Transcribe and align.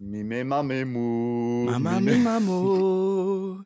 Mime 0.00 0.44
mame 0.44 0.84
mu. 0.84 1.64
Mama 1.64 1.98
mi 2.00 2.14
mamo. 2.18 3.64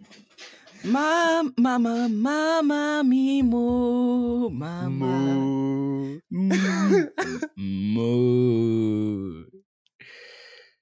Ma, 0.84 1.42
Mama, 1.58 2.08
Mama 2.08 3.02
Mimo. 3.04 4.48
Mama. 4.50 5.36
Mu. 6.30 6.56
Mo. 7.56 9.44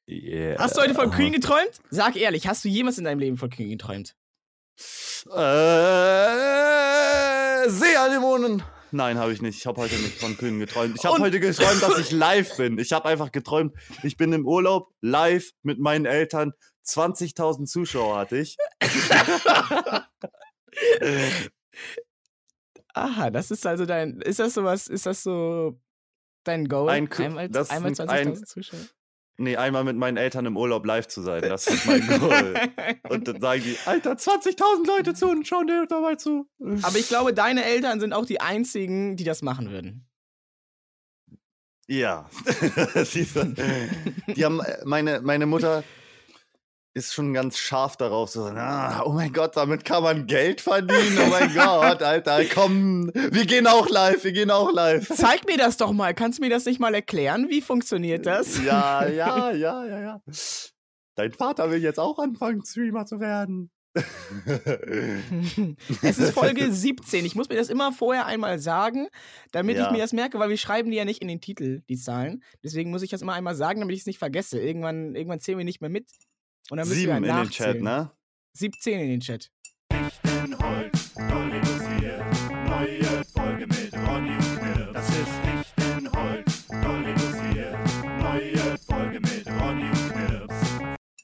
Yeah. 0.06 0.56
Hast 0.60 0.76
du 0.76 0.82
heute 0.82 0.94
von 0.94 1.10
Queen 1.10 1.32
geträumt? 1.32 1.80
Sag 1.90 2.14
ehrlich, 2.14 2.46
hast 2.46 2.64
du 2.64 2.68
jemals 2.68 2.98
in 2.98 3.04
deinem 3.04 3.18
Leben 3.18 3.36
von 3.36 3.50
Queen 3.50 3.70
geträumt? 3.70 4.14
Äh, 5.34 6.38
Seeanemonen. 7.68 8.62
Nein, 8.92 9.18
habe 9.18 9.32
ich 9.32 9.40
nicht. 9.42 9.58
Ich 9.58 9.66
habe 9.66 9.80
heute 9.80 9.94
nicht 9.96 10.18
von 10.18 10.36
Kühen 10.36 10.58
geträumt. 10.58 10.96
Ich 10.98 11.04
habe 11.04 11.18
heute 11.18 11.40
geträumt, 11.40 11.82
dass 11.82 11.98
ich 11.98 12.10
live 12.10 12.56
bin. 12.56 12.78
Ich 12.78 12.92
habe 12.92 13.08
einfach 13.08 13.30
geträumt, 13.32 13.74
ich 14.02 14.16
bin 14.16 14.32
im 14.32 14.46
Urlaub 14.46 14.92
live 15.00 15.50
mit 15.62 15.78
meinen 15.78 16.06
Eltern. 16.06 16.52
20.000 16.86 17.66
Zuschauer 17.66 18.16
hatte 18.18 18.38
ich. 18.38 18.56
Aha, 22.94 23.30
das 23.30 23.50
ist 23.50 23.66
also 23.66 23.86
dein. 23.86 24.20
Ist 24.20 24.38
das 24.40 24.54
sowas? 24.54 24.86
Ist 24.88 25.06
das 25.06 25.22
so 25.22 25.78
dein 26.44 26.66
Goal? 26.66 26.90
Ein 26.90 27.12
einmal 27.12 27.48
das 27.48 27.70
einmal 27.70 27.90
ein- 27.92 28.34
20.000 28.34 28.44
Zuschauer? 28.46 28.80
Nee, 29.42 29.56
einmal 29.56 29.84
mit 29.84 29.96
meinen 29.96 30.18
Eltern 30.18 30.44
im 30.44 30.56
Urlaub 30.58 30.84
live 30.84 31.08
zu 31.08 31.22
sein. 31.22 31.40
Das 31.40 31.66
ist 31.66 31.86
mein 31.86 32.06
Goal. 32.20 32.54
Und 33.08 33.26
dann 33.26 33.40
sagen 33.40 33.62
die, 33.64 33.74
Alter, 33.86 34.12
20.000 34.12 34.86
Leute 34.86 35.14
zu 35.14 35.30
und 35.30 35.48
schauen 35.48 35.66
dir 35.66 35.86
dabei 35.88 36.16
zu. 36.16 36.46
Aber 36.82 36.98
ich 36.98 37.08
glaube, 37.08 37.32
deine 37.32 37.64
Eltern 37.64 38.00
sind 38.00 38.12
auch 38.12 38.26
die 38.26 38.42
einzigen, 38.42 39.16
die 39.16 39.24
das 39.24 39.40
machen 39.40 39.70
würden. 39.70 40.06
Ja. 41.88 42.28
Diese- 43.14 43.54
die 44.36 44.44
haben, 44.44 44.60
äh, 44.60 44.76
meine, 44.84 45.22
meine 45.22 45.46
Mutter 45.46 45.84
ist 46.92 47.14
schon 47.14 47.32
ganz 47.32 47.56
scharf 47.56 47.96
darauf, 47.96 48.30
so, 48.30 48.44
ah, 48.44 49.02
oh 49.04 49.12
mein 49.12 49.32
Gott, 49.32 49.56
damit 49.56 49.84
kann 49.84 50.02
man 50.02 50.26
Geld 50.26 50.60
verdienen. 50.60 51.18
Oh 51.24 51.26
mein 51.30 51.54
Gott, 51.54 52.02
Alter, 52.02 52.44
komm, 52.46 53.10
wir 53.14 53.46
gehen 53.46 53.66
auch 53.66 53.88
live, 53.88 54.24
wir 54.24 54.32
gehen 54.32 54.50
auch 54.50 54.72
live. 54.72 55.08
Zeig 55.08 55.46
mir 55.46 55.56
das 55.56 55.76
doch 55.76 55.92
mal. 55.92 56.14
Kannst 56.14 56.38
du 56.38 56.42
mir 56.42 56.50
das 56.50 56.64
nicht 56.64 56.80
mal 56.80 56.94
erklären? 56.94 57.46
Wie 57.48 57.60
funktioniert 57.60 58.26
das? 58.26 58.62
Ja, 58.64 59.06
ja, 59.06 59.52
ja, 59.52 59.84
ja, 59.84 60.00
ja. 60.00 60.20
Dein 61.14 61.32
Vater 61.32 61.70
will 61.70 61.82
jetzt 61.82 62.00
auch 62.00 62.18
anfangen, 62.18 62.64
Streamer 62.64 63.06
zu 63.06 63.20
werden. 63.20 63.70
es 66.02 66.18
ist 66.18 66.32
Folge 66.32 66.72
17. 66.72 67.24
Ich 67.24 67.34
muss 67.34 67.48
mir 67.48 67.56
das 67.56 67.68
immer 67.70 67.92
vorher 67.92 68.26
einmal 68.26 68.58
sagen, 68.58 69.08
damit 69.52 69.76
ich 69.76 69.82
Ja. 69.82 69.90
mir 69.92 69.98
das 69.98 70.12
merke, 70.12 70.38
weil 70.38 70.48
wir 70.48 70.56
schreiben 70.56 70.90
die 70.90 70.96
ja 70.96 71.04
nicht 71.04 71.22
in 71.22 71.28
den 71.28 71.40
Titel, 71.40 71.82
die 71.88 71.96
Zahlen. 71.96 72.42
Deswegen 72.62 72.90
muss 72.90 73.02
ich 73.02 73.10
das 73.10 73.22
immer 73.22 73.32
einmal 73.34 73.54
sagen, 73.56 73.80
damit 73.80 73.94
ich 73.94 74.02
es 74.02 74.06
nicht 74.06 74.18
vergesse. 74.18 74.60
Irgendwann, 74.60 75.14
irgendwann 75.14 75.40
zählen 75.40 75.58
wir 75.58 75.64
nicht 75.64 75.80
mehr 75.80 75.90
mit. 75.90 76.06
Und 76.70 76.76
dann 76.76 76.86
müssen 76.86 77.00
Sieben 77.00 77.24
wir 77.24 77.30
in 77.30 77.36
den 77.36 77.50
Chat, 77.50 77.82
ne? 77.82 78.12
17 78.52 79.00
in 79.00 79.08
den 79.08 79.20
Chat. 79.20 79.50
Lichtenholz, 79.92 81.14
Dollylusiert. 81.14 82.22
Neue 82.64 83.24
Folge 83.34 83.66
mit 83.66 83.92
Ronny 83.92 84.36
und 84.36 84.60
Knirps. 84.60 84.92
Das 84.92 85.08
ist 85.08 85.76
Lichtenholz, 85.76 86.68
Dollylusiert. 86.68 87.76
Neue 88.22 88.78
Folge 88.78 89.20
mit 89.20 89.46
Ronny 89.48 89.90
und 89.90 90.12
Knirps. 90.12 90.54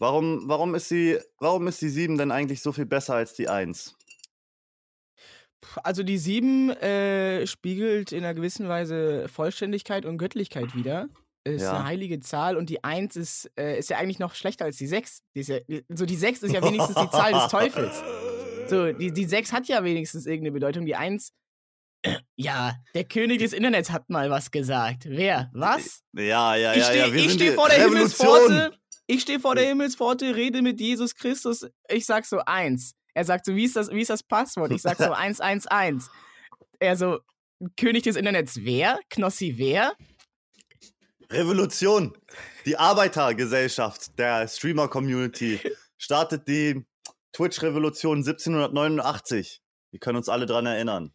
Warum, 0.00 0.48
warum, 0.48 0.74
ist 0.74 0.90
die, 0.90 1.16
warum 1.38 1.68
ist 1.68 1.80
die 1.80 1.90
7 1.90 2.18
denn 2.18 2.32
eigentlich 2.32 2.60
so 2.60 2.72
viel 2.72 2.86
besser 2.86 3.14
als 3.14 3.34
die 3.34 3.48
1? 3.48 3.94
Also 5.84 6.02
die 6.02 6.18
7 6.18 6.70
äh, 6.70 7.46
spiegelt 7.46 8.10
in 8.10 8.24
einer 8.24 8.34
gewissen 8.34 8.68
Weise 8.68 9.28
Vollständigkeit 9.28 10.06
und 10.06 10.18
Göttlichkeit 10.18 10.74
wider. 10.74 11.08
Ist 11.46 11.62
Ja. 11.62 11.74
eine 11.76 11.84
heilige 11.84 12.18
Zahl 12.20 12.56
und 12.56 12.68
die 12.70 12.82
1 12.82 13.14
ist, 13.16 13.50
äh, 13.56 13.78
ist 13.78 13.88
ja 13.88 13.98
eigentlich 13.98 14.18
noch 14.18 14.34
schlechter 14.34 14.64
als 14.64 14.76
die 14.76 14.86
6. 14.86 15.22
Die 15.34 15.42
ja, 15.42 15.60
die, 15.60 15.84
so 15.88 16.04
die 16.04 16.16
6 16.16 16.42
ist 16.42 16.52
ja 16.52 16.62
wenigstens 16.62 16.96
die 16.96 17.10
Zahl 17.10 17.32
des 17.32 17.48
Teufels. 17.50 18.02
So, 18.68 18.92
die, 18.92 19.12
die 19.12 19.24
6 19.24 19.52
hat 19.52 19.68
ja 19.68 19.84
wenigstens 19.84 20.26
irgendeine 20.26 20.52
Bedeutung. 20.52 20.86
Die 20.86 20.96
1, 20.96 21.32
ja, 22.36 22.74
der 22.94 23.04
König 23.04 23.38
des 23.38 23.52
Internets 23.52 23.90
hat 23.90 24.10
mal 24.10 24.28
was 24.28 24.50
gesagt. 24.50 25.04
Wer? 25.08 25.50
Was? 25.54 26.02
Ja, 26.14 26.56
ja, 26.56 26.72
ich 26.72 26.78
ja, 26.78 26.84
stehe 26.84 27.06
ja. 27.06 27.14
ich 27.14 27.32
steh 27.32 27.52
vor 27.52 27.68
der 27.68 27.78
Revolution. 27.78 28.28
Himmelspforte. 28.28 28.78
Ich 29.06 29.22
stehe 29.22 29.38
vor 29.38 29.54
der 29.54 29.66
Himmelspforte, 29.68 30.34
rede 30.34 30.62
mit 30.62 30.80
Jesus 30.80 31.14
Christus. 31.14 31.64
Ich 31.88 32.06
sag 32.06 32.24
so 32.24 32.40
eins. 32.44 32.94
Er 33.14 33.24
sagt 33.24 33.46
so, 33.46 33.54
wie 33.54 33.64
ist 33.64 33.76
das, 33.76 33.90
wie 33.90 34.00
ist 34.00 34.10
das 34.10 34.24
Passwort? 34.24 34.72
Ich 34.72 34.82
sag 34.82 34.98
so 34.98 35.12
111. 35.12 36.08
Er 36.80 36.96
so, 36.96 37.20
König 37.78 38.02
des 38.02 38.16
Internets, 38.16 38.58
wer? 38.64 38.98
Knossi, 39.08 39.54
wer? 39.56 39.94
Revolution. 41.30 42.16
Die 42.64 42.76
Arbeitergesellschaft 42.76 44.18
der 44.18 44.48
Streamer-Community 44.48 45.60
startet 45.98 46.48
die 46.48 46.84
Twitch-Revolution 47.32 48.18
1789. 48.18 49.62
Wir 49.90 50.00
können 50.00 50.16
uns 50.18 50.28
alle 50.28 50.46
dran 50.46 50.66
erinnern. 50.66 51.12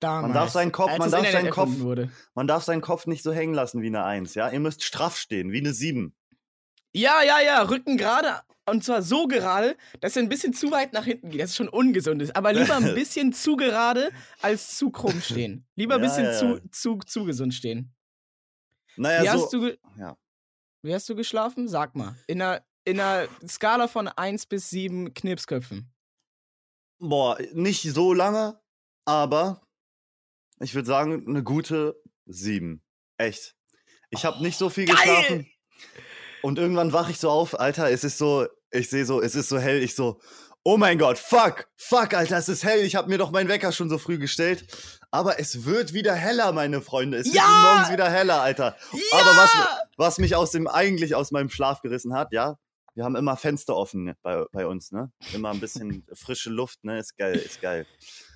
Damals, 0.00 0.32
darf 0.34 0.50
seinen 0.50 0.72
Kopf- 0.72 0.96
man 0.98 1.10
darf 1.10 1.28
seinen 1.30 1.50
Kopf- 1.50 1.78
Wurde. 1.80 2.10
Man 2.34 2.46
darf 2.46 2.62
seinen 2.62 2.80
Kopf 2.82 3.06
nicht 3.06 3.22
so 3.24 3.32
hängen 3.32 3.54
lassen 3.54 3.82
wie 3.82 3.88
eine 3.88 4.04
1, 4.04 4.34
ja? 4.34 4.48
Ihr 4.50 4.60
müsst 4.60 4.84
straff 4.84 5.16
stehen, 5.16 5.50
wie 5.50 5.58
eine 5.58 5.72
7. 5.72 6.14
Ja, 6.92 7.22
ja, 7.26 7.40
ja, 7.40 7.62
Rücken 7.62 7.96
gerade. 7.96 8.40
Und 8.66 8.84
zwar 8.84 9.02
so 9.02 9.26
gerade, 9.26 9.76
dass 10.00 10.14
er 10.16 10.22
ein 10.22 10.28
bisschen 10.28 10.52
zu 10.52 10.70
weit 10.70 10.92
nach 10.92 11.04
hinten 11.04 11.30
geht. 11.30 11.40
Das 11.40 11.50
ist 11.50 11.56
schon 11.56 11.68
ungesund 11.68 12.20
ist. 12.22 12.36
Aber 12.36 12.52
lieber 12.52 12.76
ein 12.76 12.82
bisschen 12.94 13.32
zu 13.32 13.56
gerade 13.56 14.10
als 14.40 14.76
zu 14.76 14.90
krumm 14.90 15.20
stehen. 15.20 15.66
Lieber 15.74 15.96
ein 15.96 16.00
bisschen 16.02 16.24
ja, 16.26 16.32
ja. 16.32 16.38
Zu, 16.38 16.60
zu, 16.70 16.98
zu 17.04 17.24
gesund 17.24 17.54
stehen. 17.54 17.92
Naja, 18.98 19.22
Wie, 19.22 19.26
so. 19.38 19.44
hast 19.44 19.52
du 19.52 19.78
ja. 19.98 20.16
Wie 20.82 20.94
hast 20.94 21.08
du 21.08 21.14
geschlafen? 21.14 21.68
Sag 21.68 21.94
mal. 21.94 22.16
In 22.26 22.40
einer, 22.42 22.64
in 22.84 23.00
einer 23.00 23.28
Skala 23.46 23.88
von 23.88 24.08
1 24.08 24.46
bis 24.46 24.70
7 24.70 25.14
Knirpsköpfen. 25.14 25.92
Boah, 27.00 27.38
nicht 27.52 27.82
so 27.82 28.12
lange, 28.12 28.60
aber 29.04 29.62
ich 30.60 30.74
würde 30.74 30.86
sagen, 30.86 31.24
eine 31.28 31.42
gute 31.42 32.00
7. 32.26 32.82
Echt. 33.16 33.56
Ich 34.10 34.24
habe 34.24 34.42
nicht 34.42 34.58
so 34.58 34.70
viel 34.70 34.86
geil! 34.86 34.96
geschlafen. 34.96 35.46
Und 36.42 36.58
irgendwann 36.58 36.92
wache 36.92 37.10
ich 37.10 37.18
so 37.18 37.30
auf, 37.30 37.58
Alter, 37.58 37.90
es 37.90 38.04
ist 38.04 38.18
so, 38.18 38.46
ich 38.70 38.88
sehe 38.88 39.04
so, 39.04 39.20
es 39.20 39.34
ist 39.34 39.48
so 39.48 39.58
hell, 39.58 39.82
ich 39.82 39.94
so, 39.94 40.20
oh 40.68 40.76
mein 40.76 40.98
Gott, 40.98 41.16
fuck, 41.16 41.66
fuck, 41.76 42.12
Alter, 42.12 42.36
es 42.36 42.50
ist 42.50 42.62
hell, 42.62 42.80
ich 42.84 42.94
habe 42.94 43.08
mir 43.08 43.16
doch 43.16 43.30
meinen 43.30 43.48
Wecker 43.48 43.72
schon 43.72 43.88
so 43.88 43.96
früh 43.96 44.18
gestellt. 44.18 44.66
Aber 45.10 45.40
es 45.40 45.64
wird 45.64 45.94
wieder 45.94 46.14
heller, 46.14 46.52
meine 46.52 46.82
Freunde. 46.82 47.16
Es 47.16 47.32
Ja! 47.32 47.42
wird 47.42 47.62
morgens 47.62 47.92
wieder 47.92 48.10
heller, 48.10 48.42
Alter. 48.42 48.76
Aber 49.12 49.36
was, 49.38 49.56
was 49.96 50.18
mich 50.18 50.36
aus 50.36 50.50
dem, 50.50 50.66
eigentlich 50.68 51.14
aus 51.14 51.30
meinem 51.30 51.48
Schlaf 51.48 51.80
gerissen 51.80 52.12
hat, 52.12 52.32
ja, 52.34 52.58
wir 52.94 53.04
haben 53.04 53.16
immer 53.16 53.38
Fenster 53.38 53.74
offen 53.76 54.12
bei, 54.20 54.44
bei 54.52 54.66
uns, 54.66 54.92
ne? 54.92 55.10
Immer 55.32 55.52
ein 55.52 55.60
bisschen 55.60 56.04
frische 56.12 56.50
Luft, 56.50 56.84
ne? 56.84 56.98
Ist 56.98 57.16
geil, 57.16 57.36
ist 57.36 57.62
geil. 57.62 57.86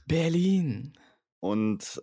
Berlin. 0.07 0.97
Und 1.41 2.03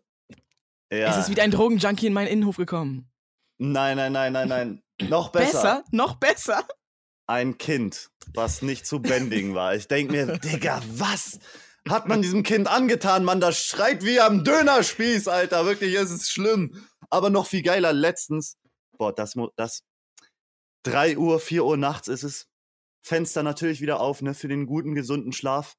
ja. 0.91 1.09
Es 1.09 1.17
ist 1.17 1.29
wieder 1.31 1.41
ein 1.41 1.49
Drogenjunkie 1.51 2.05
in 2.05 2.13
meinen 2.13 2.27
Innenhof 2.27 2.57
gekommen. 2.57 3.09
Nein, 3.57 3.97
nein, 3.97 4.11
nein, 4.11 4.33
nein, 4.33 4.47
nein. 4.47 4.83
Noch 5.09 5.29
besser. 5.31 5.51
Besser? 5.53 5.83
Noch 5.91 6.15
besser? 6.17 6.67
Ein 7.29 7.59
Kind, 7.59 8.09
was 8.33 8.63
nicht 8.63 8.87
zu 8.87 9.03
bändigen 9.03 9.53
war. 9.53 9.75
Ich 9.75 9.87
denke 9.87 10.13
mir, 10.13 10.37
Digga, 10.39 10.81
was 10.93 11.37
hat 11.87 12.07
man 12.07 12.23
diesem 12.23 12.41
Kind 12.41 12.67
angetan, 12.67 13.23
Mann? 13.23 13.39
Das 13.39 13.63
schreit 13.63 14.03
wie 14.03 14.19
am 14.19 14.43
Dönerspieß, 14.43 15.27
Alter. 15.27 15.67
Wirklich, 15.67 15.93
es 15.93 16.09
ist 16.09 16.31
schlimm. 16.31 16.87
Aber 17.11 17.29
noch 17.29 17.45
viel 17.45 17.61
geiler, 17.61 17.93
letztens, 17.93 18.57
boah, 18.97 19.13
das, 19.13 19.35
das 19.55 19.83
3 20.83 21.19
Uhr, 21.19 21.39
4 21.39 21.65
Uhr 21.65 21.77
nachts 21.77 22.07
ist 22.07 22.23
es. 22.23 22.47
Fenster 23.03 23.43
natürlich 23.43 23.79
wieder 23.79 23.99
auf, 23.99 24.23
ne, 24.23 24.33
für 24.33 24.47
den 24.47 24.65
guten, 24.65 24.95
gesunden 24.95 25.31
Schlaf. 25.31 25.75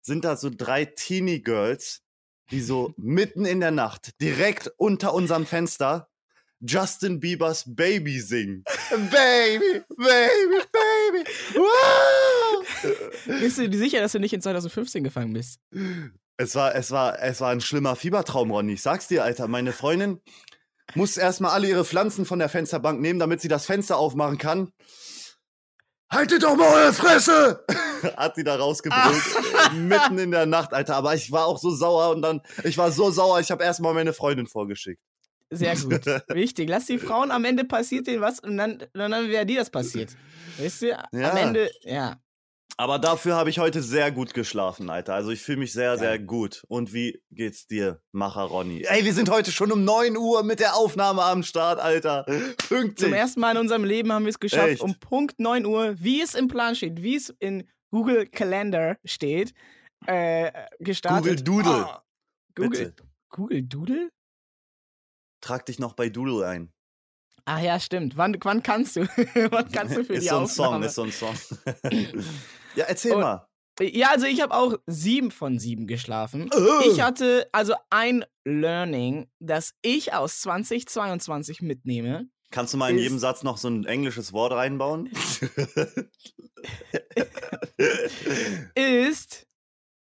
Sind 0.00 0.24
da 0.24 0.36
so 0.36 0.48
drei 0.48 0.86
Teenie 0.86 1.42
Girls, 1.42 2.00
die 2.50 2.62
so 2.62 2.94
mitten 2.96 3.44
in 3.44 3.60
der 3.60 3.70
Nacht, 3.70 4.18
direkt 4.22 4.72
unter 4.78 5.12
unserem 5.12 5.44
Fenster, 5.44 6.09
Justin 6.60 7.20
Biebers 7.20 7.64
Baby 7.66 8.20
singen. 8.20 8.64
Baby, 8.90 9.82
Baby, 9.96 10.60
Baby. 10.72 11.30
Wow! 11.54 12.66
Bist 13.40 13.58
du 13.58 13.68
dir 13.68 13.78
sicher, 13.78 14.00
dass 14.00 14.12
du 14.12 14.20
nicht 14.20 14.32
in 14.34 14.42
2015 14.42 15.02
gefangen 15.02 15.32
bist? 15.32 15.60
Es 16.36 16.54
war, 16.54 16.74
es 16.74 16.90
war, 16.90 17.18
es 17.20 17.40
war 17.40 17.50
ein 17.50 17.60
schlimmer 17.60 17.96
Fiebertraum, 17.96 18.50
Ronny. 18.50 18.74
Ich 18.74 18.82
sag's 18.82 19.08
dir, 19.08 19.24
Alter. 19.24 19.48
Meine 19.48 19.72
Freundin 19.72 20.20
muss 20.94 21.16
erstmal 21.16 21.52
alle 21.52 21.68
ihre 21.68 21.84
Pflanzen 21.84 22.26
von 22.26 22.38
der 22.38 22.48
Fensterbank 22.48 23.00
nehmen, 23.00 23.18
damit 23.18 23.40
sie 23.40 23.48
das 23.48 23.66
Fenster 23.66 23.96
aufmachen 23.96 24.38
kann. 24.38 24.72
Haltet 26.12 26.42
doch 26.42 26.56
mal 26.56 26.66
eure 26.74 26.92
Fresse! 26.92 27.64
Hat 28.16 28.34
sie 28.34 28.42
da 28.42 28.56
rausgebrüllt. 28.56 29.22
mitten 29.74 30.18
in 30.18 30.30
der 30.32 30.46
Nacht, 30.46 30.74
Alter. 30.74 30.96
Aber 30.96 31.14
ich 31.14 31.30
war 31.30 31.46
auch 31.46 31.58
so 31.58 31.70
sauer 31.70 32.10
und 32.10 32.22
dann, 32.22 32.40
ich 32.64 32.76
war 32.76 32.90
so 32.90 33.10
sauer, 33.10 33.38
ich 33.40 33.50
habe 33.50 33.62
erstmal 33.62 33.94
meine 33.94 34.12
Freundin 34.12 34.46
vorgeschickt. 34.46 35.00
Sehr 35.50 35.76
gut. 35.76 36.06
Wichtig. 36.28 36.68
Lass 36.68 36.86
die 36.86 36.98
Frauen, 36.98 37.30
am 37.30 37.44
Ende 37.44 37.64
passiert 37.64 38.06
denen 38.06 38.22
was 38.22 38.40
und 38.40 38.56
dann, 38.56 38.74
und 38.74 38.94
dann 38.94 39.28
wäre 39.28 39.44
dir 39.46 39.58
das 39.58 39.70
passiert. 39.70 40.16
Weißt 40.58 40.82
du? 40.82 40.86
Ja. 40.88 41.30
Am 41.30 41.36
Ende, 41.36 41.70
ja. 41.82 42.20
Aber 42.76 42.98
dafür 42.98 43.34
habe 43.34 43.50
ich 43.50 43.58
heute 43.58 43.82
sehr 43.82 44.10
gut 44.10 44.32
geschlafen, 44.32 44.88
Alter. 44.88 45.12
Also 45.12 45.30
ich 45.30 45.42
fühle 45.42 45.58
mich 45.58 45.72
sehr, 45.72 45.98
sehr 45.98 46.18
gut. 46.18 46.62
Und 46.66 46.94
wie 46.94 47.22
geht's 47.30 47.66
dir, 47.66 48.00
Macher 48.12 48.44
Ronny? 48.44 48.86
Ey, 48.88 49.04
wir 49.04 49.12
sind 49.12 49.28
heute 49.28 49.52
schon 49.52 49.70
um 49.70 49.84
9 49.84 50.16
Uhr 50.16 50.42
mit 50.44 50.60
der 50.60 50.76
Aufnahme 50.76 51.22
am 51.22 51.42
Start, 51.42 51.78
Alter. 51.78 52.24
Pünktlich. 52.68 52.96
Zum 52.96 53.12
ersten 53.12 53.40
Mal 53.40 53.50
in 53.50 53.58
unserem 53.58 53.84
Leben 53.84 54.10
haben 54.12 54.24
wir 54.24 54.30
es 54.30 54.38
geschafft, 54.38 54.68
Echt? 54.68 54.80
um 54.80 54.94
Punkt 54.98 55.38
9 55.38 55.66
Uhr, 55.66 55.94
wie 55.98 56.22
es 56.22 56.34
im 56.34 56.48
Plan 56.48 56.74
steht, 56.74 57.02
wie 57.02 57.16
es 57.16 57.28
in 57.38 57.68
Google 57.90 58.26
Calendar 58.26 58.96
steht, 59.04 59.52
äh, 60.06 60.50
gestartet. 60.78 61.44
Google 61.44 61.64
Doodle. 61.64 61.86
Ah, 61.86 62.02
Google, 62.54 62.70
Bitte. 62.70 62.94
Google 63.28 63.62
Doodle? 63.62 64.10
Trag 65.40 65.66
dich 65.66 65.78
noch 65.78 65.94
bei 65.94 66.08
Doodle 66.08 66.46
ein. 66.46 66.72
Ah 67.46 67.60
ja, 67.60 67.80
stimmt. 67.80 68.16
Wann, 68.16 68.36
wann 68.42 68.62
kannst 68.62 68.96
du? 68.96 69.00
wann 69.50 69.70
kannst 69.72 69.96
du 69.96 70.04
für 70.04 70.14
ist 70.14 70.24
die 70.24 70.28
so 70.28 70.38
ein 70.38 70.46
Song, 70.46 70.66
Aufnahme? 70.66 70.86
ist 70.86 70.94
so 70.94 71.02
ein 71.02 71.12
Song. 71.12 71.34
ja, 72.76 72.84
erzähl 72.84 73.14
Und- 73.14 73.22
mal. 73.22 73.46
Ja, 73.80 74.10
also 74.10 74.26
ich 74.26 74.42
habe 74.42 74.54
auch 74.54 74.74
sieben 74.86 75.30
von 75.30 75.58
sieben 75.58 75.86
geschlafen. 75.86 76.50
Oh. 76.54 76.82
Ich 76.90 77.00
hatte 77.00 77.48
also 77.50 77.74
ein 77.88 78.26
Learning, 78.44 79.30
das 79.38 79.72
ich 79.80 80.12
aus 80.12 80.40
2022 80.42 81.62
mitnehme. 81.62 82.28
Kannst 82.50 82.74
du 82.74 82.78
mal 82.78 82.90
in 82.90 82.98
jedem 82.98 83.18
Satz 83.18 83.42
noch 83.42 83.56
so 83.56 83.68
ein 83.68 83.86
englisches 83.86 84.34
Wort 84.34 84.52
reinbauen? 84.52 85.08
ist, 88.74 89.46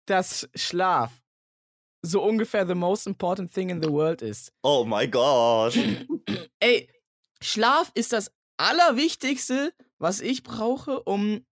dass 0.07 0.49
Schlaf 0.55 1.11
so 2.01 2.23
ungefähr 2.23 2.67
the 2.67 2.75
most 2.75 3.07
important 3.07 3.53
thing 3.53 3.69
in 3.69 3.81
the 3.81 3.89
world 3.89 4.21
ist. 4.21 4.51
oh 4.63 4.85
my 4.85 5.07
gosh. 5.07 5.77
Ey, 6.59 6.89
Schlaf 7.41 7.91
ist 7.93 8.13
das 8.13 8.31
Allerwichtigste, 8.57 9.73
was 9.99 10.21
ich 10.21 10.43
brauche, 10.43 11.03
um 11.03 11.45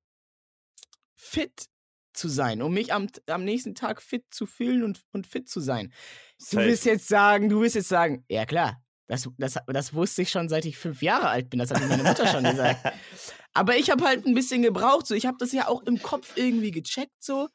fit 1.15 1.68
zu 2.13 2.30
sein, 2.30 2.62
um 2.62 2.74
mich 2.74 2.94
am, 2.94 3.07
am 3.27 3.44
nächsten 3.44 3.75
Tag 3.75 4.01
fit 4.01 4.25
zu 4.31 4.45
fühlen 4.45 4.83
und, 4.83 5.01
und 5.12 5.27
fit 5.27 5.50
zu 5.50 5.59
sein. 5.59 5.94
Du 6.39 6.45
Safe. 6.45 6.65
willst 6.65 6.86
jetzt 6.86 7.07
sagen, 7.07 7.50
du 7.50 7.62
willst 7.62 7.75
jetzt 7.75 7.89
sagen, 7.89 8.24
ja 8.30 8.45
klar, 8.45 8.81
das, 9.07 9.30
das, 9.38 9.57
das 9.68 9.94
wusste 9.94 10.24
ich 10.24 10.31
schon, 10.31 10.50
seit 10.50 10.65
ich 10.65 10.77
fünf 10.77 11.01
Jahre 11.01 11.30
alt 11.30 11.50
bin. 11.50 11.59
Das 11.59 11.69
hat 11.69 11.80
mir 11.80 11.88
meine 11.88 12.03
Mutter 12.03 12.25
schon 12.27 12.44
gesagt. 12.44 12.94
Aber 13.53 13.77
ich 13.77 13.89
habe 13.91 14.03
halt 14.03 14.25
ein 14.25 14.33
bisschen 14.33 14.63
gebraucht. 14.63 15.06
So, 15.06 15.13
ich 15.13 15.25
habe 15.25 15.38
das 15.39 15.51
ja 15.51 15.68
auch 15.68 15.83
im 15.83 16.01
Kopf 16.01 16.36
irgendwie 16.36 16.71
gecheckt, 16.71 17.24
so. 17.24 17.50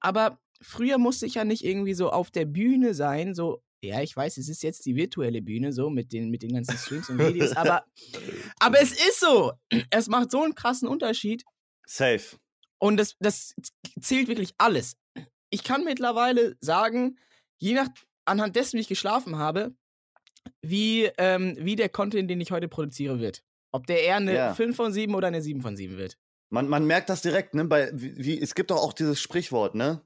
Aber 0.00 0.38
früher 0.60 0.98
musste 0.98 1.26
ich 1.26 1.34
ja 1.34 1.44
nicht 1.44 1.64
irgendwie 1.64 1.94
so 1.94 2.10
auf 2.10 2.30
der 2.30 2.44
Bühne 2.44 2.94
sein, 2.94 3.34
so. 3.34 3.62
Ja, 3.80 4.02
ich 4.02 4.16
weiß, 4.16 4.38
es 4.38 4.48
ist 4.48 4.64
jetzt 4.64 4.86
die 4.86 4.96
virtuelle 4.96 5.40
Bühne, 5.40 5.72
so 5.72 5.88
mit 5.88 6.12
den, 6.12 6.30
mit 6.30 6.42
den 6.42 6.52
ganzen 6.52 6.76
Streams 6.76 7.10
und 7.10 7.18
Videos, 7.20 7.52
aber, 7.56 7.84
aber 8.58 8.80
es 8.80 8.90
ist 8.90 9.20
so. 9.20 9.52
Es 9.90 10.08
macht 10.08 10.32
so 10.32 10.42
einen 10.42 10.56
krassen 10.56 10.88
Unterschied. 10.88 11.44
Safe. 11.86 12.36
Und 12.78 12.96
das, 12.96 13.14
das 13.20 13.54
zählt 14.00 14.26
wirklich 14.28 14.54
alles. 14.58 14.96
Ich 15.50 15.62
kann 15.62 15.84
mittlerweile 15.84 16.56
sagen, 16.60 17.18
je 17.58 17.74
nach, 17.74 17.88
anhand 18.24 18.56
dessen, 18.56 18.76
wie 18.76 18.80
ich 18.80 18.88
geschlafen 18.88 19.38
habe, 19.38 19.74
wie, 20.62 21.04
ähm, 21.18 21.56
wie 21.60 21.76
der 21.76 21.88
Content, 21.88 22.30
den 22.30 22.40
ich 22.40 22.50
heute 22.50 22.68
produziere, 22.68 23.20
wird. 23.20 23.42
Ob 23.72 23.86
der 23.86 24.02
eher 24.02 24.16
eine 24.16 24.34
Ja. 24.34 24.54
5 24.54 24.74
von 24.74 24.92
7 24.92 25.14
oder 25.14 25.28
eine 25.28 25.42
7 25.42 25.60
von 25.62 25.76
7 25.76 25.96
wird. 25.98 26.18
Man, 26.50 26.68
man 26.68 26.86
merkt 26.86 27.10
das 27.10 27.22
direkt, 27.22 27.54
ne? 27.54 27.64
Bei, 27.64 27.90
wie, 27.92 28.40
es 28.40 28.54
gibt 28.54 28.70
doch 28.70 28.78
auch 28.78 28.92
dieses 28.92 29.20
Sprichwort, 29.20 29.74
ne? 29.74 30.02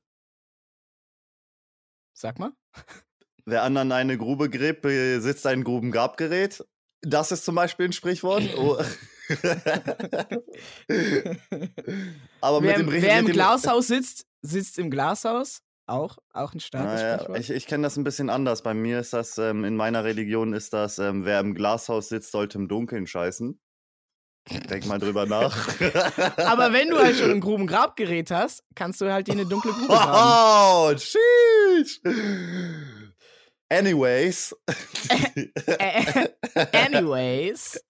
Sag 2.13 2.39
mal. 2.39 2.53
Wer 3.45 3.63
anderen 3.63 3.93
eine 3.93 4.19
Grube 4.19 4.49
gräbt, 4.51 4.83
besitzt 4.83 5.47
ein 5.47 5.65
Grubengrabgerät. 5.65 6.65
Das 7.01 7.33
ist 7.33 7.45
zum 7.45 7.57
Beispiel 7.57 7.87
ein 7.87 7.93
Sprichwort. 7.93 8.43
Oh. 8.57 8.79
Aber 12.41 12.63
wer, 12.63 12.79
mit 12.79 12.89
dem 12.89 13.03
wer 13.03 13.21
im 13.21 13.27
Glashaus 13.27 13.87
sitzt, 13.87 14.27
sitzt 14.43 14.79
im 14.79 14.91
Glashaus. 14.91 15.63
Auch, 15.87 16.19
auch 16.33 16.53
ein 16.55 16.61
starkes 16.61 17.01
Naja, 17.01 17.15
Sprichwort. 17.19 17.39
ich 17.41 17.51
ich 17.51 17.67
kenne 17.67 17.85
das 17.85 17.97
ein 17.97 18.05
bisschen 18.05 18.29
anders. 18.31 18.63
Bei 18.63 18.75
mir 18.75 19.01
ist 19.01 19.13
das, 19.13 19.39
ähm, 19.39 19.65
in 19.65 19.77
meiner 19.77 20.05
Religion 20.05 20.53
ist 20.53 20.73
das, 20.73 20.99
ähm, 20.99 21.25
wer 21.25 21.41
im 21.41 21.55
Glashaus 21.55 22.09
sitzt, 22.09 22.31
sollte 22.33 22.59
im 22.59 22.69
Dunkeln 22.69 23.07
scheißen. 23.07 23.59
Denk 24.51 24.87
mal 24.87 24.99
drüber 24.99 25.27
nach. 25.27 25.69
Aber 26.37 26.73
wenn 26.73 26.91
du 26.91 26.99
halt 26.99 27.17
schon 27.17 27.31
ein 27.31 27.41
Grubengrabgerät 27.41 28.31
hast, 28.31 28.65
kannst 28.75 29.01
du 29.01 29.13
halt 29.13 29.29
dir 29.29 29.33
eine 29.33 29.47
dunkle 29.47 29.73
Grube 29.73 29.87
graben. 29.87 30.95
Oh, 30.95 30.99
sheesh. 30.99 32.01
Anyways. 33.69 34.55
Anyways. 36.73 37.81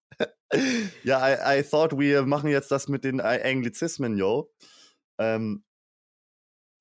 ja, 1.03 1.27
I, 1.27 1.61
I 1.61 1.63
thought 1.63 1.99
wir 1.99 2.23
machen 2.23 2.51
jetzt 2.51 2.71
das 2.71 2.89
mit 2.89 3.05
den 3.05 3.21
Anglizismen, 3.21 4.19
yo. 4.19 4.53
Ähm, 5.19 5.65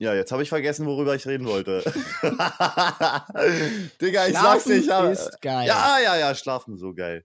ja, 0.02 0.16
jetzt 0.16 0.32
habe 0.32 0.42
ich 0.42 0.50
vergessen, 0.50 0.88
worüber 0.88 1.14
ich 1.14 1.28
reden 1.28 1.46
wollte. 1.46 1.84
Digga, 4.02 4.26
ich 4.26 4.34
sag's 4.34 4.64
Schlafen 4.64 4.72
dir, 4.72 4.78
ich 4.78 4.90
hab, 4.90 5.12
ist 5.12 5.40
geil. 5.42 5.68
Ja, 5.68 6.00
ja, 6.00 6.18
ja, 6.18 6.34
schlafen 6.34 6.78
so 6.78 6.96
geil. 6.96 7.24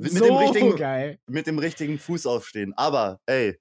Mit, 0.00 0.12
so 0.12 0.24
dem 0.24 0.36
richtigen, 0.36 0.76
geil. 0.76 1.18
mit 1.26 1.46
dem 1.46 1.58
richtigen 1.58 1.98
Fuß 1.98 2.26
aufstehen. 2.26 2.72
Aber, 2.76 3.20
ey, 3.26 3.58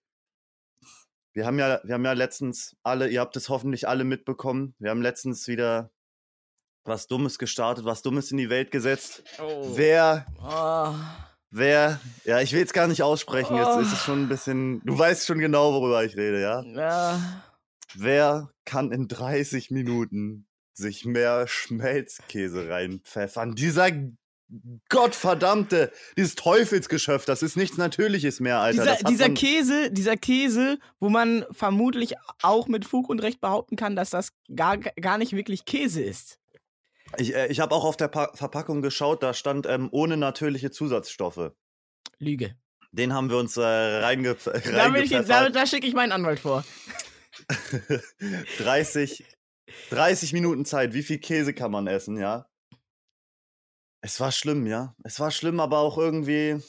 wir 1.33 1.45
haben 1.45 1.59
ja, 1.59 1.79
wir 1.83 1.93
haben 1.95 2.05
ja 2.05 2.13
letztens 2.13 2.75
alle, 2.83 3.07
ihr 3.09 3.19
habt 3.21 3.35
es 3.35 3.49
hoffentlich 3.49 3.87
alle 3.87 4.03
mitbekommen. 4.03 4.73
Wir 4.79 4.89
haben 4.89 5.01
letztens 5.01 5.47
wieder 5.47 5.91
was 6.85 7.07
Dummes 7.07 7.37
gestartet, 7.37 7.85
was 7.85 8.01
Dummes 8.01 8.31
in 8.31 8.37
die 8.37 8.49
Welt 8.49 8.71
gesetzt. 8.71 9.23
Oh. 9.39 9.71
Wer, 9.75 10.25
Oh. 10.41 10.93
wer, 11.51 11.99
ja, 12.25 12.39
ich 12.41 12.53
will 12.53 12.63
es 12.63 12.73
gar 12.73 12.87
nicht 12.87 13.03
aussprechen, 13.03 13.55
jetzt 13.57 13.67
Oh. 13.75 13.79
ist 13.79 13.93
es 13.93 13.99
schon 13.99 14.23
ein 14.23 14.29
bisschen, 14.29 14.81
du 14.85 14.97
weißt 14.97 15.27
schon 15.27 15.39
genau, 15.39 15.73
worüber 15.73 16.03
ich 16.03 16.15
rede, 16.17 16.41
ja? 16.41 16.61
Ja. 16.63 17.43
Wer 17.95 18.49
kann 18.65 18.91
in 18.91 19.07
30 19.07 19.71
Minuten 19.71 20.47
sich 20.73 21.05
mehr 21.05 21.47
Schmelzkäse 21.47 22.69
reinpfeffern? 22.69 23.55
Dieser 23.55 23.91
Gottverdammte, 24.89 25.91
dieses 26.17 26.35
Teufelsgeschöpf, 26.35 27.25
das 27.25 27.43
ist 27.43 27.55
nichts 27.55 27.77
Natürliches 27.77 28.39
mehr, 28.39 28.59
Alter. 28.59 28.83
Dieser, 28.83 29.03
dieser 29.03 29.29
Käse, 29.29 29.91
dieser 29.91 30.17
Käse, 30.17 30.79
wo 30.99 31.09
man 31.09 31.45
vermutlich 31.51 32.15
auch 32.41 32.67
mit 32.67 32.85
Fug 32.85 33.09
und 33.09 33.21
Recht 33.21 33.41
behaupten 33.41 33.75
kann, 33.75 33.95
dass 33.95 34.09
das 34.09 34.31
gar, 34.55 34.77
gar 34.77 35.19
nicht 35.19 35.33
wirklich 35.33 35.65
Käse 35.65 36.01
ist. 36.01 36.39
Ich, 37.17 37.35
äh, 37.35 37.47
ich 37.47 37.59
habe 37.59 37.75
auch 37.75 37.83
auf 37.83 37.97
der 37.97 38.07
pa 38.07 38.31
Verpackung 38.33 38.81
geschaut, 38.81 39.21
da 39.21 39.33
stand 39.33 39.67
ähm, 39.67 39.89
ohne 39.91 40.17
natürliche 40.17 40.71
Zusatzstoffe. 40.71 41.51
Lüge. 42.17 42.55
Den 42.91 43.13
haben 43.13 43.29
wir 43.29 43.37
uns 43.37 43.55
äh, 43.55 43.61
reinge 43.61 44.35
Da, 44.45 44.95
ich, 44.95 45.11
da 45.11 45.65
schicke 45.67 45.87
ich 45.87 45.93
meinen 45.93 46.11
Anwalt 46.11 46.39
vor. 46.39 46.63
30, 48.57 49.25
30 49.91 50.33
Minuten 50.33 50.65
Zeit. 50.65 50.93
Wie 50.93 51.03
viel 51.03 51.19
Käse 51.19 51.53
kann 51.53 51.71
man 51.71 51.85
essen, 51.85 52.17
ja? 52.17 52.47
Es 54.01 54.19
war 54.19 54.31
schlimm, 54.31 54.65
ja. 54.65 54.95
Es 55.03 55.19
war 55.19 55.31
schlimm, 55.31 55.59
aber 55.59 55.79
auch 55.79 55.97
irgendwie. 55.97 56.61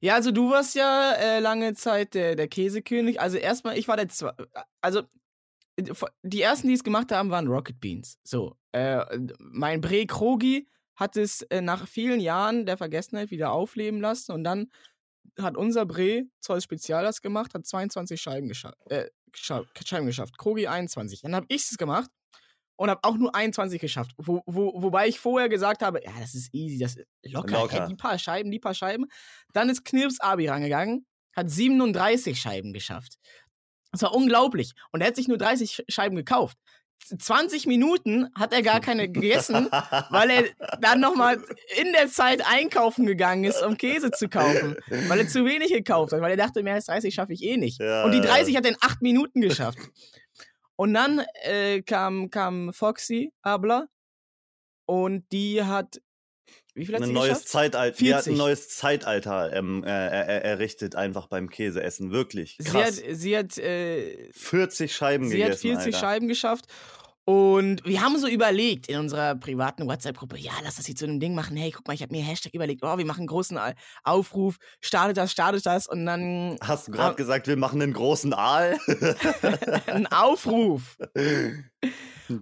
Ja, 0.00 0.14
also 0.14 0.32
du 0.32 0.50
warst 0.50 0.74
ja 0.74 1.12
äh, 1.12 1.38
lange 1.38 1.74
Zeit 1.74 2.14
der, 2.14 2.34
der 2.34 2.48
Käsekönig. 2.48 3.20
Also 3.20 3.36
erstmal, 3.36 3.78
ich 3.78 3.86
war 3.86 3.96
der 3.96 4.08
Zwe 4.08 4.34
Also 4.80 5.02
die 6.22 6.42
ersten, 6.42 6.68
die 6.68 6.74
es 6.74 6.84
gemacht 6.84 7.12
haben, 7.12 7.30
waren 7.30 7.46
Rocket 7.46 7.80
Beans. 7.80 8.18
So, 8.24 8.56
äh, 8.72 9.04
mein 9.38 9.80
Bre 9.80 10.06
Krogi 10.06 10.68
hat 10.96 11.16
es 11.16 11.42
äh, 11.42 11.60
nach 11.60 11.86
vielen 11.86 12.20
Jahren 12.20 12.66
der 12.66 12.76
Vergessenheit 12.76 13.30
wieder 13.30 13.52
aufleben 13.52 14.00
lassen 14.00 14.32
und 14.32 14.44
dann 14.44 14.70
hat 15.40 15.56
unser 15.56 15.86
Bre 15.86 16.24
Zoll 16.40 16.60
Spezial 16.60 17.04
das 17.04 17.22
gemacht, 17.22 17.54
hat 17.54 17.64
22 17.64 18.20
Scheiben, 18.20 18.48
gescha 18.48 18.74
äh, 18.90 19.08
Scheiben 19.34 20.06
geschafft. 20.06 20.36
Krogi 20.36 20.66
21. 20.66 21.22
Dann 21.22 21.34
habe 21.34 21.46
ich 21.48 21.62
es 21.70 21.78
gemacht 21.78 22.10
und 22.76 22.90
habe 22.90 23.00
auch 23.04 23.16
nur 23.16 23.34
21 23.34 23.80
geschafft. 23.80 24.12
Wo, 24.16 24.42
wo, 24.46 24.82
wobei 24.82 25.08
ich 25.08 25.20
vorher 25.20 25.48
gesagt 25.48 25.82
habe, 25.82 26.02
ja, 26.04 26.10
das 26.20 26.34
ist 26.34 26.52
easy, 26.54 26.78
das 26.78 26.96
ist 26.96 27.06
locker. 27.32 27.60
Locker. 27.60 27.86
Die 27.86 27.94
paar 27.94 28.18
Scheiben, 28.18 28.50
die 28.50 28.58
paar 28.58 28.74
Scheiben. 28.74 29.06
Dann 29.52 29.68
ist 29.68 29.84
Knirps 29.84 30.20
Abi 30.20 30.48
rangegangen, 30.48 31.06
hat 31.36 31.50
37 31.50 32.38
Scheiben 32.40 32.72
geschafft. 32.72 33.14
Das 33.92 34.02
war 34.02 34.14
unglaublich. 34.14 34.72
Und 34.90 35.00
er 35.02 35.08
hat 35.08 35.16
sich 35.16 35.28
nur 35.28 35.38
30 35.38 35.70
Sch- 35.72 35.84
Scheiben 35.88 36.16
gekauft. 36.16 36.56
20 37.18 37.66
Minuten 37.66 38.28
hat 38.38 38.52
er 38.52 38.62
gar 38.62 38.78
keine 38.80 39.08
gegessen, 39.10 39.66
weil 40.10 40.30
er 40.30 40.44
dann 40.80 41.00
nochmal 41.00 41.42
in 41.76 41.92
der 41.92 42.08
Zeit 42.08 42.42
einkaufen 42.46 43.06
gegangen 43.06 43.42
ist, 43.42 43.60
um 43.60 43.76
Käse 43.76 44.12
zu 44.12 44.28
kaufen. 44.28 44.76
Weil 45.08 45.18
er 45.18 45.26
zu 45.26 45.44
wenig 45.44 45.72
gekauft 45.72 46.12
hat, 46.12 46.20
weil 46.20 46.30
er 46.30 46.36
dachte, 46.36 46.62
mehr 46.62 46.74
als 46.74 46.86
30 46.86 47.12
schaffe 47.12 47.32
ich 47.32 47.42
eh 47.42 47.56
nicht. 47.56 47.80
Ja, 47.80 48.04
Und 48.04 48.12
die 48.12 48.18
ja. 48.18 48.24
30 48.24 48.56
hat 48.56 48.64
er 48.64 48.70
in 48.70 48.76
8 48.80 49.02
Minuten 49.02 49.40
geschafft. 49.40 49.78
Und 50.76 50.94
dann 50.94 51.24
äh, 51.42 51.82
kam, 51.82 52.30
kam 52.30 52.72
Foxy 52.72 53.32
Abler 53.42 53.88
und 54.86 55.24
die 55.32 55.62
hat. 55.62 56.00
Wie 56.74 56.86
viel 56.86 56.94
hat 56.94 57.02
ein 57.02 57.08
sie 57.08 57.12
neues 57.12 57.28
geschafft? 57.28 57.48
Zeitalter. 57.48 57.98
Die 57.98 58.14
hat 58.14 58.20
ein 58.20 58.24
40. 58.24 58.38
neues 58.38 58.68
Zeitalter 58.70 59.52
ähm, 59.52 59.84
äh, 59.84 59.88
er, 59.88 60.26
er, 60.26 60.44
errichtet, 60.44 60.96
einfach 60.96 61.26
beim 61.26 61.50
Käseessen. 61.50 62.10
Wirklich. 62.12 62.56
Sie 62.58 62.70
Krass. 62.70 63.02
hat, 63.02 63.04
sie 63.10 63.36
hat, 63.36 63.58
äh, 63.58 64.30
40 64.32 64.94
Scheiben 64.94 65.28
sie 65.28 65.36
gegessen. 65.36 65.52
hat 65.52 65.60
40 65.60 65.86
Alter. 65.86 65.98
Scheiben 65.98 66.28
geschafft. 66.28 66.66
Und 67.24 67.84
wir 67.84 68.00
haben 68.02 68.18
so 68.18 68.26
überlegt 68.26 68.88
in 68.88 68.98
unserer 68.98 69.36
privaten 69.36 69.86
WhatsApp-Gruppe, 69.86 70.38
ja, 70.38 70.50
lass 70.64 70.74
das 70.76 70.86
hier 70.86 70.96
zu 70.96 71.04
einem 71.04 71.20
Ding 71.20 71.36
machen. 71.36 71.56
Hey, 71.56 71.70
guck 71.70 71.86
mal, 71.86 71.94
ich 71.94 72.02
habe 72.02 72.12
mir 72.12 72.22
Hashtag 72.22 72.52
überlegt, 72.52 72.82
oh, 72.82 72.98
wir 72.98 73.06
machen 73.06 73.20
einen 73.20 73.26
großen 73.28 73.56
Au- 73.58 73.72
Aufruf, 74.02 74.56
startet 74.80 75.16
das, 75.16 75.30
startet 75.30 75.64
das 75.64 75.86
und 75.86 76.04
dann 76.04 76.58
Hast 76.60 76.88
du 76.88 76.92
gerade 76.92 77.14
gesagt, 77.14 77.46
wir 77.46 77.56
machen 77.56 77.80
einen 77.80 77.92
großen 77.92 78.32
Aal? 78.34 78.76
einen 79.86 80.06
Aufruf. 80.08 80.96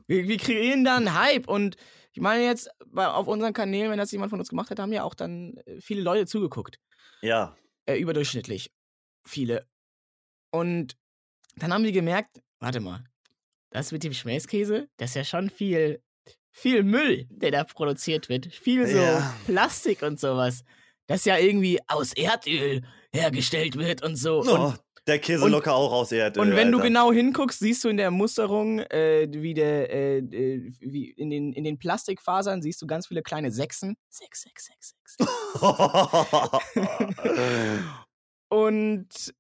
Wir, 0.07 0.29
wir 0.29 0.37
kreieren 0.37 0.85
da 0.85 0.97
einen 0.97 1.15
Hype 1.19 1.49
und 1.49 1.77
ich 2.13 2.21
meine 2.21 2.45
jetzt 2.45 2.71
bei, 2.87 3.09
auf 3.09 3.27
unseren 3.27 3.53
Kanälen, 3.53 3.91
wenn 3.91 3.99
das 3.99 4.13
jemand 4.13 4.31
von 4.31 4.39
uns 4.39 4.49
gemacht 4.51 4.71
hat, 4.71 4.79
haben 4.79 4.93
ja 4.93 5.03
auch 5.03 5.15
dann 5.15 5.55
äh, 5.65 5.81
viele 5.81 6.03
Leute 6.03 6.27
zugeguckt. 6.27 6.79
ja. 7.23 7.57
Äh, 7.87 7.97
überdurchschnittlich. 7.99 8.71
Viele. 9.27 9.67
Und 10.53 10.97
dann 11.57 11.73
haben 11.73 11.83
wir 11.83 11.93
gemerkt, 11.93 12.41
warte 12.61 12.79
mal, 12.79 13.03
das 13.71 13.93
mit 13.93 14.05
dem 14.05 14.13
Schmelzkäse, 14.13 14.89
das 14.97 15.11
ist 15.11 15.17
ja 15.17 15.25
schon 15.25 15.51
viel, 15.51 16.03
viel 16.53 16.83
Müll, 16.83 17.27
der 17.31 17.51
da 17.53 17.65
produziert 17.65 18.29
wird. 18.29 18.47
Viel 18.47 18.87
so 18.87 18.99
Ja. 18.99 19.35
Plastik 19.47 20.03
und 20.03 20.19
sowas. 20.21 20.63
Das 21.07 21.25
ja 21.25 21.39
irgendwie 21.39 21.79
aus 21.89 22.13
Erdöl 22.13 22.83
hergestellt 23.13 23.77
wird 23.77 24.03
und 24.05 24.17
so. 24.17 24.45
Oh, 24.47 24.67
Und, 24.67 24.79
der 25.07 25.19
Käse 25.19 25.45
und- 25.45 25.51
locker 25.51 25.75
auch 25.75 25.93
aus 25.93 26.13
Erdöl. 26.13 26.43
und 26.43 26.55
wenn 26.57 26.71
du 26.71 26.79
Alter. 26.79 26.89
genau 26.89 27.13
hinguckst, 27.13 27.59
siehst 27.59 27.83
du 27.83 27.89
in 27.89 27.97
der 27.97 28.11
Musterung, 28.13 28.79
äh, 28.81 29.27
wie 29.33 29.55
der, 29.55 29.91
äh, 29.93 30.19
äh, 30.19 30.73
wie 30.81 31.11
in 31.11 31.31
den, 31.31 31.53
in 31.53 31.65
den 31.65 31.79
Plastikfasern 31.79 32.63
siehst 32.63 32.81
du 32.83 32.87
ganz 32.87 33.09
viele 33.09 33.23
kleine 33.23 33.51
Sechsen. 33.51 33.97
Sechs, 34.09 34.43
sechs, 34.43 34.67
sechs, 34.67 34.95
sechs. 35.17 35.29
Und 38.49 39.35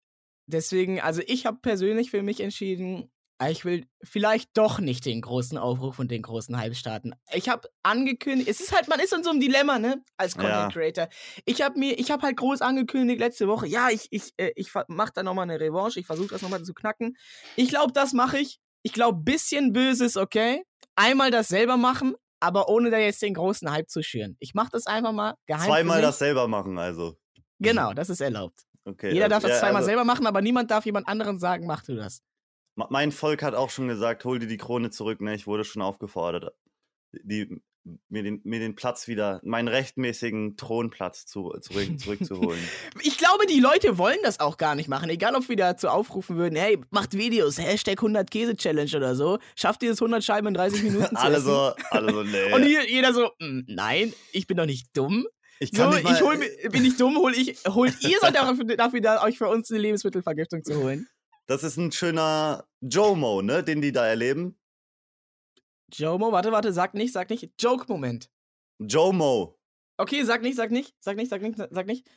deswegen, 0.46 1.00
also 1.00 1.22
ich 1.26 1.46
habe 1.46 1.58
persönlich 1.60 2.10
für 2.10 2.22
mich 2.22 2.40
entschieden, 2.40 3.10
ich 3.48 3.64
will 3.64 3.86
vielleicht 4.02 4.50
doch 4.54 4.80
nicht 4.80 5.06
den 5.06 5.22
großen 5.22 5.56
Aufruf 5.56 5.98
und 5.98 6.10
den 6.10 6.22
großen 6.22 6.58
Hype 6.58 6.76
starten. 6.76 7.14
Ich 7.32 7.48
habe 7.48 7.68
angekündigt, 7.82 8.50
es 8.50 8.60
ist 8.60 8.72
halt, 8.72 8.88
man 8.88 9.00
ist 9.00 9.14
in 9.14 9.24
so 9.24 9.30
einem 9.30 9.40
Dilemma, 9.40 9.78
ne, 9.78 10.02
als 10.18 10.34
Content 10.34 10.52
Ja. 10.52 10.68
Creator. 10.68 11.08
Ich 11.46 11.62
habe 11.62 11.78
mir, 11.78 11.98
ich 11.98 12.10
habe 12.10 12.22
halt 12.22 12.36
groß 12.36 12.60
angekündigt 12.60 13.18
letzte 13.20 13.48
Woche, 13.48 13.66
ja, 13.66 13.88
ich, 13.88 14.08
ich, 14.10 14.32
äh, 14.36 14.52
ich 14.56 14.70
ver- 14.70 14.84
mach 14.88 15.10
da 15.10 15.22
nochmal 15.22 15.44
eine 15.44 15.58
Revanche, 15.58 15.98
ich 16.00 16.06
versuche 16.06 16.28
das 16.28 16.42
nochmal 16.42 16.62
zu 16.62 16.74
knacken. 16.74 17.16
Ich 17.56 17.68
glaube, 17.70 17.92
das 17.92 18.12
mache 18.12 18.38
ich. 18.38 18.60
Ich 18.82 18.92
glaube, 18.92 19.20
bisschen 19.22 19.72
böse 19.72 20.04
ist 20.04 20.16
okay. 20.16 20.62
Einmal 20.96 21.30
das 21.30 21.48
selber 21.48 21.76
machen, 21.76 22.14
aber 22.40 22.68
ohne 22.68 22.90
da 22.90 22.98
jetzt 22.98 23.22
den 23.22 23.34
großen 23.34 23.70
Hype 23.70 23.88
zu 23.88 24.02
schüren. 24.02 24.36
Ich 24.40 24.54
mache 24.54 24.70
das 24.72 24.86
einfach 24.86 25.12
mal 25.12 25.34
geheim. 25.46 25.66
Zweimal 25.66 26.02
das 26.02 26.18
selber 26.18 26.48
machen, 26.48 26.78
also. 26.78 27.16
Genau, 27.58 27.92
das 27.92 28.10
ist 28.10 28.20
erlaubt. 28.20 28.64
Okay, 28.84 29.12
Jeder 29.12 29.28
darf 29.28 29.36
also, 29.44 29.48
das 29.48 29.56
ja, 29.56 29.60
zweimal 29.60 29.76
also, 29.76 29.86
selber 29.86 30.04
machen, 30.04 30.26
aber 30.26 30.40
niemand 30.40 30.70
darf 30.70 30.86
jemand 30.86 31.06
anderen 31.08 31.38
sagen, 31.38 31.66
mach 31.66 31.82
du 31.82 31.94
das. 31.94 32.22
Mein 32.88 33.12
Volk 33.12 33.42
hat 33.42 33.54
auch 33.54 33.70
schon 33.70 33.88
gesagt, 33.88 34.24
hol 34.24 34.38
dir 34.38 34.46
die 34.46 34.56
Krone 34.56 34.90
zurück, 34.90 35.20
ne? 35.20 35.34
Ich 35.34 35.46
wurde 35.46 35.64
schon 35.64 35.82
aufgefordert, 35.82 36.54
die, 37.12 37.60
mir, 38.08 38.22
den, 38.22 38.40
mir 38.44 38.60
den 38.60 38.74
Platz 38.74 39.08
wieder, 39.08 39.40
meinen 39.42 39.68
rechtmäßigen 39.68 40.56
Thronplatz 40.56 41.26
zu, 41.26 41.52
zurück, 41.60 41.88
zurückzuholen. 41.98 42.60
Ich 43.02 43.18
glaube, 43.18 43.46
die 43.46 43.60
Leute 43.60 43.98
wollen 43.98 44.18
das 44.22 44.40
auch 44.40 44.56
gar 44.56 44.74
nicht 44.74 44.88
machen. 44.88 45.08
Egal, 45.10 45.34
ob 45.34 45.48
wir 45.48 45.56
dazu 45.56 45.88
aufrufen 45.88 46.36
würden, 46.36 46.56
hey, 46.56 46.78
macht 46.90 47.16
Videos, 47.16 47.58
Hashtag 47.58 47.98
100 47.98 48.30
Käse 48.30 48.56
Challenge 48.56 48.94
oder 48.96 49.14
so. 49.14 49.38
Schafft 49.56 49.82
ihr 49.82 49.92
es 49.92 50.00
100 50.00 50.22
Scheiben 50.22 50.48
in 50.48 50.54
30 50.54 50.82
Minuten 50.82 51.16
zu 51.16 51.22
alle 51.22 51.40
so, 51.40 51.72
alle 51.90 52.12
so, 52.12 52.22
nee. 52.22 52.52
Und 52.54 52.62
hier, 52.64 52.88
jeder 52.88 53.12
so, 53.12 53.30
"Mm, 53.40 53.60
nein, 53.66 54.12
ich 54.32 54.46
bin 54.46 54.56
doch 54.56 54.66
nicht 54.66 54.88
dumm. 54.96 55.26
ich 55.58 55.70
So, 55.70 55.82
kann 55.82 55.90
nicht 55.90 56.04
mal, 56.04 56.14
ich 56.14 56.22
hol, 56.22 56.38
bin 56.70 56.84
ich 56.84 56.96
dumm, 56.96 57.16
hol 57.18 57.34
ich, 57.34 57.58
holt 57.68 57.94
ihr 58.02 58.18
seid 58.20 58.34
dafür, 58.34 58.64
dafür 58.76 59.00
da, 59.00 59.22
euch 59.24 59.38
für 59.38 59.48
uns 59.48 59.70
eine 59.70 59.80
Lebensmittelvergiftung 59.80 60.64
zu 60.64 60.82
holen. 60.82 61.08
Das 61.50 61.64
ist 61.64 61.76
ein 61.78 61.90
schöner 61.90 62.68
Jomo, 62.80 63.42
ne? 63.42 63.64
Den 63.64 63.80
die 63.80 63.90
da 63.90 64.06
erleben. 64.06 64.56
Jomo, 65.92 66.30
warte, 66.30 66.52
warte, 66.52 66.72
sag 66.72 66.94
nicht, 66.94 67.12
sag 67.12 67.28
nicht. 67.28 67.50
Joke-Moment. 67.58 68.30
Jomo. 68.78 69.58
Okay, 69.96 70.22
sag 70.22 70.42
nicht, 70.42 70.54
sag 70.54 70.70
nicht, 70.70 70.94
sag 71.00 71.16
nicht, 71.16 71.28
sag 71.28 71.42
nicht, 71.42 71.58
sag 71.58 71.86
nicht. 71.86 72.08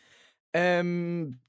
Ähm. 0.53 1.39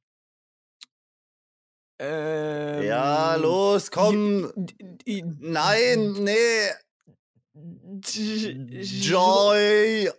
Ähm. 1.99 2.85
Ja, 2.85 3.35
los, 3.37 3.91
komm. 3.91 4.51
Nein, 5.07 6.13
nee. 6.23 6.71
Joy. 8.73 10.11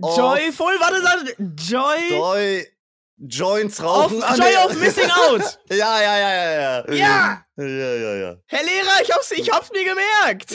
Joyful, 0.00 0.80
warte, 0.80 1.00
sag. 1.00 1.38
Joy. 1.38 2.10
Joy. 2.10 2.66
Joints 3.16 3.80
rauchen. 3.82 4.22
Ah, 4.22 4.34
Joy 4.34 4.54
of 4.66 4.76
Missing 4.80 5.10
Out. 5.10 5.58
Ja, 5.70 6.02
ja, 6.02 6.18
ja, 6.18 6.34
ja, 6.34 6.52
ja. 6.52 6.84
Ja! 6.92 7.46
Ja, 7.56 7.66
ja, 7.66 8.14
ja. 8.16 8.36
Herr 8.46 8.64
Lehrer, 8.64 9.02
ich 9.02 9.12
hab's, 9.12 9.30
ich 9.30 9.48
hab's 9.50 9.70
mir 9.70 9.84
gemerkt. 9.84 10.50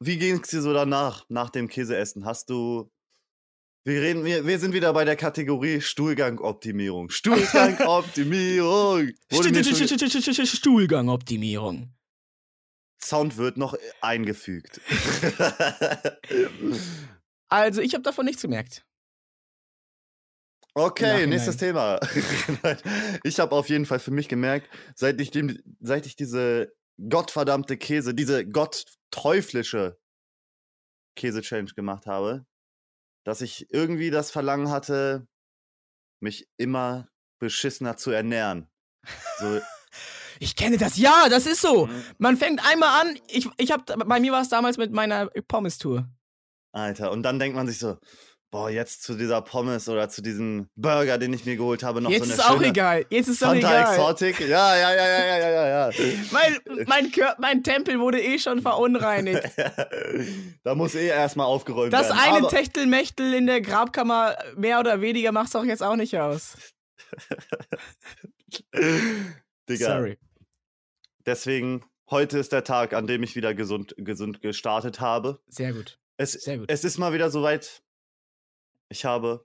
Wie 0.00 0.16
ging's 0.18 0.48
dir 0.48 0.62
so 0.62 0.72
danach, 0.72 1.24
nach 1.28 1.50
dem 1.50 1.68
Käseessen? 1.68 2.24
Hast 2.24 2.50
du. 2.50 2.90
Wir, 3.84 4.02
reden, 4.02 4.24
wir, 4.24 4.44
wir 4.46 4.58
sind 4.58 4.74
wieder 4.74 4.92
bei 4.92 5.04
der 5.04 5.14
Kategorie 5.16 5.80
Stuhlgangoptimierung. 5.80 7.10
Stuhlgangoptimierung. 7.10 9.10
Stuhlgangoptimierung. 9.32 11.92
Sound 13.00 13.36
wird 13.36 13.56
noch 13.56 13.76
eingefügt. 14.00 14.80
Also, 17.48 17.80
ich 17.80 17.94
habe 17.94 18.02
davon 18.02 18.26
nichts 18.26 18.42
gemerkt. 18.42 18.84
Okay, 20.78 21.26
nächstes 21.26 21.56
Thema. 21.56 21.98
ich 23.24 23.40
habe 23.40 23.54
auf 23.54 23.68
jeden 23.68 23.84
Fall 23.84 23.98
für 23.98 24.12
mich 24.12 24.28
gemerkt, 24.28 24.68
seit 24.94 25.20
ich, 25.20 25.30
dem, 25.30 25.58
seit 25.80 26.06
ich 26.06 26.14
diese 26.14 26.72
gottverdammte 27.08 27.76
Käse, 27.76 28.14
diese 28.14 28.46
gottteuflische 28.46 29.98
Käse-Challenge 31.16 31.72
gemacht 31.74 32.06
habe, 32.06 32.46
dass 33.24 33.40
ich 33.40 33.66
irgendwie 33.72 34.10
das 34.10 34.30
Verlangen 34.30 34.70
hatte, 34.70 35.26
mich 36.20 36.48
immer 36.56 37.08
beschissener 37.40 37.96
zu 37.96 38.10
ernähren. 38.10 38.68
So, 39.38 39.60
Ich 40.40 40.54
kenne 40.54 40.78
das. 40.78 40.96
Ja, 40.96 41.28
das 41.28 41.46
ist 41.46 41.60
so. 41.60 41.86
Mhm. 41.86 42.04
Man 42.18 42.36
fängt 42.36 42.64
einmal 42.64 43.00
an. 43.00 43.18
Ich, 43.28 43.48
ich 43.56 43.72
hab, 43.72 43.86
bei 43.86 44.20
mir 44.20 44.32
war 44.32 44.42
es 44.42 44.48
damals 44.48 44.78
mit 44.78 44.92
meiner 44.92 45.26
Pommes-Tour. 45.26 46.08
Alter, 46.72 47.10
und 47.10 47.22
dann 47.22 47.38
denkt 47.38 47.56
man 47.56 47.66
sich 47.66 47.78
so, 47.78 47.98
boah, 48.50 48.70
jetzt 48.70 49.02
zu 49.02 49.14
dieser 49.14 49.42
Pommes 49.42 49.88
oder 49.88 50.08
zu 50.08 50.22
diesem 50.22 50.68
Burger, 50.74 51.18
den 51.18 51.32
ich 51.32 51.44
mir 51.44 51.56
geholt 51.56 51.82
habe, 51.82 52.00
noch 52.00 52.10
Jetzt 52.10 52.26
so 52.26 52.32
ist 52.32 52.40
eine 52.40 52.48
auch 52.48 52.54
schöne 52.56 52.68
egal. 52.68 53.06
Jetzt 53.10 53.28
ist 53.28 53.42
auch 53.44 53.48
Fanta 53.48 53.68
egal. 53.68 53.94
Exotic. 53.94 54.40
Ja, 54.40 54.76
ja, 54.76 54.94
ja, 54.94 55.06
ja, 55.06 55.38
ja, 55.38 55.48
ja, 55.48 55.90
ja. 55.90 55.90
Mein, 56.32 56.58
mein, 56.86 57.12
Kör 57.12 57.36
mein 57.38 57.62
Tempel 57.62 58.00
wurde 58.00 58.22
eh 58.22 58.38
schon 58.38 58.62
verunreinigt. 58.62 59.42
da 60.62 60.74
muss 60.74 60.94
eh 60.94 61.08
erstmal 61.08 61.46
aufgeräumt 61.46 61.92
Das 61.92 62.08
werden. 62.08 62.18
eine 62.20 62.38
Aber, 62.38 62.48
Techtelmechtel 62.48 63.34
in 63.34 63.46
der 63.46 63.60
Grabkammer 63.60 64.36
mehr 64.56 64.80
oder 64.80 65.00
weniger 65.00 65.32
macht's 65.32 65.54
auch 65.54 65.64
jetzt 65.64 65.82
auch 65.82 65.96
nicht 65.96 66.18
aus. 66.18 66.56
Digga, 69.68 69.86
Sorry. 69.86 70.18
deswegen, 71.26 71.84
heute 72.10 72.38
ist 72.38 72.52
der 72.52 72.64
Tag, 72.64 72.94
an 72.94 73.06
dem 73.06 73.22
ich 73.22 73.36
wieder 73.36 73.54
gesund, 73.54 73.94
gesund 73.98 74.40
gestartet 74.40 75.00
habe. 75.00 75.40
Sehr 75.48 75.72
gut. 75.72 75.98
Es, 76.16 76.32
Sehr 76.32 76.58
gut. 76.58 76.70
es 76.70 76.84
ist 76.84 76.98
mal 76.98 77.12
wieder 77.12 77.30
soweit. 77.30 77.82
Ich 78.88 79.04
habe 79.04 79.44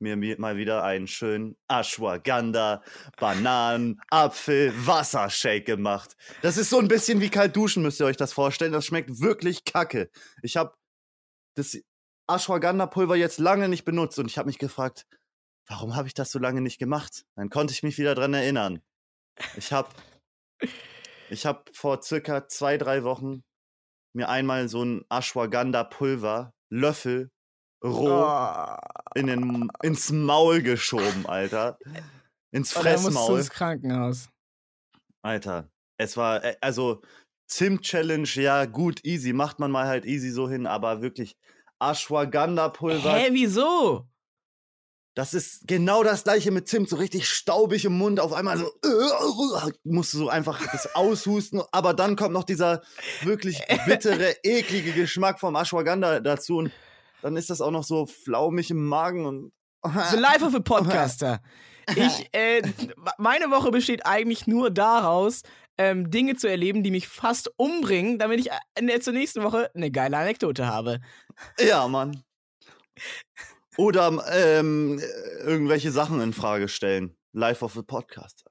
mir 0.00 0.16
mi- 0.16 0.36
mal 0.36 0.56
wieder 0.56 0.82
einen 0.84 1.06
schönen 1.06 1.56
Ashwagandha, 1.68 2.82
Bananen, 3.18 4.00
Apfel, 4.10 4.72
Wassershake 4.86 5.64
gemacht. 5.64 6.16
Das 6.42 6.56
ist 6.56 6.70
so 6.70 6.78
ein 6.78 6.88
bisschen 6.88 7.20
wie 7.20 7.30
kalt 7.30 7.54
duschen, 7.56 7.82
müsst 7.82 8.00
ihr 8.00 8.06
euch 8.06 8.16
das 8.16 8.32
vorstellen. 8.32 8.72
Das 8.72 8.86
schmeckt 8.86 9.20
wirklich 9.20 9.64
kacke. 9.64 10.10
Ich 10.42 10.56
habe 10.56 10.74
das 11.56 11.78
Ashwagandha-Pulver 12.28 13.16
jetzt 13.16 13.38
lange 13.38 13.68
nicht 13.68 13.84
benutzt 13.84 14.18
und 14.18 14.26
ich 14.26 14.38
habe 14.38 14.46
mich 14.46 14.58
gefragt, 14.58 15.06
warum 15.68 15.94
habe 15.94 16.08
ich 16.08 16.14
das 16.14 16.30
so 16.32 16.38
lange 16.38 16.60
nicht 16.60 16.78
gemacht? 16.78 17.24
Dann 17.36 17.50
konnte 17.50 17.72
ich 17.72 17.82
mich 17.82 17.98
wieder 17.98 18.14
dran 18.14 18.34
erinnern. 18.34 18.82
Ich 19.56 19.72
habe 19.72 19.88
ich 21.30 21.46
hab 21.46 21.74
vor 21.74 22.02
circa 22.02 22.48
zwei, 22.48 22.76
drei 22.76 23.04
Wochen 23.04 23.42
mir 24.14 24.28
einmal 24.28 24.68
so 24.68 24.84
ein 24.84 25.04
Ashwagandha-Pulver, 25.08 26.52
Löffel, 26.70 27.30
roh 27.82 28.24
Oh. 28.24 28.76
in 29.14 29.26
den, 29.26 29.68
ins 29.82 30.10
Maul 30.10 30.62
geschoben, 30.62 31.26
Alter. 31.26 31.78
Ins 32.50 32.74
Und 32.76 32.84
dann 32.84 32.92
musst 32.94 33.06
du 33.06 33.10
Fressmaul. 33.12 33.38
ins 33.38 33.50
Krankenhaus. 33.50 34.28
Alter, 35.22 35.68
es 35.98 36.16
war, 36.16 36.42
äh, 36.44 36.56
also 36.60 37.02
Zimt-Challenge, 37.48 38.28
ja 38.36 38.64
gut, 38.64 39.04
easy, 39.04 39.32
macht 39.32 39.58
man 39.58 39.70
mal 39.70 39.86
halt 39.86 40.04
easy 40.06 40.30
so 40.30 40.48
hin, 40.48 40.66
aber 40.66 41.02
wirklich 41.02 41.36
Ashwagandha-Pulver, 41.80 43.12
Hä, 43.14 43.28
wieso? 43.32 44.06
das 45.14 45.34
ist 45.34 45.66
genau 45.68 46.02
das 46.02 46.24
gleiche 46.24 46.50
mit 46.50 46.68
Zimt, 46.68 46.88
so 46.88 46.96
richtig 46.96 47.28
staubig 47.28 47.84
im 47.84 47.92
Mund, 47.98 48.18
auf 48.18 48.32
einmal 48.32 48.56
so, 48.56 48.72
musst 49.84 50.14
du 50.14 50.18
so 50.18 50.28
einfach 50.30 50.58
das 50.72 50.94
aushusten, 50.94 51.62
aber 51.70 51.92
dann 51.92 52.16
kommt 52.16 52.32
noch 52.32 52.44
dieser 52.44 52.82
wirklich 53.22 53.60
bittere, 53.86 54.36
eklige 54.42 54.92
Geschmack 54.92 55.38
vom 55.38 55.54
Ashwagandha 55.54 56.20
dazu 56.20 56.56
und 56.56 56.72
dann 57.22 57.36
ist 57.36 57.50
das 57.50 57.60
auch 57.60 57.70
noch 57.70 57.84
so 57.84 58.06
flaumig 58.06 58.70
im 58.70 58.84
Magen 58.84 59.24
und 59.26 59.52
The 59.84 60.16
life 60.16 60.44
of 60.44 60.54
a 60.54 60.60
podcaster. 60.60 61.40
Ich, 61.96 62.28
äh, 62.30 62.62
meine 63.18 63.50
Woche 63.50 63.72
besteht 63.72 64.06
eigentlich 64.06 64.46
nur 64.46 64.70
daraus, 64.70 65.42
ähm, 65.78 66.12
Dinge 66.12 66.36
zu 66.36 66.48
erleben, 66.48 66.84
die 66.84 66.92
mich 66.92 67.08
fast 67.08 67.50
umbringen, 67.56 68.20
damit 68.20 68.38
ich 68.38 68.52
äh, 68.52 68.58
in 68.78 68.86
der, 68.86 69.00
zur 69.00 69.12
nächsten 69.12 69.42
Woche 69.42 69.68
eine 69.74 69.90
geile 69.90 70.16
Anekdote 70.16 70.68
habe. 70.68 71.00
Ja, 71.58 71.88
Mann. 71.88 72.22
Oder 73.76 74.24
ähm, 74.30 75.00
irgendwelche 75.40 75.90
Sachen 75.90 76.20
in 76.20 76.32
Frage 76.32 76.68
stellen. 76.68 77.16
Live 77.32 77.62
auf 77.62 77.72
the 77.72 77.82
Podcast. 77.82 78.44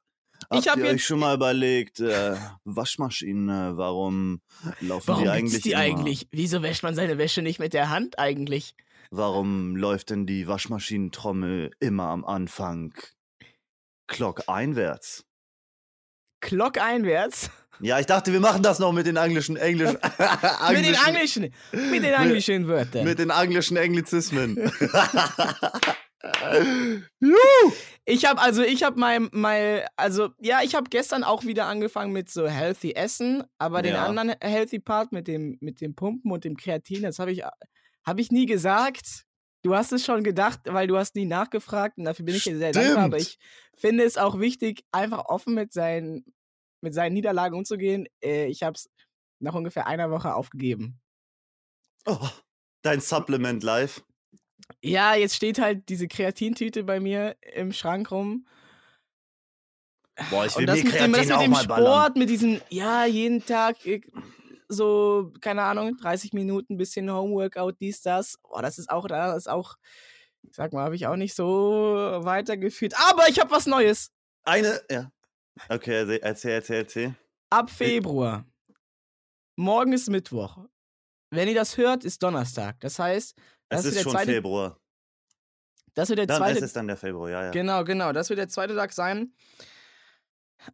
Habt 0.52 0.62
Ich 0.64 0.68
hab 0.70 0.78
ihr 0.78 0.84
jetzt- 0.86 0.96
euch 0.96 1.06
schon 1.06 1.20
mal 1.20 1.34
überlegt, 1.36 2.00
äh, 2.02 2.36
Waschmaschinen, 2.66 3.78
warum 3.78 4.42
laufen 4.82 5.08
Warum 5.08 5.24
die 5.24 5.30
eigentlich 5.30 5.62
die 5.62 5.72
immer? 5.72 5.80
eigentlich? 5.82 6.28
Wieso 6.32 6.62
wäscht 6.62 6.84
man 6.84 6.94
seine 6.94 7.18
Wäsche 7.18 7.42
nicht 7.42 7.58
mit 7.60 7.74
der 7.74 7.90
Hand 7.90 8.20
eigentlich? 8.20 8.76
Warum 9.12 9.76
läuft 9.76 10.10
denn 10.10 10.26
die 10.26 10.48
Waschmaschinentrommel 10.48 11.72
immer 11.80 12.06
am 12.10 12.26
Anfang 12.26 12.94
Glock 14.08 14.44
einwärts? 14.48 15.26
Glock 16.42 16.80
einwärts. 16.80 17.50
Ja, 17.80 18.00
ich 18.00 18.06
dachte, 18.06 18.32
wir 18.34 18.40
machen 18.40 18.62
das 18.62 18.78
noch 18.80 18.92
mit 18.92 19.06
den 19.08 19.16
englischen, 19.16 19.56
englischen, 19.58 19.98
Mit 20.72 20.86
den 20.86 20.96
englischen, 20.96 21.54
mit 21.72 22.04
den 22.04 22.14
englischen 22.14 22.68
Wörtern. 22.68 23.06
mit 23.06 23.20
den 23.20 23.30
englischen 23.32 23.78
Englizismen. 23.78 24.58
Ich 28.06 28.26
habe 28.26 28.42
also, 28.42 28.64
ich 28.64 28.84
habe 28.84 29.00
mein, 29.00 29.30
mein, 29.32 29.84
also 29.96 30.30
ja, 30.40 30.62
ich 30.64 30.76
habe 30.76 30.90
gestern 30.90 31.24
auch 31.24 31.44
wieder 31.46 31.68
angefangen 31.68 32.12
mit 32.12 32.30
so 32.30 32.48
healthy 32.48 32.94
Essen, 32.94 33.44
aber 33.60 33.82
den 33.82 33.94
Ja. 33.94 34.06
anderen 34.06 34.34
healthy 34.42 34.80
Part 34.80 35.12
mit 35.12 35.28
dem, 35.28 35.58
mit 35.62 35.82
dem 35.82 35.96
Pumpen 35.96 36.32
und 36.32 36.44
dem 36.44 36.58
Kreatin, 36.58 37.04
das 37.04 37.20
habe 37.20 37.32
ich, 37.32 37.44
habe 38.06 38.22
ich 38.22 38.32
nie 38.32 38.46
gesagt. 38.48 39.24
Du 39.64 39.76
hast 39.76 39.92
es 39.92 40.04
schon 40.04 40.24
gedacht, 40.24 40.62
weil 40.66 40.88
du 40.88 40.98
hast 40.98 41.16
nie 41.16 41.26
nachgefragt 41.26 41.98
und 42.00 42.06
dafür 42.06 42.26
bin 42.26 42.36
ich 42.36 42.44
dir 42.44 42.58
sehr 42.58 42.74
dankbar. 42.74 43.04
Aber 43.04 43.18
ich 43.18 43.38
finde 43.78 44.04
es 44.04 44.18
auch 44.18 44.40
wichtig, 44.40 44.84
einfach 44.92 45.26
offen 45.26 45.54
mit 45.54 45.72
seinen, 45.72 46.26
mit 46.82 46.96
seinen 46.96 47.14
Niederlagen 47.14 47.56
umzugehen. 47.56 48.08
Äh, 48.24 48.48
ich 48.48 48.64
habe 48.64 48.74
es 48.74 48.90
nach 49.40 49.54
ungefähr 49.54 49.86
einer 49.86 50.10
Woche 50.10 50.34
aufgegeben. 50.34 51.00
oh, 52.08 52.28
dein 52.82 53.00
Supplement 53.02 53.62
live. 53.64 54.04
Ja, 54.82 55.16
jetzt 55.16 55.36
steht 55.36 55.60
halt 55.60 55.90
diese 55.90 56.08
Kreatintüte 56.08 56.84
bei 56.84 57.00
mir 57.00 57.36
im 57.54 57.74
Schrank 57.74 58.12
rum. 58.12 58.46
Boah, 60.30 60.46
ich 60.46 60.56
will 60.56 60.64
Und 60.64 60.68
das 60.68 60.84
mit 60.84 60.86
dem, 60.86 60.92
das 60.92 61.28
Kreatin 61.28 61.30
mit 61.30 61.42
dem 61.42 61.52
mal 61.52 61.66
ballern. 61.66 61.94
Sport, 61.94 62.18
mit 62.18 62.30
diesem, 62.30 62.62
ja, 62.70 63.06
jeden 63.06 63.44
Tag 63.46 63.86
äh, 63.86 64.02
so, 64.68 65.34
keine 65.42 65.64
Ahnung, 65.64 65.98
30 65.98 66.34
Minuten, 66.34 66.78
bisschen 66.78 67.12
Homeworkout, 67.12 67.74
dies, 67.80 68.02
das. 68.02 68.38
Boah, 68.44 68.62
das 68.62 68.78
ist 68.78 68.90
auch, 68.90 69.08
das 69.08 69.36
ist 69.38 69.50
auch, 69.50 69.76
ich 70.44 70.56
sag 70.56 70.74
mal, 70.74 70.84
habe 70.84 70.96
ich 70.96 71.08
auch 71.08 71.16
nicht 71.16 71.34
so 71.34 72.20
weitergeführt. 72.24 72.94
Aber 73.10 73.28
ich 73.28 73.40
habe 73.40 73.52
was 73.52 73.66
Neues. 73.66 74.12
Eine, 74.44 74.82
ja. 74.90 75.12
Okay, 75.70 76.20
erzähl, 76.22 76.52
erzähl, 76.52 76.78
erzähl. 76.78 77.16
Ab 77.50 77.70
Februar. 77.70 78.46
Morgen 79.58 79.94
ist 79.94 80.10
Mittwoch. 80.10 80.66
Wenn 81.30 81.48
ihr 81.48 81.56
das 81.56 81.78
hört, 81.78 82.04
ist 82.04 82.24
Donnerstag. 82.24 82.80
Das 82.80 82.98
heißt, 83.00 83.36
Es 83.80 83.86
ist 83.86 84.02
schon 84.02 84.12
zweite, 84.12 84.32
Februar. 84.32 84.80
das 85.94 86.10
wird 86.10 86.20
der 86.20 86.28
Dann 86.28 86.38
zweite 86.38 86.58
es 86.60 86.64
ist 86.66 86.76
dann 86.76 86.88
der 86.88 86.98
Februar, 86.98 87.30
ja, 87.30 87.44
ja. 87.46 87.52
Genau, 87.52 87.84
genau. 87.84 88.12
Das 88.12 88.30
wird 88.30 88.40
der 88.40 88.50
zweite 88.50 88.76
Tag 88.76 88.94
sein, 88.94 89.34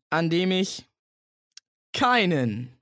an 0.09 0.29
dem 0.29 0.51
ich 0.51 0.85
keinen 1.93 2.77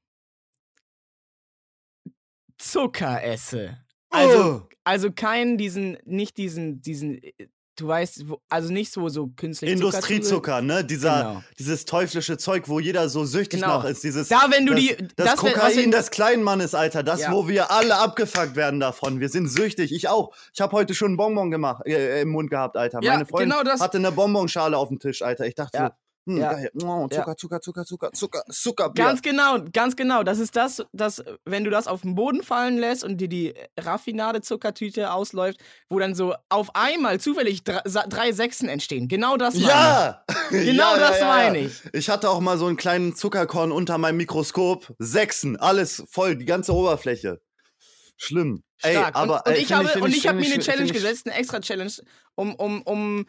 Zucker 2.58 3.24
esse. 3.24 3.78
Also, 4.10 4.62
Oh, 4.64 4.70
also 4.84 5.12
keinen 5.12 5.58
diesen, 5.58 5.98
nicht 6.06 6.38
diesen, 6.38 6.82
diesen, 6.82 7.22
äh, 7.22 7.34
du 7.78 7.88
weißt, 7.88 8.30
wo, 8.30 8.40
also 8.50 8.72
nicht 8.72 8.92
so, 8.92 9.10
so 9.10 9.28
künstlich 9.28 9.72
Zucker 9.72 9.80
zu- 9.92 9.96
Industriezucker, 9.98 10.62
ne? 10.62 10.84
Dieser, 10.84 11.18
Genau. 11.18 11.44
Dieses 11.60 11.86
teuflische 11.86 12.38
Zeug, 12.38 12.68
wo 12.68 12.80
jeder 12.80 13.10
so 13.10 13.26
süchtig 13.26 13.62
Genau. 13.62 13.78
nach 13.80 13.86
ist. 13.86 14.04
Dieses, 14.04 14.28
Da, 14.30 14.48
wenn 14.50 14.66
du 14.66 14.74
das, 14.74 14.82
die, 14.82 14.96
das, 15.16 15.26
das, 15.28 15.36
Kokain 15.38 15.76
wenn- 15.78 15.92
des 15.92 16.12
kleinen 16.12 16.44
Mannes, 16.44 16.74
Alter. 16.74 17.04
Das, 17.04 17.22
Ja. 17.22 17.32
wo 17.32 17.48
wir 17.48 17.72
alle 17.72 17.98
abgefuckt 17.98 18.56
werden 18.56 18.80
davon. 18.80 19.20
Wir 19.20 19.30
sind 19.30 19.48
süchtig. 19.48 19.92
Ich 19.94 20.08
auch. 20.08 20.34
Ich 20.54 20.62
habe 20.62 20.72
heute 20.74 20.94
schon 20.94 21.10
einen 21.10 21.18
Bonbon 21.18 21.52
gemacht, 21.52 21.86
äh, 21.86 22.22
im 22.22 22.30
Mund 22.30 22.50
gehabt, 22.50 22.78
Alter. 22.78 23.00
Ja, 23.02 23.14
Meine 23.14 23.26
Freundin 23.26 23.50
genau 23.52 23.64
das- 23.64 23.82
hatte 23.82 23.98
eine 23.98 24.12
Bonbonschale 24.12 24.78
auf 24.78 24.88
dem 24.90 25.00
Tisch, 25.00 25.22
Alter. 25.22 25.46
Ich 25.46 25.56
dachte 25.56 25.78
Ja. 25.78 25.88
so, 25.88 25.94
hm, 26.28 26.38
Ja. 26.38 26.54
geil. 26.54 26.72
Oh, 26.84 27.08
Ja. 27.12 27.18
Zucker, 27.20 27.36
Zucker, 27.38 27.62
Zucker, 27.62 27.86
Zucker, 27.86 28.12
Zucker, 28.14 28.44
Zucker, 28.50 28.90
Bier. 28.90 29.04
Ganz 29.06 29.22
genau, 29.22 29.58
ganz 29.74 29.96
genau. 29.96 30.24
Das 30.24 30.40
ist 30.40 30.56
das, 30.56 30.84
das, 30.94 31.24
wenn 31.46 31.64
du 31.64 31.70
das 31.70 31.88
auf 31.88 32.02
den 32.02 32.16
Boden 32.16 32.42
fallen 32.44 32.78
lässt 32.78 33.04
und 33.04 33.18
dir 33.18 33.28
die 33.28 33.54
Raffinade-Zuckertüte 33.80 35.12
ausläuft, 35.12 35.60
wo 35.90 36.00
dann 36.00 36.16
so 36.16 36.34
auf 36.50 36.70
einmal 36.76 37.20
zufällig 37.20 37.64
drei, 37.64 37.82
drei 37.84 38.32
Sechsen 38.32 38.70
entstehen. 38.70 39.08
Genau 39.08 39.38
das 39.38 39.56
meine 39.56 39.66
Ja! 39.70 40.24
ich. 40.52 40.66
Genau 40.66 40.96
das 40.98 41.22
meine 41.22 41.60
ich. 41.60 41.82
Ich 41.94 42.10
hatte 42.10 42.30
auch 42.30 42.40
mal 42.40 42.58
so 42.58 42.66
einen 42.68 42.78
kleinen 42.78 43.16
Zuckerkorn 43.16 43.72
unter 43.72 43.98
meinem 43.98 44.18
Mikroskop. 44.18 44.94
Sechsen, 45.00 45.58
alles 45.58 46.04
voll, 46.10 46.36
die 46.38 46.46
ganze 46.46 46.74
Oberfläche. 46.74 47.42
Schlimm. 48.18 48.64
Ey, 48.82 48.94
Stark. 48.96 49.16
aber 49.16 49.34
und, 49.46 49.48
und 49.48 49.54
ey, 49.56 49.62
ich 49.62 49.74
habe, 49.74 50.00
und 50.02 50.16
ich 50.16 50.28
habe 50.28 50.40
mir 50.40 50.46
eine 50.46 50.60
Challenge 50.60 50.86
ich- 50.86 50.94
gesetzt, 50.94 51.26
eine 51.28 51.36
extra 51.38 51.60
Challenge, 51.60 51.92
um, 52.36 52.56
um, 52.56 52.82
um, 52.84 53.26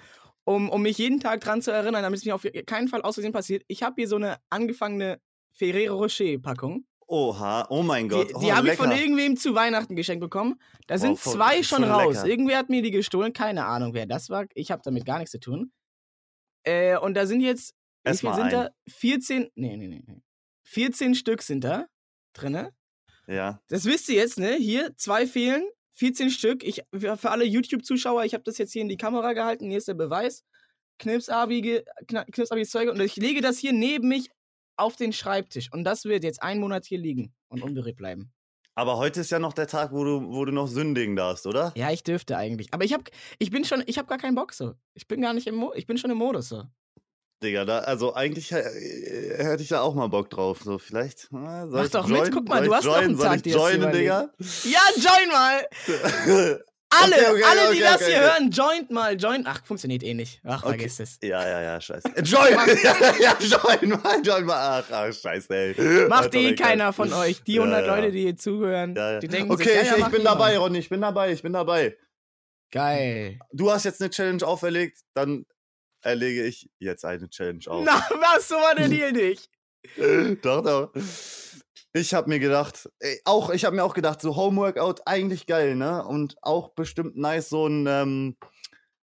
um, 0.46 0.70
um 0.70 0.80
mich 0.82 0.96
jeden 0.98 1.20
Tag 1.20 1.40
dran 1.40 1.61
zu 1.61 1.72
erinnern, 1.72 2.02
damit 2.02 2.20
es 2.20 2.24
mir 2.24 2.35
auf 2.35 2.46
keinen 2.66 2.88
Fall 2.88 3.02
aus 3.02 3.14
Versehen 3.16 3.32
passiert. 3.32 3.64
Ich 3.66 3.82
habe 3.82 3.96
hier 3.96 4.09
so 4.09 4.16
eine 4.16 4.38
angefangene 4.48 5.20
Ferrero 5.52 5.96
Rocher 5.96 6.38
Packung. 6.38 6.87
Oha, 7.09 7.66
oh 7.70 7.82
mein 7.82 8.09
Die, 8.09 8.14
Gott. 8.14 8.30
die 8.30 8.35
oh, 8.35 8.52
habe 8.52 8.68
ich 8.68 8.74
von 8.74 8.90
irgendwem 8.90 9.37
zu 9.37 9.54
Weihnachten 9.54 9.94
geschenkt 9.96 10.20
bekommen. 10.20 10.61
Da 10.87 10.98
sind 10.98 11.18
voll- 11.18 11.35
zwei 11.35 11.62
schon 11.62 11.82
schon 11.82 11.90
raus. 11.90 12.16
lecker. 12.16 12.28
Irgendwer 12.28 12.59
hat 12.59 12.68
mir 12.68 12.82
die 12.82 12.90
gestohlen. 12.90 13.32
Keine 13.32 13.64
Ahnung, 13.64 13.94
wer 13.94 14.06
das 14.06 14.28
war. 14.30 14.46
Ich 14.54 14.70
habe 14.70 14.82
damit 14.85 15.04
gar 15.04 15.18
nichts 15.18 15.30
zu 15.32 15.40
tun. 15.40 15.72
Äh, 16.64 16.96
und 16.98 17.14
da 17.14 17.26
sind 17.26 17.40
jetzt, 17.40 17.74
wie 18.04 18.11
viel 18.11 18.35
sind 18.35 18.42
ein. 18.44 18.50
da? 18.50 18.70
14, 18.88 19.50
nee, 19.54 19.76
nee, 19.76 19.87
nee, 19.88 20.02
nee. 20.04 20.22
14 20.64 21.14
Stück 21.14 21.42
sind 21.42 21.62
da 21.64 21.87
drinne. 22.32 22.72
Ja. 23.28 23.61
Das 23.68 23.85
wisst 23.85 24.09
ihr 24.09 24.16
jetzt, 24.16 24.38
ne? 24.38 24.54
Hier, 24.54 24.96
zwei 24.96 25.26
fehlen, 25.26 25.64
14 25.96 26.30
Stück. 26.30 26.62
Ich, 26.64 26.82
für 26.94 27.30
alle 27.30 27.44
YouTube-Zuschauer, 27.44 28.24
ich 28.24 28.32
habe 28.35 28.44
das 28.44 28.59
jetzt 28.59 28.72
hier 28.72 28.82
in 28.82 28.88
die 28.88 28.96
Kamera 28.96 29.32
gehalten. 29.32 29.68
Hier 29.68 29.78
ist 29.78 29.88
der 29.88 29.94
Beweis. 29.94 30.44
Knipsabige, 30.98 31.85
kna- 32.06 32.24
knipsabiges 32.30 32.70
Zeug. 32.70 32.88
Und 32.90 33.00
ich 33.00 33.16
lege 33.16 33.40
das 33.40 33.59
hier 33.59 33.72
neben 33.72 34.09
mich 34.09 34.30
auf 34.76 34.96
den 34.96 35.12
Schreibtisch. 35.12 35.70
Und 35.72 35.85
das 35.85 36.04
wird 36.04 36.24
jetzt 36.24 36.42
einen 36.42 36.61
Monat 36.61 36.87
hier 36.87 36.98
liegen 36.98 37.35
und 37.48 37.62
unberührt 37.62 37.96
bleiben. 37.96 38.32
Aber 38.74 38.98
heute 38.98 39.20
ist 39.20 39.30
ja 39.30 39.38
noch 39.38 39.54
der 39.54 39.66
Tag, 39.66 39.92
wo 39.92 40.04
du, 40.04 40.28
wo 40.32 40.44
du 40.44 40.52
noch 40.52 40.66
sündigen 40.68 41.16
darfst, 41.16 41.46
oder? 41.46 41.72
Ja, 41.76 41.90
ich 41.90 42.02
dürfte 42.02 42.37
eigentlich. 42.37 42.74
Aber 42.74 42.85
ich 42.85 42.92
hab, 42.92 43.09
ich 43.38 43.50
bin 43.50 43.64
schon, 43.64 43.82
ich 43.87 43.96
habe 43.96 44.06
gar 44.09 44.18
keinen 44.18 44.35
Bock 44.35 44.52
so. 44.52 44.74
Ich 44.94 45.06
bin 45.09 45.22
gar 45.22 45.32
nicht 45.32 45.46
im 45.46 45.54
Mo 45.54 45.72
ich 45.74 45.87
bin 45.87 45.96
schon 45.96 46.11
im 46.11 46.18
Modus 46.18 46.50
so. 46.50 46.64
Digga, 47.42 47.64
da, 47.66 47.81
also 47.81 48.14
eigentlich 48.14 48.51
äh, 48.53 48.62
hätte 49.37 49.62
ich 49.62 49.68
da 49.68 49.83
auch 49.83 49.94
mal 49.94 50.09
Bock 50.09 50.31
drauf. 50.31 50.61
So, 50.64 50.79
vielleicht. 50.79 51.25
äh, 51.25 51.29
Soll 51.31 51.68
Mach 51.70 51.88
doch 51.90 52.07
mit, 52.07 52.16
joinen? 52.18 52.33
guck 52.33 52.49
mal, 52.49 52.64
du 52.64 52.75
hast 52.75 52.85
noch 52.85 52.94
einen 52.94 53.11
joinen? 53.11 53.16
Soll 53.18 53.27
Tag, 53.29 53.46
ich 53.46 53.53
joinen, 53.53 53.92
Digga? 53.92 54.31
Ja, 54.64 54.81
join 54.96 55.29
mal! 55.31 55.66
Alle, 56.88 57.16
Okay, 57.16 57.31
okay, 57.33 57.42
alle, 57.44 57.75
die 57.75 57.83
okay, 57.83 57.92
das 57.92 58.07
hier 58.07 58.20
hören, 58.20 58.51
joint 58.51 58.90
mal, 58.92 59.16
joint. 59.16 59.44
Ach, 59.49 59.61
funktioniert 59.66 60.05
eh 60.05 60.14
nicht. 60.14 60.40
Ach, 60.44 60.62
vergiss 60.62 61.01
es. 61.01 61.18
Ja, 61.20 61.46
ja, 61.46 61.61
ja, 61.61 61.81
scheiße. 61.81 62.09
Join! 62.22 62.53
ja, 62.85 62.96
ja, 63.20 63.37
join 63.40 63.90
mal, 63.90 64.22
join 64.25 64.44
mal. 64.44 64.85
Ach, 64.85 64.90
ach 64.92 65.12
scheiße, 65.12 65.53
ey. 65.53 66.09
Macht 66.09 66.33
eh 66.37 66.55
keiner 66.55 66.92
von 66.92 67.12
euch. 67.12 67.42
Die 67.42 67.55
Ja, 67.55 67.62
100 67.62 67.87
ja. 67.87 67.96
Leute, 67.96 68.12
die 68.12 68.22
hier 68.22 68.37
zuhören, 68.37 68.94
die 69.20 69.27
denken 69.27 69.51
Okay, 69.51 69.64
sich, 69.81 69.88
ja, 69.88 69.96
ich, 69.96 70.05
ich 70.05 70.11
bin 70.11 70.22
dabei, 70.22 70.57
Ronny, 70.59 70.79
ich 70.79 70.88
bin 70.88 71.01
dabei, 71.01 71.33
ich 71.33 71.42
bin 71.42 71.53
dabei. 71.55 71.96
Geil. 72.70 73.40
Du 73.53 73.70
hast 73.72 73.85
jetzt 73.85 74.01
eine 74.01 74.11
Challenge 74.11 74.46
auferlegt, 74.46 75.01
dann 75.14 75.44
erlege 76.06 76.44
ich 76.44 76.70
jetzt 76.78 77.04
eine 77.04 77.28
Challenge 77.28 77.62
auf. 77.66 77.84
Na, 77.84 77.94
was, 78.10 78.48
so 78.48 78.54
war 78.54 78.74
der 78.74 78.88
Deal 78.88 79.12
nicht. 79.12 79.50
doch, 80.42 80.62
doch. 80.62 80.92
Ich 81.92 82.12
habe 82.14 82.28
mir 82.28 82.38
gedacht, 82.38 82.88
ey, 82.98 83.20
auch 83.24 83.50
ich 83.50 83.64
habe 83.64 83.76
mir 83.76 83.84
auch 83.84 83.94
gedacht, 83.94 84.20
so 84.20 84.36
Homeworkout 84.36 84.96
eigentlich 85.06 85.46
geil, 85.46 85.76
ne? 85.76 86.04
Und 86.04 86.36
auch 86.42 86.70
bestimmt 86.74 87.16
nice, 87.16 87.48
so 87.48 87.66
ein 87.66 87.86
ähm, 87.86 88.36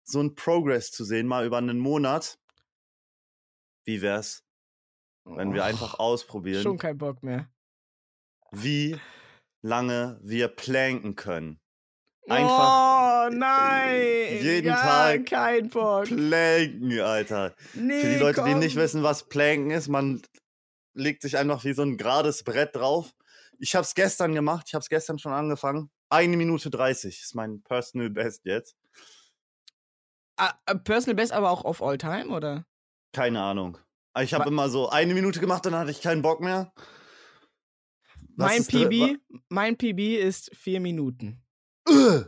so 0.05 0.21
ein 0.21 0.35
Progress 0.35 0.91
zu 0.91 1.05
sehen, 1.05 1.27
mal 1.27 1.47
über 1.47 1.59
einen 1.59 1.79
Monat. 1.79 2.39
Wie 3.85 4.03
wär's, 4.03 4.45
wenn 5.25 5.55
wir 5.55 5.65
einfach 5.65 5.95
Oh, 5.95 6.03
ausprobieren, 6.03 6.63
Schon 6.63 6.79
kein 6.79 6.99
Bock 6.99 7.23
mehr. 7.23 7.49
wie 8.51 8.99
lange 9.63 10.19
wir 10.23 10.49
planken 10.49 11.15
können? 11.15 11.61
Einfach 12.29 13.27
oh, 13.27 13.35
nein. 13.35 14.39
jeden 14.41 14.69
ja, 14.69 14.77
Tag 14.77 15.27
kein 15.27 15.69
Bock. 15.69 16.05
Planken, 16.05 17.01
Alter. 17.01 17.55
Nee, 17.75 18.01
Für 18.01 18.09
die 18.09 18.17
Leute, 18.17 18.45
die 18.45 18.51
komm. 18.53 18.59
nicht 18.61 18.77
wissen, 18.77 19.03
was 19.03 19.29
Planken 19.29 19.71
ist, 19.73 19.89
man 19.89 20.23
legt 20.95 21.23
sich 21.23 21.37
einfach 21.37 21.65
wie 21.65 21.73
so 21.73 21.83
ein 21.83 21.97
gerades 21.97 22.45
Brett 22.45 22.77
drauf. 22.77 23.13
Ich 23.59 23.75
habe 23.75 23.85
es 23.85 23.95
gestern 23.95 24.35
gemacht, 24.35 24.67
ich 24.69 24.75
habe 24.75 24.83
es 24.83 24.89
gestern 24.89 25.19
schon 25.19 25.33
angefangen. 25.33 25.91
Eine 26.11 26.37
Minute 26.37 26.71
30 26.71 27.23
ist 27.23 27.35
mein 27.35 27.63
Personal 27.63 28.11
Best 28.11 28.45
jetzt. 28.45 28.77
Ah, 30.37 30.55
Personal 30.85 31.17
Best 31.17 31.33
aber 31.33 31.51
auch 31.51 31.65
auf 31.65 31.83
All 31.83 31.99
Time, 31.99 32.29
oder? 32.29 32.67
Keine 33.13 33.41
Ahnung. 33.41 33.79
Ich 34.21 34.35
habe 34.35 34.49
immer 34.49 34.69
so 34.69 34.91
eine 34.91 35.15
Minute 35.15 35.41
gemacht, 35.41 35.65
dann 35.67 35.75
hatte 35.75 35.91
ich 35.91 36.03
keinen 36.03 36.23
Bock 36.23 36.41
mehr. 36.41 36.73
Was 38.37 38.71
Mein 38.71 38.89
PB, 38.89 39.19
mein 39.49 39.77
PB 39.77 40.19
ist 40.19 40.55
vier 40.55 40.81
Minuten. 40.81 41.43
Äh, 41.89 42.23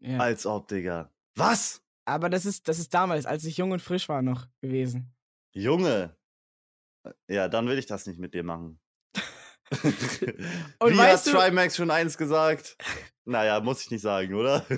Ja. 0.00 0.18
Als 0.18 0.46
ob, 0.46 0.68
Digga. 0.68 1.12
Was? 1.36 1.82
Aber 2.04 2.30
das 2.30 2.46
ist, 2.46 2.68
das 2.68 2.78
ist 2.78 2.94
damals, 2.94 3.26
als 3.26 3.44
ich 3.44 3.56
jung 3.56 3.72
und 3.72 3.82
frisch 3.82 4.08
war, 4.08 4.22
noch 4.22 4.46
gewesen. 4.62 5.12
Junge. 5.54 6.16
Ja, 7.28 7.48
dann 7.48 7.66
will 7.68 7.78
ich 7.78 7.86
das 7.86 8.06
nicht 8.06 8.18
mit 8.20 8.32
dir 8.34 8.42
machen. 8.44 8.80
Und 10.78 10.92
Wie 10.94 10.96
weißt 10.96 11.26
hat 11.26 11.34
du- 11.34 11.38
Trimax 11.38 11.76
schon 11.76 11.90
eins 11.90 12.16
gesagt? 12.16 12.76
Naja, 13.26 13.60
muss 13.60 13.82
ich 13.82 13.90
nicht 13.90 14.00
sagen, 14.02 14.34
oder? 14.34 14.64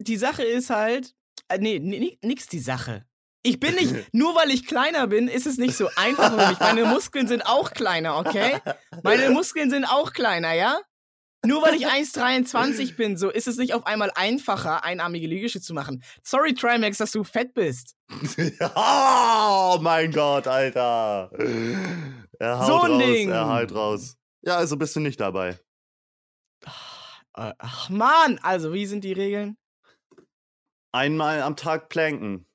Die 0.00 0.16
Sache 0.16 0.44
ist 0.44 0.70
halt, 0.70 1.14
äh, 1.48 1.58
nee, 1.58 1.78
ni- 1.78 2.18
nix 2.22 2.46
die 2.46 2.58
Sache. 2.60 3.06
Ich 3.42 3.60
bin 3.60 3.74
nicht, 3.74 3.94
nur 4.14 4.34
weil 4.34 4.50
ich 4.50 4.66
kleiner 4.66 5.06
bin, 5.06 5.28
ist 5.28 5.46
es 5.46 5.58
nicht 5.58 5.76
so 5.76 5.88
einfach 5.96 6.30
für 6.38 6.48
mich. 6.48 6.58
Meine 6.60 6.84
Muskeln 6.84 7.26
sind 7.28 7.42
auch 7.46 7.72
kleiner, 7.72 8.16
okay? 8.18 8.60
Meine 9.02 9.30
Muskeln 9.30 9.70
sind 9.70 9.84
auch 9.84 10.12
kleiner, 10.12 10.52
ja? 10.52 10.80
Nur 11.44 11.62
weil 11.62 11.74
ich 11.74 11.86
1,23 11.86 12.96
bin, 12.96 13.16
so 13.16 13.30
ist 13.30 13.46
es 13.46 13.56
nicht 13.56 13.74
auf 13.74 13.86
einmal 13.86 14.10
einfacher, 14.14 14.84
einarmige 14.84 15.26
Liegestütze 15.26 15.66
zu 15.66 15.74
machen. 15.74 16.02
Sorry, 16.22 16.54
Trimax, 16.54 16.98
dass 16.98 17.12
du 17.12 17.24
fett 17.24 17.54
bist. 17.54 17.96
oh 18.74 19.78
mein 19.80 20.10
Gott, 20.12 20.46
Alter. 20.46 21.30
Er 22.38 22.58
haut 22.58 22.66
So 22.66 22.80
ein 22.82 22.92
raus, 22.92 23.02
Ding. 23.02 23.30
er 23.30 23.48
haut 23.48 23.74
raus. 23.74 24.16
Ja, 24.42 24.56
also 24.56 24.76
bist 24.76 24.94
du 24.96 25.00
nicht 25.00 25.20
dabei. 25.20 25.58
Äh, 27.36 27.52
Ach 27.58 27.88
man, 27.90 28.38
also 28.42 28.72
wie 28.72 28.86
sind 28.86 29.04
die 29.04 29.12
Regeln? 29.12 29.56
Einmal 30.92 31.42
am 31.42 31.56
Tag 31.56 31.88
planken. 31.88 32.46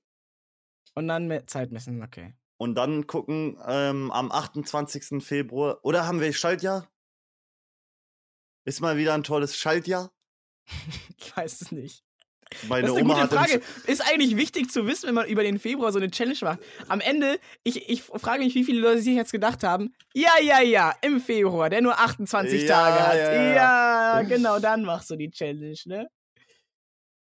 Und 0.95 1.07
dann 1.07 1.43
Zeit 1.47 1.71
messen, 1.71 2.01
okay. 2.03 2.33
Und 2.57 2.75
dann 2.75 3.07
gucken 3.07 3.57
ähm, 3.67 4.11
am 4.11 4.31
28. 4.31 5.23
Februar. 5.23 5.79
Oder 5.83 6.05
haben 6.07 6.19
wir 6.19 6.31
Schaltjahr? 6.33 6.87
Ist 8.69 8.81
mal 8.81 8.97
wieder 8.97 9.15
ein 9.15 9.23
tolles 9.23 9.57
Schaltjahr. 9.57 10.11
Ich 11.17 11.35
weiß 11.35 11.61
es 11.61 11.71
nicht. 11.71 12.03
Meine 12.67 12.83
Das 12.83 12.91
ist 12.91 12.97
eine 12.97 13.05
Oma 13.05 13.23
gute 13.23 13.35
Frage. 13.35 13.61
Ist 13.87 14.01
eigentlich 14.01 14.37
wichtig 14.37 14.69
zu 14.69 14.85
wissen, 14.85 15.07
wenn 15.07 15.15
man 15.15 15.27
über 15.27 15.41
den 15.41 15.57
Februar 15.57 15.91
so 15.91 15.97
eine 15.97 16.11
Challenge 16.11 16.37
macht. 16.41 16.59
Am 16.87 17.01
Ende, 17.01 17.39
ich, 17.63 17.89
ich 17.89 18.03
frage 18.03 18.43
mich, 18.43 18.53
wie 18.53 18.63
viele 18.63 18.79
Leute 18.79 19.01
sich 19.01 19.15
jetzt 19.15 19.31
gedacht 19.31 19.63
haben, 19.63 19.93
ja, 20.13 20.33
ja, 20.41 20.61
ja, 20.61 20.93
im 21.01 21.19
Februar, 21.19 21.71
der 21.71 21.81
nur 21.81 21.97
28 21.99 22.61
Ja, 22.61 22.67
Tage 22.67 23.07
hat. 23.07 23.17
ja, 23.17 23.33
Ja, 23.33 23.53
ja. 23.55 24.21
genau, 24.27 24.59
dann 24.59 24.83
machst 24.83 25.09
du 25.09 25.15
die 25.15 25.31
Challenge, 25.31 25.75
ne? 25.85 26.07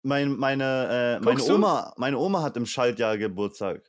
mein, 0.03 0.37
meine, 0.37 1.19
äh, 1.21 1.25
meine? 1.25 1.43
Oma, 1.45 1.93
meine 1.99 2.19
Oma 2.19 2.43
hat 2.43 2.57
im 2.57 2.65
Schaltjahr 2.65 3.19
Geburtstag. 3.19 3.83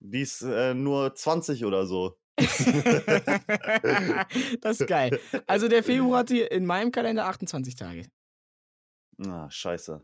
Die 0.00 0.20
ist 0.20 0.42
äh, 0.42 0.74
nur 0.74 1.14
20 1.14 1.64
oder 1.64 1.86
so. 1.86 2.19
das 4.60 4.80
ist 4.80 4.86
geil. 4.88 5.18
Also 5.46 5.68
der 5.68 5.82
Februar 5.82 6.20
hat 6.20 6.30
hier 6.30 6.50
in 6.50 6.66
meinem 6.66 6.92
Kalender 6.92 7.26
28 7.26 7.74
Tage. 7.76 8.06
Ah, 9.26 9.50
scheiße. 9.50 10.02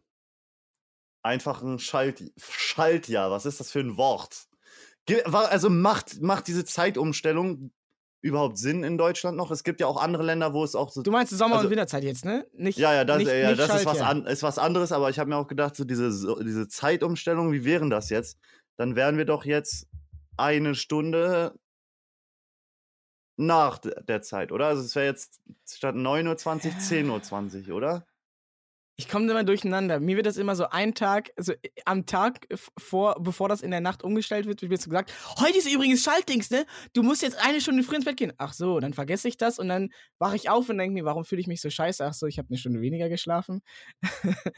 Einfach 1.22 1.62
ein 1.62 1.78
Schalt, 1.78 2.22
Schaltjahr. 2.38 3.30
Was 3.30 3.46
ist 3.46 3.60
das 3.60 3.70
für 3.70 3.80
ein 3.80 3.96
Wort? 3.96 4.46
Also 5.32 5.70
macht, 5.70 6.20
macht 6.20 6.46
diese 6.48 6.64
Zeitumstellung 6.64 7.70
überhaupt 8.22 8.58
Sinn 8.58 8.82
in 8.84 8.98
Deutschland 8.98 9.36
noch? 9.36 9.50
Es 9.50 9.62
gibt 9.64 9.80
ja 9.80 9.86
auch 9.86 10.00
andere 10.00 10.24
Länder, 10.24 10.52
wo 10.52 10.64
es 10.64 10.74
auch 10.74 10.90
so. 10.90 11.02
Du 11.02 11.10
meinst 11.12 11.32
Sommer- 11.32 11.56
Also- 11.56 11.66
und 11.66 11.70
Winterzeit 11.70 12.04
jetzt, 12.04 12.24
ne? 12.24 12.46
Nicht, 12.52 12.78
Ja, 12.78 12.92
ja, 12.92 13.04
das, 13.04 13.18
nicht, 13.18 13.28
ja, 13.28 13.50
nicht 13.50 13.60
das 13.60 13.80
ist, 13.80 13.86
was 13.86 14.00
an, 14.00 14.26
ist 14.26 14.42
was 14.42 14.58
anderes, 14.58 14.92
aber 14.92 15.10
ich 15.10 15.18
habe 15.18 15.30
mir 15.30 15.36
auch 15.36 15.46
gedacht, 15.48 15.76
so 15.76 15.84
diese, 15.84 16.12
so 16.12 16.42
diese 16.42 16.68
Zeitumstellung, 16.68 17.52
wie 17.52 17.64
wären 17.64 17.90
das 17.90 18.10
jetzt? 18.10 18.38
Dann 18.76 18.96
wären 18.96 19.16
wir 19.16 19.24
doch 19.24 19.44
jetzt 19.44 19.86
eine 20.36 20.74
Stunde 20.74 21.54
nach 23.36 23.78
de- 23.78 23.94
der 24.04 24.22
Zeit, 24.22 24.52
oder? 24.52 24.66
Also 24.66 24.82
es 24.82 24.94
wäre 24.94 25.06
jetzt 25.06 25.40
statt 25.68 25.94
9.20 25.94 26.66
Uhr 26.66 27.20
10.20 27.20 27.68
Uhr, 27.70 27.76
oder? 27.76 28.06
Ich 28.98 29.10
komme 29.10 29.30
immer 29.30 29.44
durcheinander. 29.44 30.00
Mir 30.00 30.16
wird 30.16 30.24
das 30.24 30.38
immer 30.38 30.56
so 30.56 30.70
ein 30.70 30.94
Tag, 30.94 31.30
also 31.36 31.52
am 31.84 32.06
Tag 32.06 32.46
vor, 32.78 33.16
bevor 33.22 33.46
das 33.46 33.60
in 33.60 33.70
der 33.70 33.82
Nacht 33.82 34.02
umgestellt 34.02 34.46
wird, 34.46 34.62
wird 34.62 34.70
mir 34.70 34.78
so 34.78 34.88
gesagt, 34.88 35.12
heute 35.38 35.58
ist 35.58 35.70
übrigens 35.70 36.02
Schaltdings, 36.02 36.48
ne? 36.50 36.64
Du 36.94 37.02
musst 37.02 37.20
jetzt 37.20 37.36
eine 37.46 37.60
Stunde 37.60 37.82
früh 37.82 37.96
ins 37.96 38.06
Bett 38.06 38.16
gehen. 38.16 38.32
Ach 38.38 38.54
so, 38.54 38.80
dann 38.80 38.94
vergesse 38.94 39.28
ich 39.28 39.36
das 39.36 39.58
und 39.58 39.68
dann 39.68 39.90
wache 40.18 40.36
ich 40.36 40.48
auf 40.48 40.70
und 40.70 40.78
denke 40.78 40.94
mir, 40.94 41.04
warum 41.04 41.26
fühle 41.26 41.42
ich 41.42 41.46
mich 41.46 41.60
so 41.60 41.68
scheiße? 41.68 42.06
Ach 42.06 42.14
so, 42.14 42.26
ich 42.26 42.38
habe 42.38 42.48
eine 42.48 42.56
Stunde 42.56 42.80
weniger 42.80 43.10
geschlafen. 43.10 43.60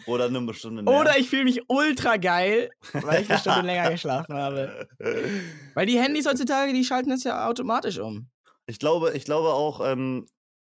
Oder 0.07 0.27
eine 0.27 0.55
Stunde 0.55 0.83
mehr. 0.85 0.95
Oder 0.95 1.19
ich 1.19 1.29
fühle 1.29 1.43
mich 1.43 1.63
ultra 1.67 2.17
geil, 2.17 2.71
weil 2.93 3.23
ich 3.23 3.31
eine 3.31 3.41
Stunde 3.41 3.63
länger 3.63 3.91
geschlafen 3.91 4.35
habe. 4.37 4.89
Weil 5.75 5.87
die 5.87 5.99
Handys 5.99 6.27
heutzutage, 6.27 6.73
die 6.73 6.85
schalten 6.85 7.11
das 7.11 7.25
ja 7.25 7.49
automatisch 7.49 7.99
um. 7.99 8.29
Ich 8.69 8.79
glaube, 8.79 9.13
ich 9.17 9.25
glaube 9.25 9.55
auch, 9.55 9.81
ähm, 9.85 10.27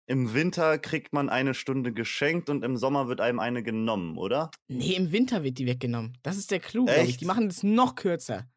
im 0.07 0.35
Winter 0.35 0.79
kriegt 0.79 1.13
man 1.13 1.29
eine 1.29 1.55
Stunde 1.55 1.93
geschenkt 1.93 2.51
und 2.51 2.63
im 2.63 2.77
Sommer 2.77 3.09
wird 3.09 3.21
einem 3.21 3.41
eine 3.41 3.63
genommen, 3.63 4.19
oder? 4.19 4.51
Nee, 4.69 4.95
im 4.95 5.13
Winter 5.13 5.43
wird 5.43 5.59
die 5.59 5.67
weggenommen. 5.67 6.17
Das 6.23 6.37
ist 6.37 6.51
der 6.51 6.61
Clou, 6.61 6.85
glaube 6.85 7.01
ich. 7.03 7.09
Echt? 7.09 7.21
Die 7.23 7.25
machen 7.25 7.49
das 7.49 7.63
noch 7.63 7.95
kürzer. 7.95 8.49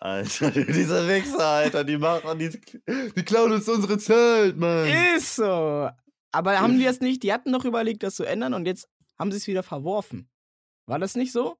Alter, 0.00 0.50
diese 0.50 1.06
Wichser, 1.08 1.46
Alter, 1.46 1.84
die 1.84 1.96
machen, 1.96 2.38
die, 2.38 2.50
die 2.50 3.22
klauen 3.22 3.52
uns 3.52 3.68
unsere 3.68 3.98
Zeit, 3.98 4.56
Mann. 4.56 4.88
Ist 5.16 5.36
so. 5.36 5.88
Aber 6.32 6.60
haben 6.60 6.78
die 6.78 6.84
das 6.84 7.00
nicht? 7.00 7.22
Die 7.22 7.32
hatten 7.32 7.52
doch 7.52 7.64
überlegt, 7.64 8.02
das 8.02 8.16
zu 8.16 8.24
ändern 8.24 8.54
und 8.54 8.66
jetzt 8.66 8.88
haben 9.18 9.30
sie 9.30 9.38
es 9.38 9.46
wieder 9.46 9.62
verworfen. 9.62 10.28
War 10.86 10.98
das 10.98 11.14
nicht 11.14 11.32
so? 11.32 11.56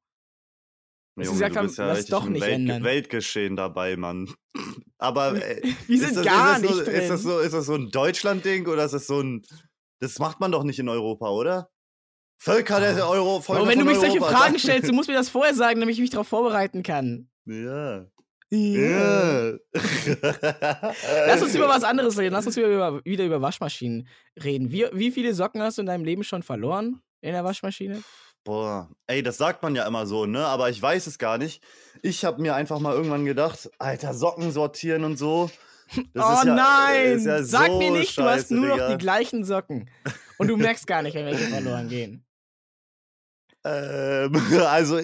Dass 1.21 1.29
sie 1.29 1.35
Junge, 1.35 1.49
gesagt 1.49 1.55
du 1.55 1.83
haben, 1.83 1.89
ja 1.89 1.95
lass 1.95 2.07
doch 2.07 2.29
nicht 2.29 2.43
ändern. 2.47 2.83
Weltgeschehen 2.85 3.57
dabei, 3.57 3.97
Mann. 3.97 4.33
Aber 4.99 5.35
äh, 5.37 5.63
Wir 5.87 5.97
ist 5.97 6.05
sind 6.07 6.17
das, 6.17 6.25
gar 6.25 6.57
ist 6.57 6.63
das 6.65 6.71
so, 6.73 6.79
nicht 6.79 6.89
Ist 6.89 7.11
das, 7.11 7.23
drin. 7.23 7.31
so, 7.33 7.39
ist 7.41 7.53
das 7.55 7.67
so 7.67 7.75
ein 7.75 7.91
Deutschland-Ding 7.91 8.67
oder 8.67 8.85
ist 8.85 8.93
das 8.95 9.07
so 9.07 9.21
ein. 9.21 9.43
Das 10.01 10.19
macht 10.19 10.41
man 10.41 10.51
doch 10.51 10.65
nicht 10.65 10.79
in 10.79 10.89
Europa, 10.89 11.29
oder? 11.31 11.69
Völker 12.39 12.81
der 12.81 13.07
Euro. 13.09 13.41
Völker 13.41 13.61
Aber 13.61 13.71
wenn 13.71 13.79
du 13.79 13.85
mich 13.85 13.99
solche 13.99 14.19
Europa, 14.19 14.37
Fragen 14.39 14.53
sag- 14.55 14.61
stellst, 14.63 14.89
du 14.89 14.95
musst 14.95 15.09
mir 15.09 15.15
das 15.15 15.29
vorher 15.29 15.55
sagen, 15.55 15.79
damit 15.81 15.95
ich 15.95 16.01
mich 16.01 16.11
darauf 16.11 16.27
vorbereiten 16.29 16.83
kann. 16.83 17.29
Ja. 17.45 18.07
Ja. 18.53 19.51
Ja. 19.51 19.59
Lass 21.27 21.43
uns 21.43 21.55
über 21.55 21.69
was 21.69 21.85
anderes 21.85 22.19
reden. 22.19 22.33
Lass 22.33 22.47
uns 22.47 22.57
wieder 22.57 22.69
über, 22.69 23.05
wieder 23.05 23.25
über 23.25 23.41
Waschmaschinen 23.43 24.09
reden. 24.43 24.73
Wie, 24.73 24.87
wie 24.93 25.11
viele 25.11 25.35
Socken 25.35 25.63
hast 25.63 25.79
du 25.79 25.83
in 25.83 25.87
deinem 25.87 26.05
Leben 26.05 26.25
schon 26.25 26.43
verloren 26.43 27.01
in 27.21 27.33
der 27.33 27.45
Waschmaschine? 27.45 28.03
Boah, 28.45 28.89
ey, 29.07 29.23
das 29.23 29.37
sagt 29.37 29.63
man 29.63 29.75
ja 29.75 29.87
immer 29.87 30.07
so, 30.07 30.27
ne? 30.27 30.47
Aber 30.47 30.71
ich 30.71 30.81
weiß 30.81 31.07
es 31.07 31.19
gar 31.19 31.37
nicht. 31.37 31.63
Ich 32.03 32.25
habe 32.25 32.41
mir 32.41 32.55
einfach 32.55 32.79
mal 32.79 32.95
irgendwann 32.95 33.25
gedacht, 33.25 33.71
Alter, 33.79 34.15
Socken 34.15 34.51
sortieren 34.51 35.05
und 35.05 35.19
so. 35.19 35.51
Das 36.15 36.25
oh 36.25 36.47
ja, 36.47 36.55
nein! 36.55 37.07
ist 37.19 37.27
ja 37.27 37.43
Sag 37.43 37.67
so 37.67 37.79
mir 37.79 37.91
nicht, 37.91 38.17
du 38.17 38.23
hast 38.23 38.43
scheiße, 38.43 38.55
nur 38.55 38.69
noch 38.69 38.75
Digga. 38.77 38.89
die 38.93 38.99
gleichen 38.99 39.45
Socken. 39.45 39.91
Und 40.39 40.49
du 40.49 40.57
merkst 40.57 40.87
gar 40.87 41.03
nicht, 41.03 41.15
wenn 41.15 41.27
welche 41.27 41.49
verloren 41.49 41.89
gehen. 41.89 42.25
Ähm, 43.63 44.33
also, 44.67 45.03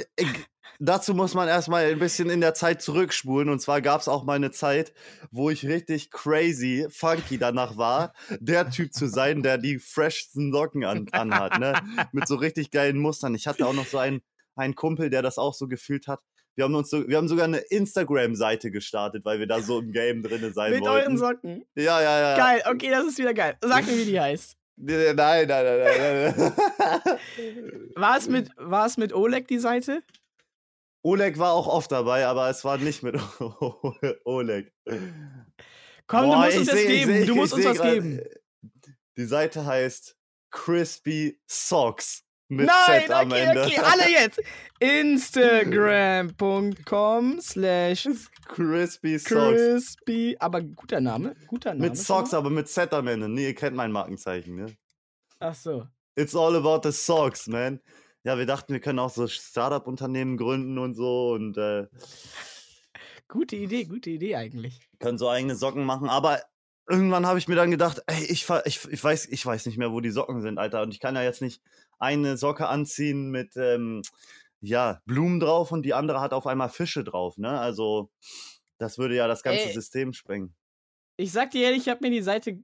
dazu 0.78 1.14
muss 1.14 1.34
man 1.34 1.48
erstmal 1.48 1.86
ein 1.86 1.98
bisschen 1.98 2.30
in 2.30 2.40
der 2.40 2.54
Zeit 2.54 2.82
zurückspulen. 2.82 3.48
Und 3.48 3.60
zwar 3.60 3.80
gab 3.80 4.00
es 4.00 4.08
auch 4.08 4.24
mal 4.24 4.34
eine 4.34 4.50
Zeit, 4.50 4.92
wo 5.30 5.50
ich 5.50 5.66
richtig 5.66 6.10
crazy, 6.10 6.86
funky 6.90 7.38
danach 7.38 7.76
war, 7.76 8.12
der 8.40 8.70
Typ 8.70 8.92
zu 8.92 9.06
sein, 9.06 9.42
der 9.42 9.58
die 9.58 9.78
freshsten 9.78 10.52
Socken 10.52 10.84
an, 10.84 11.06
anhat, 11.12 11.58
ne? 11.58 11.74
Mit 12.12 12.28
so 12.28 12.36
richtig 12.36 12.70
geilen 12.70 12.98
Mustern. 12.98 13.34
Ich 13.34 13.46
hatte 13.46 13.66
auch 13.66 13.74
noch 13.74 13.86
so 13.86 13.98
einen, 13.98 14.22
einen 14.54 14.74
Kumpel, 14.74 15.10
der 15.10 15.22
das 15.22 15.38
auch 15.38 15.54
so 15.54 15.68
gefühlt 15.68 16.08
hat. 16.08 16.20
Wir 16.56 16.64
haben, 16.64 16.74
uns 16.74 16.88
so, 16.88 17.06
wir 17.06 17.18
haben 17.18 17.28
sogar 17.28 17.44
eine 17.44 17.58
Instagram-Seite 17.58 18.70
gestartet, 18.70 19.26
weil 19.26 19.38
wir 19.38 19.46
da 19.46 19.60
so 19.60 19.80
im 19.80 19.92
Game 19.92 20.22
drin 20.22 20.54
sein 20.54 20.72
Mit 20.72 20.80
wollten. 20.80 21.04
euren 21.04 21.18
Socken. 21.18 21.64
Ja, 21.74 22.00
ja, 22.00 22.18
ja. 22.18 22.36
Geil, 22.36 22.62
okay, 22.64 22.88
das 22.88 23.04
ist 23.06 23.18
wieder 23.18 23.34
geil. 23.34 23.58
Sag 23.60 23.86
mir, 23.86 23.98
wie 23.98 24.06
die 24.06 24.18
heißt. 24.18 24.56
Nein, 24.78 25.16
nein, 25.16 25.48
nein, 25.48 25.64
nein, 25.64 25.78
nein. 25.98 26.34
nein. 26.36 26.52
War 27.94 28.16
es 28.16 28.28
mit, 28.28 28.50
war 28.56 28.86
es 28.86 28.96
mit 28.96 29.12
Oleg 29.12 29.48
die 29.48 29.58
Seite? 29.58 30.02
Oleg 31.06 31.38
war 31.38 31.52
auch 31.52 31.68
oft 31.68 31.92
dabei, 31.92 32.26
aber 32.26 32.50
es 32.50 32.64
war 32.64 32.78
nicht 32.78 33.02
mit 33.04 33.14
Oleg. 34.24 34.72
Komm, 36.08 36.26
Boah, 36.26 36.48
du 36.48 36.56
musst 36.56 36.58
uns 36.58 36.66
das 36.68 36.76
geben. 36.86 37.12
seh- 37.12 37.24
du 37.26 37.32
ich 37.32 37.38
musst 37.38 37.52
uns 37.54 37.64
was 37.64 37.76
grad, 37.78 37.94
geben. 37.94 38.18
äh, 38.18 38.28
Die 39.16 39.24
Seite 39.24 39.64
heißt 39.66 40.16
Crispy 40.50 41.40
Socks. 41.46 42.22
Mit 42.48 42.66
Nein, 42.66 43.02
Z 43.06 43.10
am 43.10 43.30
okay, 43.32 43.40
Ende. 43.40 43.64
okay, 43.64 43.78
alle 43.80 44.08
jetzt. 44.08 44.40
Instagram.com 44.78 47.40
slash 47.40 48.08
Crispy 48.48 49.18
Socks. 49.18 49.56
crispy, 49.56 50.36
aber 50.38 50.62
guter 50.62 51.00
Name, 51.00 51.34
guter 51.46 51.74
Name. 51.74 51.88
Mit 51.88 51.98
Socks, 51.98 52.32
aber 52.34 52.50
mit 52.50 52.68
Z 52.68 52.92
am 52.94 53.06
Ende. 53.08 53.28
Nee, 53.28 53.46
ihr 53.48 53.54
kennt 53.54 53.76
mein 53.76 53.90
Markenzeichen, 53.92 54.54
ne? 54.56 54.66
Ach 55.40 55.54
so. 55.54 55.86
It's 56.14 56.34
all 56.34 56.56
about 56.56 56.88
the 56.88 56.92
socks, 56.96 57.46
man. 57.46 57.80
Ja, 58.26 58.36
wir 58.38 58.46
dachten, 58.46 58.72
wir 58.72 58.80
können 58.80 58.98
auch 58.98 59.10
so 59.10 59.28
Startup-Unternehmen 59.28 60.36
gründen 60.36 60.78
und 60.78 60.94
so 60.94 61.30
und 61.30 61.56
äh, 61.56 61.86
Gute 63.28 63.54
Idee, 63.54 63.84
gute 63.84 64.10
Idee 64.10 64.34
eigentlich. 64.34 64.80
können 64.98 65.16
so 65.16 65.28
eigene 65.28 65.54
Socken 65.54 65.84
machen, 65.84 66.08
aber 66.08 66.42
irgendwann 66.88 67.24
habe 67.24 67.38
ich 67.38 67.46
mir 67.46 67.54
dann 67.54 67.70
gedacht, 67.70 68.02
ey, 68.08 68.24
ich, 68.24 68.48
ich, 68.64 68.84
ich, 68.90 69.04
weiß, 69.04 69.26
ich 69.26 69.46
weiß 69.46 69.66
nicht 69.66 69.78
mehr, 69.78 69.92
wo 69.92 70.00
die 70.00 70.10
Socken 70.10 70.40
sind, 70.40 70.58
Alter. 70.58 70.82
Und 70.82 70.92
ich 70.92 70.98
kann 70.98 71.14
ja 71.14 71.22
jetzt 71.22 71.40
nicht 71.40 71.62
eine 72.00 72.36
Socke 72.36 72.66
anziehen 72.66 73.30
mit 73.30 73.56
ähm, 73.56 74.02
ja, 74.60 75.00
Blumen 75.04 75.38
drauf 75.38 75.70
und 75.70 75.84
die 75.84 75.94
andere 75.94 76.20
hat 76.20 76.32
auf 76.32 76.48
einmal 76.48 76.68
Fische 76.68 77.04
drauf, 77.04 77.38
ne? 77.38 77.60
Also, 77.60 78.10
das 78.78 78.98
würde 78.98 79.14
ja 79.14 79.28
das 79.28 79.44
ganze 79.44 79.68
Ey. 79.68 79.72
System 79.72 80.12
sprengen. 80.12 80.52
Ich 81.16 81.30
sag 81.30 81.52
dir 81.52 81.62
ehrlich, 81.62 81.82
ich 81.82 81.88
habe 81.88 82.00
mir 82.02 82.10
die 82.10 82.22
Seite 82.22 82.58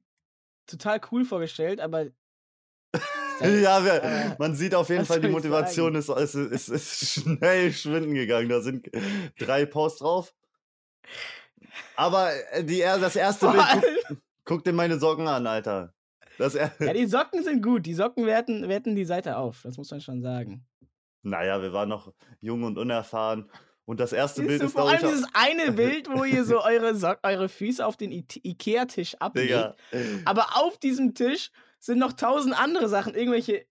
total 0.66 1.00
cool 1.12 1.24
vorgestellt, 1.24 1.80
aber. 1.80 2.06
Ja, 3.42 3.84
wir, 3.84 4.02
äh, 4.02 4.34
man 4.38 4.54
sieht 4.54 4.74
auf 4.74 4.88
jeden 4.88 5.04
Fall, 5.06 5.20
die 5.20 5.28
Motivation 5.28 5.94
ist, 5.94 6.08
ist, 6.08 6.34
ist, 6.34 6.68
ist 6.68 7.22
schnell 7.22 7.72
schwinden 7.72 8.14
gegangen. 8.14 8.48
Da 8.48 8.60
sind 8.60 8.90
drei 9.38 9.66
Posts 9.66 9.98
drauf. 10.00 10.34
Aber 11.96 12.30
äh, 12.52 12.64
die, 12.64 12.80
das 12.80 13.16
erste 13.16 13.48
Bild, 13.48 13.64
guck, 14.08 14.18
guck 14.44 14.64
dir 14.64 14.72
meine 14.72 14.98
Socken 14.98 15.26
an, 15.26 15.46
Alter. 15.46 15.94
Das, 16.38 16.54
er- 16.54 16.72
ja, 16.80 16.92
die 16.92 17.06
Socken 17.06 17.42
sind 17.44 17.62
gut. 17.62 17.86
Die 17.86 17.94
Socken 17.94 18.26
werten, 18.26 18.68
werten 18.68 18.94
die 18.96 19.04
Seite 19.04 19.36
auf. 19.36 19.60
Das 19.62 19.76
muss 19.76 19.90
man 19.90 20.00
schon 20.00 20.22
sagen. 20.22 20.64
naja, 21.22 21.60
wir 21.62 21.72
waren 21.72 21.88
noch 21.88 22.12
jung 22.40 22.62
und 22.64 22.78
unerfahren. 22.78 23.50
Und 23.84 23.98
das 24.00 24.12
erste 24.12 24.40
Siehst 24.42 24.48
Bild 24.48 24.62
du, 24.62 24.66
ist, 24.66 24.72
vor 24.72 24.88
allem 24.88 25.00
dieses 25.00 25.26
eine 25.34 25.72
Bild, 25.76 26.08
wo 26.08 26.24
ihr 26.24 26.44
so 26.44 26.62
eure, 26.62 26.94
Sock 26.94 27.18
eure 27.24 27.48
Füße 27.48 27.84
auf 27.84 27.96
den 27.96 28.12
I 28.12 28.24
Ikea-Tisch 28.42 29.16
ablegt. 29.16 29.48
Digga. 29.50 29.74
Aber 30.24 30.56
auf 30.56 30.78
diesem 30.78 31.14
Tisch 31.14 31.50
sind 31.84 31.98
noch 31.98 32.12
tausend 32.12 32.58
andere 32.58 32.88
Sachen. 32.88 33.14
Irgendwelche 33.14 33.66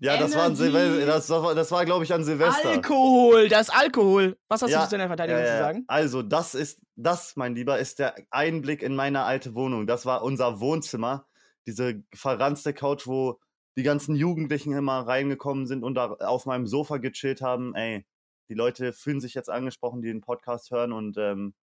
Ja, 0.00 0.16
das 0.18 0.34
war. 0.34 0.54
Silvester, 0.54 1.06
das 1.06 1.30
war, 1.30 1.54
das 1.54 1.70
war 1.70 1.84
glaube 1.84 2.04
ich, 2.04 2.12
an 2.12 2.24
Silvester. 2.24 2.68
Alkohol. 2.68 3.48
Das 3.48 3.68
ist 3.68 3.74
Alkohol. 3.74 4.36
Was 4.48 4.62
hast 4.62 4.70
Ja, 4.70 4.80
du 4.82 4.84
zu 4.88 4.90
deiner 4.98 5.06
Verteidigung 5.06 5.40
Ja, 5.40 5.46
ja, 5.46 5.52
zu 5.52 5.62
sagen? 5.62 5.84
Also, 5.86 6.22
das 6.22 6.54
ist, 6.54 6.80
das, 6.96 7.36
mein 7.36 7.54
Lieber, 7.54 7.78
ist 7.78 8.00
der 8.00 8.14
Einblick 8.30 8.82
in 8.82 8.94
meine 8.96 9.22
alte 9.22 9.54
Wohnung. 9.54 9.86
Das 9.86 10.04
war 10.04 10.22
unser 10.22 10.60
Wohnzimmer. 10.60 11.26
Diese 11.66 12.02
verranzte 12.12 12.74
Couch, 12.74 13.06
wo 13.06 13.38
die 13.76 13.82
ganzen 13.84 14.16
Jugendlichen 14.16 14.72
immer 14.72 15.06
reingekommen 15.06 15.66
sind 15.66 15.84
und 15.84 15.94
da 15.94 16.12
auf 16.12 16.46
meinem 16.46 16.66
Sofa 16.66 16.98
gechillt 16.98 17.40
haben. 17.40 17.74
Ey, 17.74 18.04
die 18.48 18.54
Leute 18.54 18.92
fühlen 18.92 19.20
sich 19.20 19.34
jetzt 19.34 19.48
angesprochen, 19.48 20.02
die 20.02 20.08
den 20.08 20.20
Podcast 20.20 20.70
hören 20.70 20.92
und, 20.92 21.16
ähm, 21.18 21.54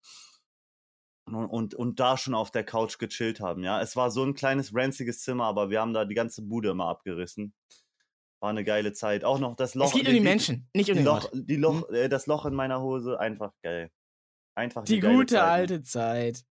und, 1.35 1.47
und, 1.47 1.75
und 1.75 2.01
da 2.01 2.17
schon 2.17 2.35
auf 2.35 2.51
der 2.51 2.65
Couch 2.65 2.99
gechillt 2.99 3.41
haben. 3.41 3.63
Ja, 3.65 3.81
es 3.81 3.97
war 3.97 4.11
so 4.11 4.23
ein 4.25 4.35
kleines, 4.35 4.75
ranziges 4.75 5.21
Zimmer, 5.21 5.45
aber 5.45 5.71
wir 5.71 5.81
haben 5.81 5.93
da 5.93 6.05
die 6.05 6.15
ganze 6.15 6.43
Bude 6.43 6.71
immer 6.71 6.87
abgerissen. 6.89 7.53
War 8.41 8.51
eine 8.51 8.65
geile 8.65 8.93
Zeit. 8.93 9.25
Auch 9.25 9.39
noch 9.39 9.55
das 9.57 9.75
Loch. 9.75 9.87
es 9.89 9.93
geht 9.93 10.03
um 10.07 10.13
die 10.13 10.19
die- 10.19 10.21
Menschen, 10.21 10.69
nicht 10.75 10.89
um 10.91 10.97
die 10.97 11.03
den 11.03 11.07
Loch, 11.07 11.29
die 11.33 11.57
Loch, 11.57 11.89
äh, 11.91 12.09
das 12.09 12.27
Loch 12.27 12.47
in 12.47 12.55
meiner 12.55 12.81
Hose, 12.81 13.19
einfach 13.21 13.53
geil. 13.63 13.91
Einfach 14.55 14.85
Die 14.85 15.01
gute 15.01 15.35
Zeit, 15.35 15.43
ne? 15.43 15.43
alte 15.53 15.83
Zeit. 15.83 16.45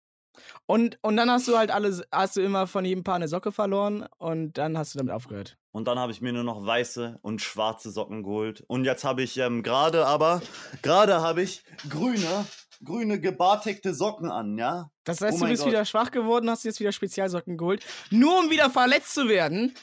Und, 0.66 0.98
und 1.00 1.16
dann 1.16 1.30
hast 1.30 1.48
du 1.48 1.56
halt 1.56 1.70
alle, 1.70 2.04
hast 2.12 2.36
du 2.36 2.42
immer 2.42 2.66
von 2.66 2.84
jedem 2.84 3.04
Paar 3.04 3.14
eine 3.14 3.26
Socke 3.28 3.52
verloren 3.52 4.06
und 4.18 4.58
dann 4.58 4.76
hast 4.76 4.94
du 4.94 4.98
damit 4.98 5.14
aufgehört. 5.14 5.56
Und 5.72 5.86
dann 5.88 5.98
habe 5.98 6.12
ich 6.12 6.20
mir 6.20 6.32
nur 6.32 6.44
noch 6.44 6.64
weiße 6.66 7.18
und 7.22 7.40
schwarze 7.40 7.90
Socken 7.90 8.22
geholt. 8.22 8.62
Und 8.66 8.84
jetzt 8.84 9.04
habe 9.04 9.22
ich 9.22 9.38
ähm, 9.38 9.62
gerade 9.62 10.06
aber, 10.06 10.42
gerade 10.82 11.20
habe 11.22 11.40
ich 11.42 11.64
grüne, 11.88 12.46
grüne 12.84 13.20
gebartigte 13.20 13.94
Socken 13.94 14.30
an, 14.30 14.58
ja? 14.58 14.90
Das 15.04 15.20
heißt, 15.20 15.38
Oh 15.38 15.44
du 15.44 15.50
bist 15.50 15.62
Gott. 15.62 15.72
wieder 15.72 15.84
schwach 15.84 16.10
geworden, 16.10 16.50
hast 16.50 16.64
jetzt 16.64 16.80
wieder 16.80 16.92
Spezialsocken 16.92 17.56
geholt, 17.56 17.84
nur 18.10 18.38
um 18.40 18.50
wieder 18.50 18.70
verletzt 18.70 19.14
zu 19.14 19.28
werden, 19.28 19.74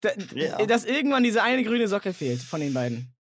da, 0.00 0.10
Ja. 0.34 0.64
dass 0.66 0.84
irgendwann 0.84 1.22
diese 1.22 1.42
eine 1.42 1.62
grüne 1.64 1.88
Socke 1.88 2.12
fehlt 2.14 2.40
von 2.42 2.60
den 2.60 2.72
beiden. 2.74 3.14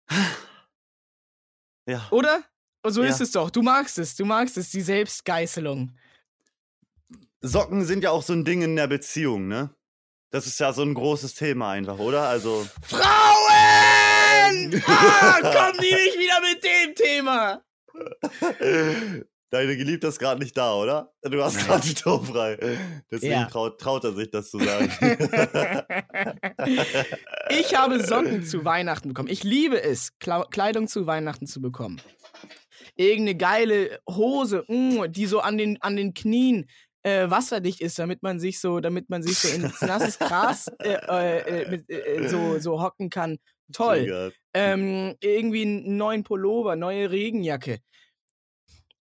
Ja. 1.87 2.07
Oder? 2.11 2.43
Und 2.83 2.93
so 2.93 3.03
Ja. 3.03 3.09
ist 3.11 3.21
es 3.21 3.33
doch. 3.33 3.51
Du 3.51 3.63
magst 3.63 3.99
es, 3.99 4.15
du 4.17 4.25
magst 4.25 4.57
es, 4.57 4.71
die 4.71 4.83
Selbstgeißelung. 4.83 5.97
Socken 7.41 7.85
sind 7.85 8.03
ja 8.05 8.11
auch 8.11 8.23
so 8.23 8.33
ein 8.33 8.45
Ding 8.45 8.63
in 8.63 8.77
der 8.77 8.87
Beziehung, 8.89 9.49
ne? 9.49 9.75
Das 10.31 10.47
ist 10.47 10.61
ja 10.61 10.73
so 10.73 10.83
ein 10.83 10.95
großes 10.95 11.35
Thema 11.35 11.71
einfach, 11.71 11.99
oder? 11.99 12.29
Also, 12.29 12.67
Frauen! 12.83 14.83
Ah, 14.87 15.41
kommen 15.41 15.79
die 15.81 15.95
nicht 15.95 16.19
wieder 16.19 16.41
mit 16.43 16.63
dem 16.63 16.95
Thema? 16.95 17.63
deine 19.51 19.77
Geliebte 19.77 20.07
ist 20.09 20.19
gerade 20.19 20.41
nicht 20.43 20.57
da, 20.57 20.75
oder? 20.75 21.13
Du 21.23 21.43
hast 21.43 21.59
gerade 21.67 21.87
sturmfrei. 21.87 22.79
Deswegen 23.11 23.33
Ja. 23.33 23.45
traut, 23.47 23.81
traut 23.81 24.05
er 24.05 24.13
sich 24.13 24.31
das 24.31 24.51
zu 24.51 24.59
sagen. 24.59 24.91
Ich 27.51 27.75
habe 27.75 28.05
Socken 28.05 28.45
zu 28.45 28.65
Weihnachten 28.65 29.09
bekommen. 29.09 29.29
Ich 29.31 29.43
liebe 29.43 29.83
es, 29.83 30.13
Kleidung 30.19 30.87
zu 30.89 31.07
Weihnachten 31.07 31.47
zu 31.47 31.61
bekommen. 31.61 32.01
Irgendeine 32.95 33.37
geile 33.37 34.01
Hose, 34.09 34.65
mm, 34.69 35.11
die 35.11 35.27
so 35.27 35.41
an 35.41 35.57
den, 35.57 35.81
an 35.81 35.97
den 35.97 36.15
Knien 36.15 36.69
äh, 37.03 37.31
wasserdicht 37.31 37.81
ist, 37.81 37.99
damit 37.99 38.23
man 38.23 38.39
sich 38.41 38.61
so, 38.61 38.81
damit 38.81 39.09
man 39.09 39.23
sich 39.23 39.39
so 39.39 39.49
ins 39.49 39.81
nasses 39.83 40.19
Gras 40.19 40.69
äh, 40.81 40.95
äh, 41.09 41.63
äh, 41.63 41.71
mit, 41.71 41.89
äh, 41.91 42.29
so, 42.29 42.59
so 42.59 42.83
hocken 42.83 43.09
kann. 43.09 43.39
Toll. 43.73 44.33
Ähm, 44.59 45.17
irgendwie 45.21 45.63
einen 45.63 45.97
neuen 45.97 46.25
Pullover, 46.25 46.77
neue 46.77 47.11
Regenjacke. 47.11 47.79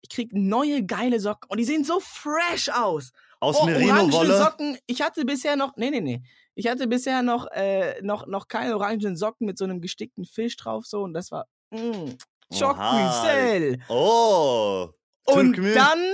Ich 0.01 0.09
krieg 0.09 0.33
neue 0.33 0.85
geile 0.85 1.19
Socken 1.19 1.49
und 1.49 1.57
die 1.59 1.65
sehen 1.65 1.83
so 1.83 1.99
fresh 1.99 2.69
aus. 2.69 3.11
Aus 3.39 3.57
Oh, 3.61 3.65
Merino-Wolle. 3.65 4.37
Socken. 4.37 4.77
Ich 4.85 5.01
hatte 5.01 5.23
bisher 5.25 5.55
noch, 5.55 5.75
nee, 5.77 5.89
nee, 5.91 6.01
nee. 6.01 6.21
Ich 6.55 6.67
hatte 6.67 6.87
bisher 6.87 7.21
noch, 7.21 7.47
äh, 7.51 8.01
noch, 8.01 8.27
noch 8.27 8.47
keine 8.47 8.75
orangen 8.75 9.15
Socken 9.15 9.45
mit 9.45 9.57
so 9.57 9.63
einem 9.65 9.79
gestickten 9.81 10.25
Fisch 10.25 10.57
drauf, 10.57 10.85
so, 10.85 11.03
und 11.03 11.13
das 11.13 11.31
war, 11.31 11.47
mm, 11.71 12.17
Choc 12.51 12.75
Oha. 12.77 13.21
Cuiselle. 13.21 13.77
Oh. 13.87 14.89
Und 15.25 15.53
Took 15.55 15.63
me. 15.63 15.73
dann, 15.73 16.13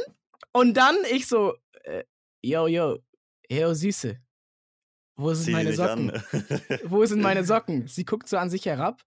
und 0.52 0.76
dann 0.76 0.98
ich 1.10 1.28
so, 1.28 1.54
äh, 1.84 2.04
yo, 2.44 2.68
yo, 2.68 2.98
yo, 3.50 3.74
Süße. 3.74 4.18
Wo 5.16 5.34
sind 5.34 5.46
Zieh 5.46 5.52
meine 5.54 5.74
Socken? 5.74 6.12
Wo 6.84 7.06
sind 7.06 7.22
meine 7.22 7.44
Socken? 7.46 7.88
Sie 7.88 8.04
guckt 8.06 8.28
so 8.28 8.38
an 8.38 8.50
sich 8.50 8.66
herab, 8.66 9.02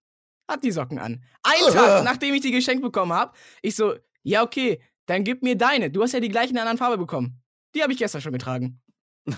hat 0.48 0.64
die 0.64 0.70
Socken 0.70 0.98
an. 0.98 1.22
Ein 1.42 1.72
Tag, 1.72 2.04
nachdem 2.04 2.34
ich 2.34 2.40
die 2.40 2.50
geschenkt 2.50 2.82
bekommen 2.82 3.12
habe, 3.12 3.37
ich 3.62 3.76
so, 3.76 3.94
ja, 4.22 4.42
okay, 4.42 4.82
dann 5.06 5.24
gib 5.24 5.42
mir 5.42 5.56
deine. 5.56 5.90
Du 5.90 6.02
hast 6.02 6.12
ja 6.12 6.20
die 6.20 6.28
gleichen 6.28 6.52
in 6.52 6.58
einer 6.58 6.70
anderen 6.70 6.78
Farbe 6.78 6.98
bekommen. 6.98 7.40
Die 7.74 7.82
habe 7.82 7.92
ich 7.92 7.98
gestern 7.98 8.20
schon 8.20 8.32
getragen. 8.32 8.80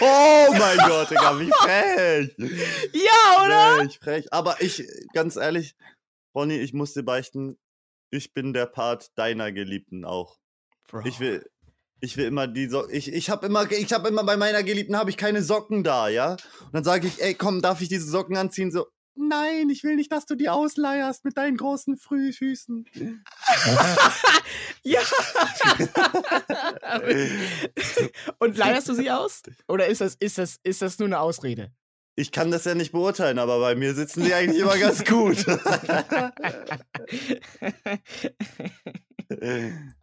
Oh 0.00 0.46
mein 0.58 0.78
Gott, 0.78 1.10
Digga, 1.10 1.38
wie 1.38 1.50
frech. 1.60 2.34
Ja, 2.92 3.44
oder? 3.44 3.76
Frech, 3.76 3.98
frech. 4.00 4.32
Aber 4.32 4.60
ich, 4.60 4.84
ganz 5.12 5.36
ehrlich, 5.36 5.76
Ronny, 6.34 6.56
ich 6.56 6.72
muss 6.72 6.92
dir 6.92 7.02
beichten, 7.04 7.58
ich 8.10 8.32
bin 8.32 8.52
der 8.52 8.66
Part 8.66 9.16
deiner 9.16 9.52
Geliebten 9.52 10.04
auch. 10.04 10.38
Ich 11.04 11.20
will, 11.20 11.48
ich 12.00 12.16
will 12.16 12.26
immer 12.26 12.46
die 12.46 12.68
Socken. 12.68 12.94
Ich, 12.94 13.12
ich 13.12 13.30
habe 13.30 13.46
immer, 13.46 13.70
ich 13.70 13.92
habe 13.92 14.08
immer 14.08 14.24
bei 14.24 14.36
meiner 14.36 14.62
Geliebten 14.62 14.96
habe 14.96 15.10
ich 15.10 15.16
keine 15.16 15.42
Socken 15.42 15.84
da, 15.84 16.08
ja. 16.08 16.32
Und 16.32 16.72
dann 16.72 16.84
sage 16.84 17.06
ich, 17.06 17.22
ey, 17.22 17.34
komm, 17.34 17.62
darf 17.62 17.80
ich 17.80 17.88
diese 17.88 18.08
Socken 18.08 18.36
anziehen? 18.36 18.70
So, 18.70 18.86
nein, 19.14 19.70
ich 19.70 19.84
will 19.84 19.96
nicht, 19.96 20.12
dass 20.12 20.26
du 20.26 20.34
die 20.34 20.48
ausleierst 20.48 21.24
mit 21.24 21.36
deinen 21.36 21.56
großen 21.56 21.96
Frühfüßen. 21.96 22.86
Ja. 24.84 25.00
Und 28.40 28.58
leierst 28.58 28.88
du 28.88 28.94
sie 28.94 29.10
aus? 29.10 29.42
Oder 29.68 29.86
ist 29.86 30.00
das, 30.00 30.16
ist 30.16 30.38
das, 30.38 30.58
ist 30.64 30.82
das 30.82 30.98
nur 30.98 31.06
eine 31.06 31.20
Ausrede? 31.20 31.70
Ich 32.14 32.30
kann 32.32 32.50
das 32.50 32.64
ja 32.64 32.74
nicht 32.74 32.90
beurteilen, 32.92 33.38
aber 33.38 33.58
bei 33.60 33.74
mir 33.74 33.94
sitzen 33.94 34.24
sie 34.24 34.34
eigentlich 34.34 34.60
immer 34.60 34.76
ganz 34.76 35.02
gut. 35.04 35.46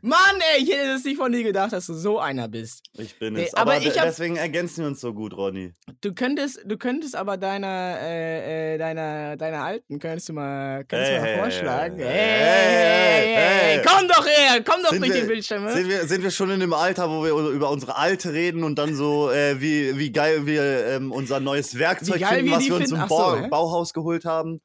Mann, 0.00 0.18
ey, 0.54 0.62
ich 0.62 0.70
hätte 0.72 0.86
das 0.92 1.02
nicht 1.04 1.16
von 1.16 1.32
dir 1.32 1.42
gedacht, 1.42 1.72
dass 1.72 1.86
du 1.86 1.94
so 1.94 2.20
einer 2.20 2.46
bist. 2.48 2.84
ich 2.96 3.18
bin 3.18 3.34
Nee, 3.34 3.44
es. 3.46 3.54
aber 3.54 3.72
Aber, 3.74 3.84
hab- 3.84 4.04
deswegen 4.04 4.36
ergänzen 4.36 4.82
wir 4.82 4.86
uns 4.88 5.00
so 5.00 5.12
gut, 5.12 5.36
Ronny. 5.36 5.74
Du 6.02 6.14
könntest, 6.14 6.60
du 6.64 6.76
könntest 6.78 7.16
aber 7.16 7.36
deiner, 7.36 7.98
äh, 8.00 8.74
äh, 8.74 8.78
deiner, 8.78 9.36
deiner 9.36 9.58
Alten, 9.64 9.98
könntest 9.98 10.28
du 10.28 10.34
mal, 10.34 10.84
könntest 10.84 11.10
du 11.10 11.14
Hey, 11.14 11.20
mal 11.20 11.26
hey, 11.28 11.38
vorschlagen. 11.40 11.98
hey, 11.98 13.34
Hey, 13.34 13.82
komm 13.84 14.06
doch 14.08 14.24
her, 14.26 14.62
komm 14.64 14.82
doch 14.82 14.90
Sind 14.90 15.00
durch 15.00 15.12
wir- 15.14 15.20
den 15.22 15.28
Bildschirm. 15.28 15.68
Sind 15.68 15.88
wir, 15.88 16.06
sind 16.06 16.22
wir 16.22 16.30
schon 16.30 16.50
in 16.50 16.60
dem 16.60 16.72
Alter, 16.72 17.10
wo 17.10 17.24
wir 17.24 17.32
über 17.50 17.70
unsere 17.70 17.96
Alte 17.96 18.32
reden 18.32 18.62
und 18.62 18.78
dann 18.78 18.94
so, 18.94 19.30
äh, 19.30 19.60
wie, 19.60 19.98
wie 19.98 20.12
geil 20.12 20.46
wir 20.46 20.86
ähm, 20.86 21.10
unser 21.10 21.40
neues 21.40 21.76
Werkzeug 21.78 22.24
finden, 22.24 22.52
was 22.52 22.64
wir 22.64 22.74
uns 22.76 22.92
im 22.92 22.98
Ach 23.00 23.08
so, 23.08 23.16
Bau 23.16 23.36
hä? 23.36 23.48
Bauhaus 23.48 23.92
geholt 23.92 24.24
haben? 24.24 24.60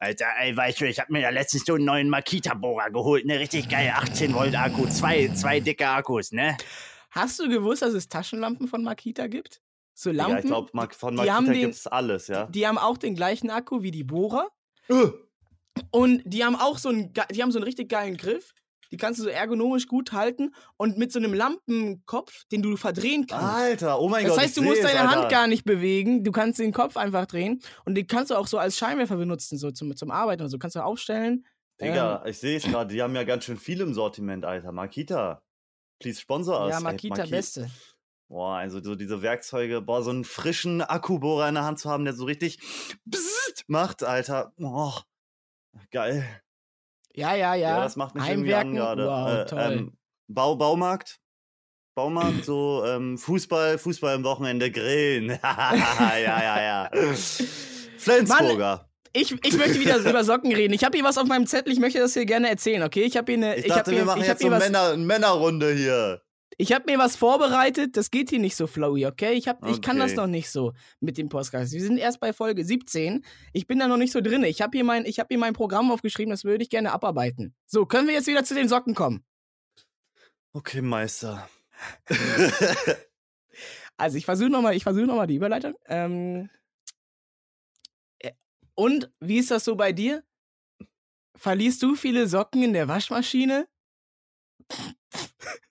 Alter, 0.00 0.26
ey, 0.40 0.56
weißt 0.56 0.80
du, 0.80 0.86
ich 0.88 1.00
hab 1.00 1.10
mir 1.10 1.20
ja 1.20 1.30
letztens 1.30 1.64
so 1.64 1.74
einen 1.74 1.84
neuen 1.84 2.08
Makita-Bohrer 2.08 2.90
geholt, 2.90 3.26
ne? 3.26 3.40
Richtig 3.40 3.68
geil, 3.68 3.92
18 3.94 4.32
Volt 4.32 4.54
Akku, 4.54 4.86
zwei, 4.86 5.28
zwei 5.34 5.58
dicke 5.58 5.88
Akkus, 5.88 6.30
ne? 6.30 6.56
Hast 7.10 7.40
du 7.40 7.48
gewusst, 7.48 7.82
dass 7.82 7.94
es 7.94 8.08
Taschenlampen 8.08 8.68
von 8.68 8.84
Makita 8.84 9.26
gibt? 9.26 9.60
So 9.94 10.12
Lampen, 10.12 10.32
Ja, 10.34 10.38
ich 10.38 10.46
glaube, 10.46 10.70
von 10.94 11.16
die 11.16 11.30
haben 11.30 11.46
Makita 11.46 11.52
den- 11.52 11.60
gibt 11.62 11.74
es 11.74 11.86
alles, 11.88 12.28
ja. 12.28 12.46
die 12.46 12.66
haben 12.66 12.78
auch 12.78 12.96
den 12.96 13.16
gleichen 13.16 13.50
Akku 13.50 13.82
wie 13.82 13.90
die 13.90 14.04
Bohrer. 14.04 14.48
Äh, 14.88 15.08
Und 15.90 16.22
die 16.24 16.44
haben 16.44 16.54
auch 16.56 16.78
so 16.78 16.90
einen, 16.90 17.12
die 17.32 17.42
haben 17.42 17.50
so 17.50 17.58
einen 17.58 17.64
richtig 17.64 17.88
geilen 17.88 18.16
Griff. 18.16 18.52
Die 18.90 18.96
kannst 18.96 19.18
du 19.20 19.24
so 19.24 19.28
ergonomisch 19.28 19.86
gut 19.86 20.12
halten 20.12 20.54
und 20.76 20.96
mit 20.98 21.12
so 21.12 21.18
einem 21.18 21.34
Lampenkopf, 21.34 22.44
den 22.52 22.62
du 22.62 22.76
verdrehen 22.76 23.26
kannst. 23.26 23.44
Alter, 23.46 24.00
oh 24.00 24.08
mein 24.08 24.24
Das 24.24 24.34
Gott. 24.34 24.42
heißt, 24.42 24.56
du 24.56 24.62
musst 24.62 24.82
deine 24.82 25.00
Hand 25.00 25.16
Alter. 25.16 25.28
gar 25.28 25.46
nicht 25.46 25.64
bewegen. 25.64 26.24
Du 26.24 26.32
kannst 26.32 26.58
den 26.58 26.72
Kopf 26.72 26.96
einfach 26.96 27.26
drehen 27.26 27.60
und 27.84 27.94
den 27.94 28.06
kannst 28.06 28.30
du 28.30 28.34
auch 28.36 28.46
so 28.46 28.58
als 28.58 28.78
Scheinwerfer 28.78 29.16
benutzen, 29.16 29.58
so 29.58 29.70
zum, 29.70 29.94
zum 29.96 30.10
Arbeiten 30.10 30.42
und 30.42 30.48
so. 30.48 30.58
Kannst 30.58 30.76
du 30.76 30.80
aufstellen. 30.84 31.46
Digga, 31.80 32.24
ich 32.26 32.38
sehe 32.38 32.56
es 32.56 32.64
gerade, 32.64 32.92
die 32.92 33.02
haben 33.02 33.14
ja 33.14 33.24
ganz 33.24 33.44
schön 33.44 33.56
viel 33.58 33.80
im 33.80 33.94
Sortiment, 33.94 34.44
Alter. 34.44 34.72
Makita. 34.72 35.42
Please 36.00 36.20
sponsor 36.20 36.60
us. 36.64 36.70
ja, 36.70 36.78
ey. 36.78 36.82
Makita 36.84 37.22
Maki- 37.22 37.30
Beste. 37.30 37.70
Boah, 38.30 38.56
also 38.56 38.82
so 38.82 38.94
diese 38.94 39.22
Werkzeuge, 39.22 39.80
boah, 39.80 40.02
so 40.02 40.10
einen 40.10 40.24
frischen 40.24 40.82
Akkubohrer 40.82 41.48
in 41.48 41.54
der 41.54 41.64
Hand 41.64 41.78
zu 41.78 41.88
haben, 41.88 42.04
der 42.04 42.14
so 42.14 42.24
richtig 42.24 42.58
macht, 43.68 44.02
Alter. 44.02 44.52
Boah, 44.58 45.02
geil. 45.90 46.24
Ja, 47.18 47.34
ja, 47.34 47.54
ja. 47.56 47.70
Ja, 47.70 47.82
das 47.82 47.96
macht 47.96 48.14
mich 48.14 48.28
irgendwie 48.28 48.54
an 48.54 48.68
Heimwerken, 48.68 48.76
gerade. 48.76 49.06
wow, 49.06 49.58
Äh, 49.58 49.74
ähm, 49.74 49.92
Bau, 50.28 50.54
Baumarkt. 50.54 51.18
Baumarkt, 51.96 52.44
so 52.44 52.84
ähm, 52.86 53.18
Fußball, 53.18 53.76
Fußball 53.76 54.14
am 54.14 54.22
Wochenende 54.22 54.70
grillen. 54.70 55.30
ja, 55.42 56.16
ja, 56.16 56.62
ja. 56.62 56.90
Flensburger. 57.98 58.88
Ich, 59.12 59.32
ich 59.44 59.56
möchte 59.56 59.80
wieder 59.80 59.96
über 59.98 60.22
Socken 60.22 60.54
reden. 60.54 60.74
Ich 60.74 60.84
habe 60.84 60.96
hier 60.96 61.04
was 61.04 61.18
auf 61.18 61.26
meinem 61.26 61.48
Zettel, 61.48 61.72
ich 61.72 61.80
möchte 61.80 61.98
das 61.98 62.14
hier 62.14 62.24
gerne 62.24 62.50
erzählen, 62.50 62.84
okay? 62.84 63.02
Ich 63.02 63.16
habe 63.16 63.32
hier 63.32 63.44
eine. 63.44 63.56
Ich 63.56 63.68
hab 63.68 63.78
dachte, 63.78 63.90
hier, 63.90 64.00
wir 64.02 64.04
machen 64.06 64.22
ich 64.22 64.28
hab 64.28 64.34
jetzt 64.34 64.42
so 64.42 64.48
hier 64.48 64.56
was, 64.56 64.64
Männer, 64.64 64.92
eine 64.92 65.04
Männerrunde 65.04 65.74
hier. 65.74 66.22
Ich 66.60 66.72
habe 66.72 66.90
mir 66.90 66.98
was 66.98 67.14
vorbereitet, 67.14 67.96
das 67.96 68.10
geht 68.10 68.30
hier 68.30 68.40
nicht 68.40 68.56
so 68.56 68.66
flowy, 68.66 69.06
okay? 69.06 69.34
Ich, 69.34 69.46
hab, 69.46 69.64
ich 69.64 69.80
kann 69.80 69.96
das 69.98 70.10
Okay. 70.12 70.20
noch 70.20 70.26
nicht 70.26 70.50
so 70.50 70.72
mit 70.98 71.16
dem 71.16 71.28
Podcast. 71.28 71.72
Wir 71.72 71.80
sind 71.80 71.98
erst 71.98 72.18
bei 72.18 72.32
Folge 72.32 72.64
17. 72.64 73.24
Ich 73.52 73.68
bin 73.68 73.78
da 73.78 73.86
noch 73.86 73.96
nicht 73.96 74.12
so 74.12 74.20
drin. 74.20 74.42
Ich 74.42 74.60
habe 74.60 74.76
hier, 74.76 74.84
mein, 74.84 75.06
ich 75.06 75.20
hab 75.20 75.28
hier 75.28 75.38
mein 75.38 75.52
Programm 75.54 75.92
aufgeschrieben, 75.92 76.30
das 76.30 76.42
würde 76.42 76.64
ich 76.64 76.68
gerne 76.68 76.90
abarbeiten. 76.92 77.54
So, 77.66 77.86
können 77.86 78.08
wir 78.08 78.14
jetzt 78.14 78.26
wieder 78.26 78.42
zu 78.42 78.54
den 78.56 78.68
Socken 78.68 78.96
kommen? 78.96 79.24
Okay, 80.52 80.82
Meister. 80.82 81.48
Also, 84.00 84.16
ich 84.16 84.24
versuche 84.24 84.48
nochmal 84.48 84.78
versuch 84.78 85.06
noch 85.06 85.16
mal 85.16 85.26
die 85.26 85.34
Überleitung. 85.34 85.74
Ähm, 85.86 86.48
äh, 88.20 88.30
und 88.74 89.10
wie 89.18 89.38
ist 89.38 89.50
das 89.50 89.64
so 89.64 89.74
bei 89.74 89.92
dir? 89.92 90.22
Verlierst 91.34 91.82
du 91.82 91.96
viele 91.96 92.28
Socken 92.28 92.62
in 92.62 92.72
der 92.72 92.86
Waschmaschine? 92.86 93.66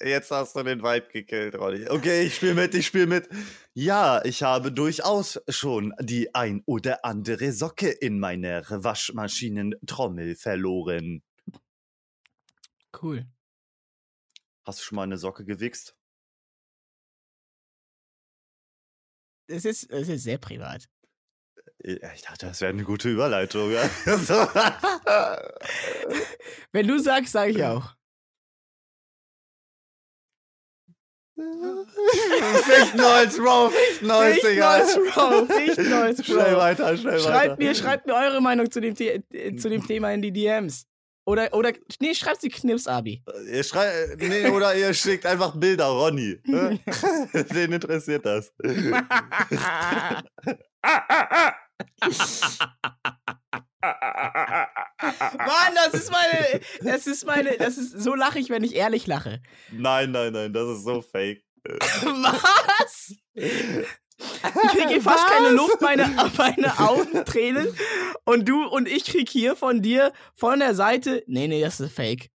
Jetzt 0.00 0.30
hast 0.30 0.54
du 0.54 0.62
den 0.62 0.80
Vibe 0.82 1.08
gekillt, 1.12 1.56
Ronny. 1.56 1.88
Okay, 1.88 2.22
ich 2.22 2.36
spiele 2.36 2.54
mit, 2.54 2.72
ich 2.74 2.86
spiele 2.86 3.06
mit. 3.08 3.28
Ja, 3.74 4.24
ich 4.24 4.44
habe 4.44 4.70
durchaus 4.70 5.40
schon 5.48 5.92
die 6.00 6.34
ein 6.34 6.62
oder 6.66 7.04
andere 7.04 7.50
Socke 7.52 7.90
in 7.90 8.20
meiner 8.20 8.62
Waschmaschinentrommel 8.68 10.36
verloren. 10.36 11.22
Cool. 13.02 13.26
Hast 14.64 14.78
du 14.80 14.84
schon 14.84 14.96
mal 14.96 15.02
eine 15.02 15.18
Socke 15.18 15.44
gewichst? 15.44 15.96
Es 19.48 19.64
ist, 19.64 19.90
es 19.90 20.08
ist 20.08 20.22
sehr 20.24 20.38
privat. 20.38 20.88
Äh, 21.82 21.98
Ich 22.14 22.22
dachte, 22.22 22.46
das 22.46 22.60
wäre 22.60 22.72
eine 22.72 22.84
gute 22.84 23.08
Überleitung. 23.10 23.70
Wenn 26.72 26.86
du 26.86 26.98
sagst, 27.00 27.32
sage 27.32 27.50
ich 27.50 27.64
auch. 27.64 27.97
Fichtenholz, 32.64 33.36
Bro, 33.36 33.70
Fichtenholz, 33.70 34.40
Digga. 34.42 34.80
Fichtenholz, 34.80 35.14
Bro, 35.14 35.46
Fichtenholz, 35.46 36.16
Bro. 36.22 36.32
Schnell 36.34 36.56
weiter, 36.56 36.96
schnell 36.96 37.12
weiter. 37.14 37.22
Schreibt 37.22 37.58
mir, 37.58 37.74
schreibt 37.74 38.06
mir 38.06 38.14
eure 38.14 38.40
Meinung 38.40 38.70
zu 38.70 38.80
dem, 38.80 38.94
The 38.96 39.22
äh, 39.32 39.56
zu 39.56 39.68
dem 39.68 39.86
Thema 39.86 40.12
in 40.12 40.22
die 40.22 40.32
DMs. 40.32 40.86
Oder, 41.26 41.52
oder, 41.52 41.72
nee, 42.00 42.14
schreibt 42.14 42.40
sie 42.40 42.48
Knips, 42.48 42.86
Abi. 42.86 43.22
Ihr 43.52 43.62
schreit, 43.62 44.16
nee, 44.18 44.48
oder 44.48 44.74
ihr 44.74 44.94
schickt 44.94 45.26
einfach 45.26 45.54
Bilder, 45.54 45.84
Ronny. 45.86 46.38
ne? 46.44 46.78
Den 47.52 47.72
interessiert 47.72 48.24
das. 48.24 48.50
Mann, 53.80 55.74
das 55.74 55.94
ist 55.94 56.10
meine, 56.10 56.60
das 56.82 57.06
ist 57.06 57.24
meine, 57.26 57.56
das 57.58 57.78
ist, 57.78 58.00
so 58.00 58.14
lache 58.14 58.38
ich, 58.38 58.50
wenn 58.50 58.64
ich 58.64 58.74
ehrlich 58.74 59.06
lache. 59.06 59.40
Nein, 59.70 60.10
nein, 60.10 60.32
nein, 60.32 60.52
das 60.52 60.68
ist 60.68 60.84
so 60.84 61.00
fake. 61.02 61.44
Was? 61.64 63.14
Ich 63.34 64.70
kriege 64.72 64.88
hier 64.88 65.02
fast 65.02 65.26
keine 65.28 65.50
Luft, 65.50 65.80
meine, 65.80 66.06
meine 66.36 66.78
Augen 66.78 67.24
tränen. 67.24 67.68
Und 68.24 68.48
du 68.48 68.66
und 68.66 68.88
ich 68.88 69.04
krieg 69.04 69.28
hier 69.28 69.54
von 69.54 69.80
dir 69.82 70.12
von 70.34 70.58
der 70.58 70.74
Seite, 70.74 71.22
nee, 71.26 71.46
nee, 71.46 71.60
das 71.60 71.78
ist 71.80 71.92
fake. 71.92 72.30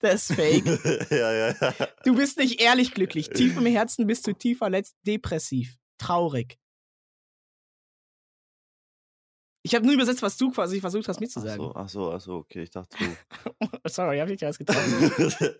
Das 0.00 0.30
ist 0.30 0.36
fake. 0.36 0.64
ja, 1.10 1.32
ja, 1.32 1.54
ja. 1.60 1.74
Du 2.04 2.14
bist 2.14 2.38
nicht 2.38 2.60
ehrlich 2.60 2.92
glücklich. 2.92 3.30
Tief 3.30 3.56
im 3.56 3.66
Herzen 3.66 4.06
bist 4.06 4.26
du 4.26 4.32
tief 4.32 4.58
verletzt, 4.58 4.94
depressiv, 5.06 5.76
traurig. 5.98 6.58
Ich 9.66 9.74
habe 9.74 9.84
nur 9.84 9.94
übersetzt, 9.94 10.22
was 10.22 10.36
du 10.36 10.52
quasi 10.52 10.80
versucht 10.80 11.08
hast, 11.08 11.18
mir 11.18 11.26
zu 11.28 11.40
sagen. 11.40 11.72
ach 11.74 11.88
so, 11.88 12.12
ach 12.12 12.20
so, 12.20 12.34
okay, 12.36 12.62
ich 12.62 12.70
dachte 12.70 12.96
Sorry, 13.86 14.20
hab 14.20 14.28
ich 14.28 14.38
dir 14.38 14.46
was 14.46 14.58
getan. 14.58 14.76
du. 14.78 15.56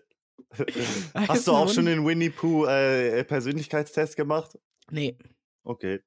Hast 1.27 1.45
du 1.45 1.51
auch 1.51 1.69
schon 1.69 1.87
den 1.87 2.05
Winnie 2.05 2.29
Pooh 2.29 2.65
äh, 2.67 3.25
Persönlichkeitstest 3.25 4.15
gemacht? 4.15 4.57
Nee. 4.91 5.17
Okay. 5.65 5.99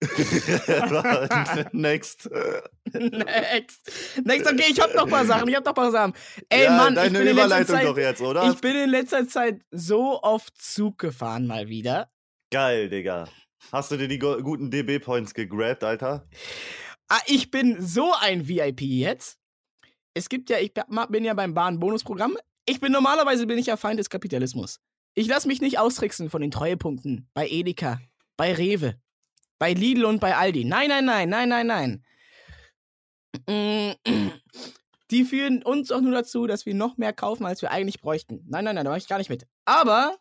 Next. 1.72 2.28
Next. 2.92 3.92
Next, 4.24 4.52
okay, 4.52 4.64
ich 4.68 4.80
hab 4.80 4.92
noch 4.96 5.04
ein 5.04 5.10
paar 5.10 5.24
Sachen. 5.24 5.48
Ich 5.48 5.54
hab 5.54 5.64
noch 5.64 5.70
ein 5.70 5.74
paar 5.74 5.92
Sachen. 5.92 6.14
Ey, 6.48 6.64
ja, 6.64 6.76
Mann, 6.76 6.94
ich 6.94 6.98
deine 6.98 7.18
bin, 7.18 7.28
in 7.28 7.36
letzter 7.36 7.46
Überleitung 7.46 7.76
Zeit, 7.76 7.86
doch 7.86 7.98
jetzt, 7.98 8.22
oder? 8.22 8.50
ich 8.50 8.60
bin 8.60 8.74
in 8.74 8.90
letzter 8.90 9.28
Zeit 9.28 9.60
so 9.70 10.20
oft 10.20 10.60
Zug 10.60 10.98
gefahren 10.98 11.46
mal 11.46 11.68
wieder. 11.68 12.10
Geil, 12.50 12.88
Digga. 12.88 13.28
Hast 13.70 13.92
du 13.92 13.96
dir 13.96 14.08
die 14.08 14.18
guten 14.18 14.72
DB-Points 14.72 15.32
gegrabt, 15.32 15.84
Alter? 15.84 16.26
Ah, 17.12 17.20
ich 17.26 17.50
bin 17.50 17.84
so 17.84 18.12
ein 18.20 18.46
VIP 18.46 18.82
jetzt. 18.82 19.36
Es 20.14 20.28
gibt 20.28 20.48
ja, 20.48 20.58
ich 20.58 20.72
bin 21.08 21.24
ja 21.24 21.34
beim 21.34 21.54
Bahn-Bonusprogramm. 21.54 22.38
Ich 22.66 22.78
bin 22.78 22.92
normalerweise 22.92 23.48
bin 23.48 23.58
ich 23.58 23.66
ja 23.66 23.76
Feind 23.76 23.98
des 23.98 24.10
Kapitalismus. 24.10 24.78
Ich 25.14 25.26
lasse 25.26 25.48
mich 25.48 25.60
nicht 25.60 25.80
austricksen 25.80 26.30
von 26.30 26.40
den 26.40 26.52
Treuepunkten 26.52 27.28
bei 27.34 27.48
Edeka, 27.48 28.00
bei 28.36 28.54
Rewe, 28.54 28.94
bei 29.58 29.72
Lidl 29.72 30.04
und 30.04 30.20
bei 30.20 30.36
Aldi. 30.36 30.64
Nein, 30.64 30.88
nein, 30.88 31.04
nein, 31.04 31.28
nein, 31.28 31.48
nein, 31.48 32.04
nein. 33.48 33.96
Die 35.10 35.24
führen 35.24 35.64
uns 35.64 35.90
auch 35.90 36.00
nur 36.00 36.12
dazu, 36.12 36.46
dass 36.46 36.64
wir 36.64 36.74
noch 36.74 36.96
mehr 36.96 37.12
kaufen, 37.12 37.44
als 37.44 37.60
wir 37.60 37.72
eigentlich 37.72 38.00
bräuchten. 38.00 38.44
Nein, 38.46 38.64
nein, 38.64 38.76
nein, 38.76 38.84
da 38.84 38.90
mache 38.92 39.00
ich 39.00 39.08
gar 39.08 39.18
nicht 39.18 39.30
mit. 39.30 39.48
Aber, 39.64 40.16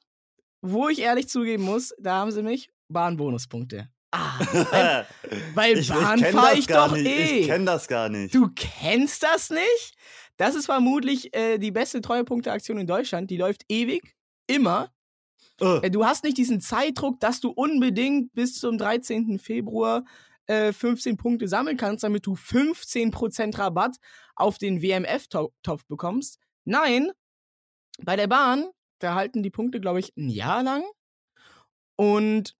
wo 0.61 0.89
ich 0.89 0.97
ehrlich 0.99 1.29
zugeben 1.29 1.61
muss, 1.63 1.93
da 1.99 2.15
haben 2.15 2.31
sie 2.31 2.41
mich 2.41 2.71
Bahnbonuspunkte. 2.87 3.91
Ah, 4.11 4.39
weil, 4.71 5.05
weil 5.53 5.77
ich, 5.77 5.89
Bahn 5.89 6.19
fahre 6.19 6.57
ich 6.57 6.65
doch 6.67 6.91
nicht. 6.93 7.05
eh. 7.05 7.39
Ich 7.41 7.47
kenn 7.47 7.65
das 7.65 7.87
gar 7.87 8.09
nicht. 8.09 8.33
Du 8.33 8.49
kennst 8.55 9.21
das 9.23 9.49
nicht? 9.51 9.93
Das 10.37 10.55
ist 10.55 10.65
vermutlich 10.65 11.35
äh, 11.35 11.57
die 11.57 11.71
beste 11.71 12.01
Treuepunkteaktion 12.01 12.79
in 12.79 12.87
Deutschland. 12.87 13.29
Die 13.29 13.37
läuft 13.37 13.65
ewig, 13.69 14.15
immer. 14.47 14.91
Äh, 15.61 15.91
Du 15.91 16.05
hast 16.05 16.23
nicht 16.23 16.37
diesen 16.37 16.61
Zeitdruck, 16.61 17.19
dass 17.19 17.39
du 17.41 17.49
unbedingt 17.49 18.33
bis 18.33 18.55
zum 18.59 18.77
13. 18.77 19.37
Februar 19.37 20.05
äh, 20.47 20.71
15 20.73 21.17
Punkte 21.17 21.47
sammeln 21.47 21.77
kannst, 21.77 22.03
damit 22.03 22.25
du 22.25 22.33
15% 22.33 23.57
Rabatt 23.59 23.97
auf 24.35 24.57
den 24.57 24.81
WMF-Topf 24.81 25.85
bekommst. 25.87 26.39
Nein, 26.63 27.11
bei 28.01 28.15
der 28.15 28.27
Bahn, 28.27 28.69
da 28.99 29.13
halten 29.15 29.43
die 29.43 29.49
Punkte, 29.51 29.79
glaube 29.81 29.99
ich, 29.99 30.15
ein 30.17 30.29
Jahr 30.29 30.63
lang. 30.63 30.83
Und 31.97 32.55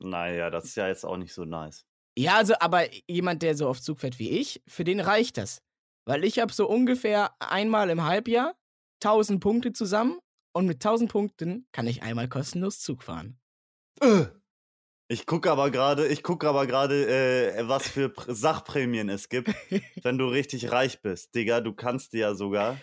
naja, 0.00 0.50
das 0.50 0.64
ist 0.64 0.76
ja 0.76 0.88
jetzt 0.88 1.04
auch 1.04 1.16
nicht 1.16 1.32
so 1.32 1.44
nice. 1.44 1.84
Ja, 2.16 2.36
also, 2.36 2.54
aber 2.58 2.86
jemand, 3.08 3.42
der 3.42 3.56
so 3.56 3.68
oft 3.68 3.82
Zug 3.82 4.00
fährt 4.00 4.18
wie 4.18 4.30
ich, 4.30 4.62
für 4.66 4.84
den 4.84 5.00
reicht 5.00 5.36
das. 5.36 5.62
Weil 6.04 6.24
ich 6.24 6.38
habe 6.38 6.52
so 6.52 6.68
ungefähr 6.68 7.30
einmal 7.38 7.90
im 7.90 8.04
Halbjahr 8.04 8.54
1000 9.04 9.40
Punkte 9.40 9.72
zusammen 9.72 10.18
und 10.52 10.66
mit 10.66 10.76
1000 10.76 11.10
Punkten 11.10 11.66
kann 11.70 11.86
ich 11.86 12.02
einmal 12.02 12.28
kostenlos 12.28 12.80
Zug 12.80 13.02
fahren. 13.02 13.38
Ich 15.08 15.26
gucke 15.26 15.50
aber 15.50 15.70
gerade, 15.70 16.08
ich 16.08 16.22
gucke 16.22 16.48
aber 16.48 16.66
gerade, 16.66 17.06
äh, 17.06 17.68
was 17.68 17.88
für 17.88 18.08
Pr 18.08 18.34
Sachprämien 18.34 19.08
es 19.08 19.28
gibt, 19.28 19.48
wenn 20.02 20.18
du 20.18 20.26
richtig 20.26 20.72
reich 20.72 21.00
bist. 21.02 21.34
Digga, 21.34 21.60
du 21.60 21.72
kannst 21.72 22.12
dir 22.12 22.20
ja 22.20 22.34
sogar. 22.34 22.80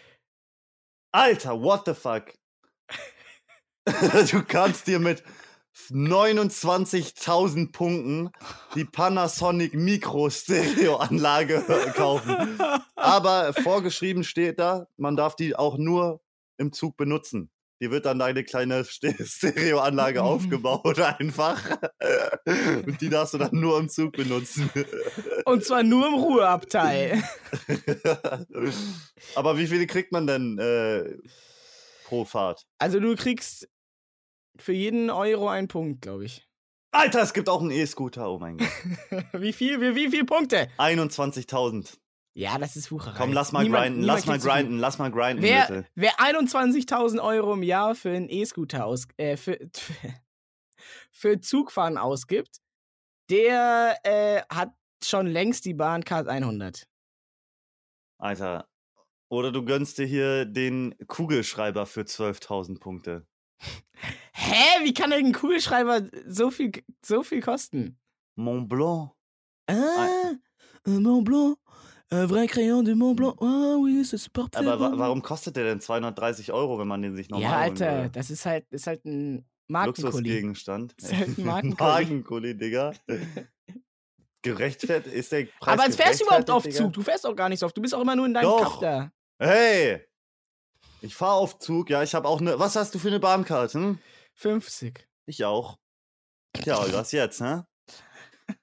Alter, 1.11 1.61
what 1.61 1.83
the 1.85 1.93
fuck? 1.93 2.33
du 4.31 4.43
kannst 4.43 4.87
dir 4.87 4.99
mit 4.99 5.23
29.000 5.75 7.71
Punkten 7.71 8.29
die 8.75 8.85
Panasonic 8.85 9.73
Micro 9.73 10.29
Stereoanlage 10.29 11.61
kaufen. 11.95 12.59
Aber 12.95 13.53
vorgeschrieben 13.53 14.23
steht 14.23 14.59
da, 14.59 14.87
man 14.97 15.15
darf 15.15 15.35
die 15.35 15.55
auch 15.55 15.77
nur 15.77 16.21
im 16.57 16.71
Zug 16.71 16.97
benutzen. 16.97 17.49
Die 17.81 17.91
wird 17.91 18.05
dann 18.05 18.19
deine 18.19 18.45
kleine 18.45 18.85
Ste- 18.85 19.15
Stereoanlage 19.25 20.23
aufgebaut 20.23 20.97
einfach. 20.99 21.61
Und 22.85 23.01
die 23.01 23.09
darfst 23.09 23.33
du 23.33 23.37
dann 23.37 23.49
nur 23.59 23.77
im 23.77 23.89
Zug 23.89 24.13
benutzen. 24.13 24.69
Und 25.43 25.65
zwar 25.65 25.83
nur 25.83 26.07
im 26.07 26.13
Ruheabteil. 26.13 27.21
Aber 29.35 29.57
wie 29.57 29.67
viele 29.67 29.87
kriegt 29.87 30.13
man 30.13 30.25
denn 30.25 30.57
äh, 30.57 31.17
pro 32.05 32.23
Fahrt? 32.23 32.65
Also 32.79 33.01
du 33.01 33.13
kriegst 33.15 33.67
für 34.57 34.73
jeden 34.73 35.09
Euro 35.09 35.47
einen 35.49 35.67
Punkt, 35.67 36.01
glaube 36.01 36.25
ich. 36.25 36.47
Alter, 36.91 37.21
es 37.21 37.33
gibt 37.33 37.49
auch 37.49 37.61
einen 37.61 37.71
E-Scooter. 37.71 38.29
Oh 38.29 38.39
mein 38.39 38.57
Gott. 38.57 38.69
wie 39.33 39.51
viel, 39.53 39.81
wie, 39.81 39.95
wie 39.95 40.09
viele 40.09 40.25
Punkte? 40.25 40.69
21.000. 40.77 41.97
Ja, 42.37 42.57
das 42.57 42.75
ist 42.75 42.91
Wucherei. 42.91 43.17
Komm, 43.17 43.31
lass 43.33 43.51
mal 43.51 43.63
Niemand- 43.63 43.83
grinden, 43.83 43.99
niemand 44.01 44.17
lass 44.19 44.25
mal 44.25 44.39
grinden, 44.39 44.77
lass 44.79 44.97
mal 44.97 45.11
grinden, 45.11 45.41
Wer, 45.43 45.61
bitte. 45.67 45.87
wer 45.95 46.11
21.000 46.19 47.21
Euro 47.23 47.53
im 47.53 47.63
Jahr 47.63 47.95
für 47.95 48.09
einen 48.11 48.29
E-Scooter 48.29 48.85
aus, 48.85 49.07
äh, 49.17 49.37
für, 49.37 49.57
für 51.11 51.39
Zugfahren 51.39 51.97
ausgibt, 51.97 52.57
der 53.29 53.97
äh, 54.03 54.41
hat 54.53 54.73
schon 55.03 55.27
längst 55.27 55.65
die 55.65 55.73
Bahncard 55.73 56.27
100. 56.27 56.87
Alter. 58.17 58.67
Oder 59.29 59.51
du 59.51 59.63
gönnst 59.65 59.97
dir 59.97 60.05
hier 60.05 60.45
den 60.45 60.95
Kugelschreiber 61.07 61.85
für 61.85 62.01
12.000 62.01 62.79
Punkte. 62.79 63.25
Hä? 64.45 64.83
Wie 64.83 64.93
kann 64.93 65.09
denn 65.11 65.25
ein 65.27 65.33
Kugelschreiber 65.33 66.01
so 66.27 66.51
viel, 66.51 66.71
so 67.05 67.23
viel 67.23 67.41
kosten? 67.41 67.97
Mont 68.35 68.67
Blanc. 68.69 69.11
Ah, 69.67 70.33
Un 70.87 71.01
Mont 71.01 71.23
Blanc, 71.25 71.57
un 72.11 72.25
vrai 72.27 72.45
crayon 72.47 72.83
de 72.83 72.93
Mont 72.93 73.15
Blanc. 73.15 73.35
Ah 73.41 73.75
oui, 73.79 74.03
c'est 74.05 74.29
parfait. 74.31 74.57
Aber 74.57 74.79
wa 74.79 74.97
warum 74.99 75.21
kostet 75.23 75.55
der 75.55 75.63
denn 75.63 75.79
230 75.81 76.51
Euro, 76.51 76.77
wenn 76.77 76.87
man 76.87 77.01
den 77.01 77.15
sich 77.15 77.29
normal 77.29 77.49
Ja, 77.49 77.57
Alter, 77.57 77.95
würde? 77.97 78.09
das 78.11 78.29
ist 78.29 78.45
halt, 78.45 78.65
ist 78.71 78.85
halt 78.85 79.03
ein 79.05 79.45
Markenkulli. 79.67 80.05
Luxusgegenstand. 80.05 80.93
Ist 81.01 81.13
halt 81.13 81.37
ein 81.39 81.43
Markenkulli. 81.45 81.89
Markenkulli, 81.91 82.57
Digga. 82.57 82.93
Gerechtfertigt 84.43 85.15
ist 85.15 85.31
der 85.31 85.45
Preis 85.59 85.73
Aber 85.73 85.83
als 85.83 85.95
fährst 85.95 86.21
du 86.21 86.25
überhaupt 86.25 86.51
auf 86.51 86.69
Zug? 86.69 86.93
Du 86.93 87.01
fährst 87.01 87.25
auch 87.25 87.35
gar 87.35 87.49
nicht 87.49 87.59
so 87.59 87.65
oft. 87.65 87.75
Du 87.75 87.81
bist 87.81 87.95
auch 87.95 88.01
immer 88.01 88.15
nur 88.15 88.27
in 88.27 88.33
deinem 88.35 88.43
Doch. 88.43 88.77
Digga? 88.79 89.11
Hey! 89.39 90.01
Ich 91.01 91.15
fahr 91.15 91.33
auf 91.33 91.57
Zug, 91.57 91.89
ja, 91.89 92.03
ich 92.03 92.13
habe 92.13 92.27
auch 92.27 92.39
eine. 92.39 92.59
Was 92.59 92.75
hast 92.75 92.93
du 92.93 92.99
für 92.99 93.07
eine 93.07 93.19
Bahnkarte? 93.19 93.79
Hm? 93.79 93.97
50. 94.35 95.07
Ich 95.25 95.43
auch. 95.43 95.79
Ja, 96.63 96.77
was 96.93 97.11
jetzt, 97.11 97.41
hä? 97.41 97.63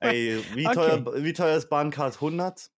Ey, 0.00 0.42
wie, 0.54 0.66
Okay. 0.66 0.74
teuer, 0.74 1.24
wie 1.24 1.32
teuer 1.32 1.56
ist 1.56 1.68
Bahncard 1.68 2.14
100? 2.16 2.70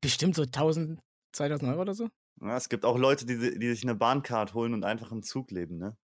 Bestimmt 0.00 0.34
so 0.34 0.42
1000, 0.42 1.00
2000 1.32 1.70
Euro 1.70 1.80
oder 1.82 1.94
so. 1.94 2.08
Ja, 2.40 2.56
es 2.56 2.68
gibt 2.68 2.84
auch 2.84 2.98
Leute, 2.98 3.24
die, 3.26 3.58
die 3.58 3.68
sich 3.70 3.82
eine 3.84 3.94
Bahncard 3.94 4.54
holen 4.54 4.74
und 4.74 4.84
einfach 4.84 5.12
im 5.12 5.22
Zug 5.22 5.50
leben, 5.50 5.78
ne? 5.78 5.96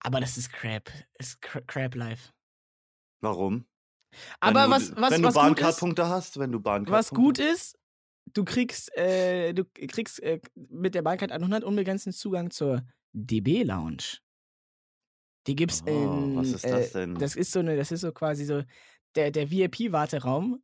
Aber 0.00 0.20
das 0.20 0.36
ist 0.36 0.52
Crap. 0.52 0.90
Ist 1.18 1.42
Cra- 1.42 1.64
Crap 1.66 1.94
Life. 1.94 2.32
Warum? 3.20 3.66
Aber 4.40 4.64
wenn 4.64 4.70
was, 4.70 4.90
du, 4.90 4.96
was, 4.96 5.10
wenn 5.12 5.22
du 5.22 5.28
was 5.28 5.34
gut 5.34 5.42
ist, 5.42 5.56
Bahncard-Punkte 5.56 6.08
hast, 6.08 6.38
wenn 6.38 6.50
du 6.52 6.60
Bahncard 6.60 6.92
was 6.92 7.10
gut 7.10 7.38
ist, 7.38 7.78
du 8.32 8.44
kriegst, 8.44 8.96
äh, 8.96 9.52
du 9.52 9.64
kriegst 9.64 10.20
äh, 10.22 10.40
mit 10.54 10.94
der 10.94 11.02
Bahncard 11.02 11.30
100 11.30 11.62
unbegrenzten 11.62 12.12
Zugang 12.12 12.50
zur 12.50 12.82
DB 13.12 13.62
Lounge. 13.64 14.18
Die 15.46 15.56
gibt's 15.56 15.82
Oh, 15.86 15.90
in. 15.90 16.36
was 16.36 16.48
ist 16.48 16.64
äh, 16.64 16.70
das 16.70 16.92
denn? 16.92 17.14
Das 17.16 17.36
ist 17.36 17.52
so 17.52 17.60
eine, 17.60 17.76
das 17.76 17.90
ist 17.92 18.02
so 18.02 18.12
quasi 18.12 18.44
so 18.44 18.62
der, 19.16 19.30
der 19.30 19.50
VIP-Warteraum 19.50 20.62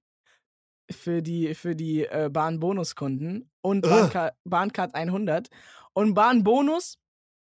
für 0.91 1.23
die, 1.23 1.55
für 1.55 1.75
die 1.75 2.05
äh, 2.05 2.29
Bahn-Bonus-Kunden 2.33 3.51
und. 3.63 3.83
Bahncard, 3.83 4.35
Bahncard 4.45 4.95
100. 4.95 5.49
Und 5.95 6.15
Bahn-Bonus, 6.15 6.99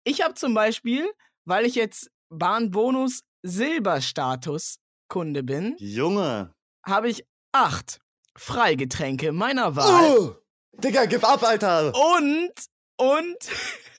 ich 0.05 0.21
habe 0.23 0.35
zum 0.35 0.53
Beispiel, 0.53 1.05
weil 1.45 1.65
ich 1.65 1.75
jetzt 1.75 2.09
Bahn-Bonus 2.29 3.23
Silberstatus-Kunde 3.43 5.43
bin, 5.43 5.75
Junge. 5.79 6.53
habe 6.85 7.09
ich 7.09 7.25
acht 7.51 7.99
Freigetränke 8.37 9.31
meiner 9.31 9.75
Wahl. 9.75 10.17
Oh! 10.17 10.35
Digga, 10.73 11.05
gib 11.05 11.23
ab, 11.23 11.43
Alter! 11.43 11.93
Und, 12.15 12.51
und 12.97 13.37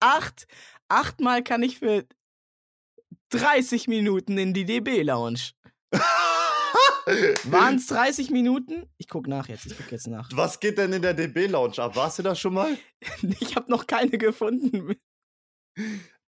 acht, 0.00 0.46
achtmal 0.88 1.42
kann 1.42 1.62
ich 1.62 1.78
für 1.78 2.04
30 3.30 3.88
Minuten 3.88 4.38
in 4.38 4.54
die 4.54 4.64
DB-Lounge. 4.64 5.52
Waren 7.44 7.76
es 7.76 7.86
30 7.86 8.30
Minuten? 8.30 8.88
Ich 8.98 9.08
guck 9.08 9.28
nach 9.28 9.48
jetzt, 9.48 9.66
ich 9.66 9.76
guck 9.76 9.92
jetzt 9.92 10.08
nach. 10.08 10.28
Was 10.32 10.58
geht 10.58 10.76
denn 10.78 10.92
in 10.92 11.02
der 11.02 11.14
DB-Lounge 11.14 11.78
ab? 11.78 11.94
Warst 11.96 12.18
du 12.18 12.22
da 12.22 12.34
schon 12.34 12.54
mal? 12.54 12.76
Ich 13.40 13.54
habe 13.56 13.70
noch 13.70 13.86
keine 13.86 14.18
gefunden. 14.18 14.96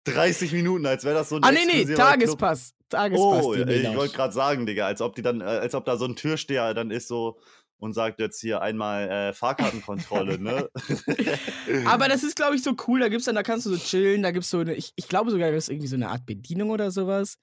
30 0.05 0.53
Minuten, 0.53 0.87
als 0.87 1.05
wäre 1.05 1.15
das 1.17 1.29
so 1.31 1.37
ein 1.37 1.45
Ah, 1.45 1.51
nee, 1.51 1.59
nee, 1.65 1.81
exklusiver 1.83 1.95
Club. 1.97 2.09
Tagespass. 2.09 2.75
Tagespass, 2.89 3.45
Oh, 3.45 3.55
ich 3.55 3.95
wollte 3.97 4.15
gerade 4.15 4.33
sagen, 4.33 4.65
Digga, 4.67 4.87
als 4.87 5.01
ob 5.03 5.15
die 5.15 5.23
dann, 5.23 5.41
äh, 5.41 5.45
als 5.45 5.75
ob 5.75 5.85
da 5.85 5.97
so 5.97 6.07
ein 6.07 6.17
Türsteher 6.17 6.73
dann 6.75 6.91
ist 6.91 7.09
so 7.09 7.39
und 7.79 7.95
sagt 7.95 8.21
jetzt 8.21 8.41
hier 8.41 8.61
einmal 8.61 9.09
äh, 9.09 9.33
Fahrkartenkontrolle, 9.33 10.39
ne? 10.39 10.69
Aber 11.87 12.09
das 12.09 12.23
ist, 12.23 12.37
glaube 12.37 12.57
ich, 12.57 12.63
so 12.63 12.75
cool. 12.87 13.01
Da 13.01 13.09
gibt's 13.09 13.27
dann, 13.27 13.35
da 13.35 13.43
kannst 13.43 13.67
du 13.67 13.71
so 13.71 13.77
chillen, 13.77 14.23
da 14.23 14.31
gibt's 14.31 14.51
so 14.51 14.59
eine, 14.59 14.75
ich, 14.75 14.93
ich 14.97 15.09
glaube 15.09 15.31
sogar, 15.31 15.51
da 15.51 15.57
ist 15.57 15.69
irgendwie 15.69 15.89
so 15.89 15.97
eine 15.97 16.09
Art 16.09 16.27
Bedienung 16.27 16.71
oder 16.71 16.91
sowas. 16.91 17.39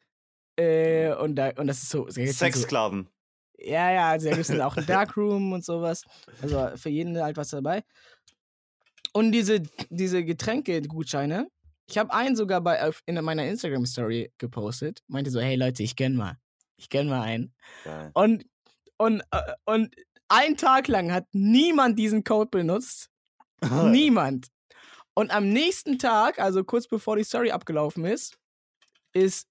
Äh, 0.57 1.13
und, 1.15 1.35
da, 1.35 1.51
und 1.57 1.67
das 1.67 1.83
ist 1.83 1.89
so. 1.89 2.03
gibt's 2.03 2.15
dann 2.15 2.27
so 2.27 2.33
Sexsklaven. 2.33 3.09
Ja, 3.57 3.91
ja, 3.91 4.09
also 4.09 4.25
da 4.25 4.31
gibt 4.31 4.41
es 4.41 4.47
dann 4.47 4.61
auch 4.61 4.75
ein 4.75 4.85
Darkroom 4.85 5.53
und 5.53 5.63
sowas. 5.63 6.03
Also 6.41 6.71
für 6.75 6.89
jeden 6.89 7.17
halt 7.21 7.37
was 7.37 7.49
dabei. 7.49 7.83
Und 9.13 9.31
diese, 9.31 9.61
diese 9.89 10.25
Getränke-Gutscheine, 10.25 11.47
ich 11.87 11.97
habe 11.97 12.13
einen 12.13 12.35
sogar 12.35 12.61
bei, 12.61 12.91
in 13.05 13.15
meiner 13.23 13.45
Instagram-Story 13.45 14.33
gepostet. 14.37 15.01
Meinte 15.07 15.31
so, 15.31 15.39
hey 15.39 15.55
Leute, 15.55 15.83
ich 15.83 15.95
gönn 15.95 16.15
mal. 16.15 16.37
Ich 16.77 16.89
gönn 16.89 17.07
mal 17.07 17.21
einen. 17.21 17.53
Geil. 17.85 18.11
Und, 18.13 18.45
und, 18.97 19.21
äh, 19.31 19.53
und 19.65 19.95
einen 20.29 20.57
Tag 20.57 20.87
lang 20.87 21.11
hat 21.11 21.27
niemand 21.33 21.97
diesen 21.99 22.23
Code 22.23 22.49
benutzt. 22.49 23.09
Niemand. 23.61 24.47
Und 25.13 25.31
am 25.31 25.49
nächsten 25.49 25.97
Tag, 25.97 26.39
also 26.39 26.63
kurz 26.63 26.87
bevor 26.87 27.15
die 27.15 27.23
Story 27.23 27.51
abgelaufen 27.51 28.05
ist, 28.05 28.37
ist, 29.13 29.47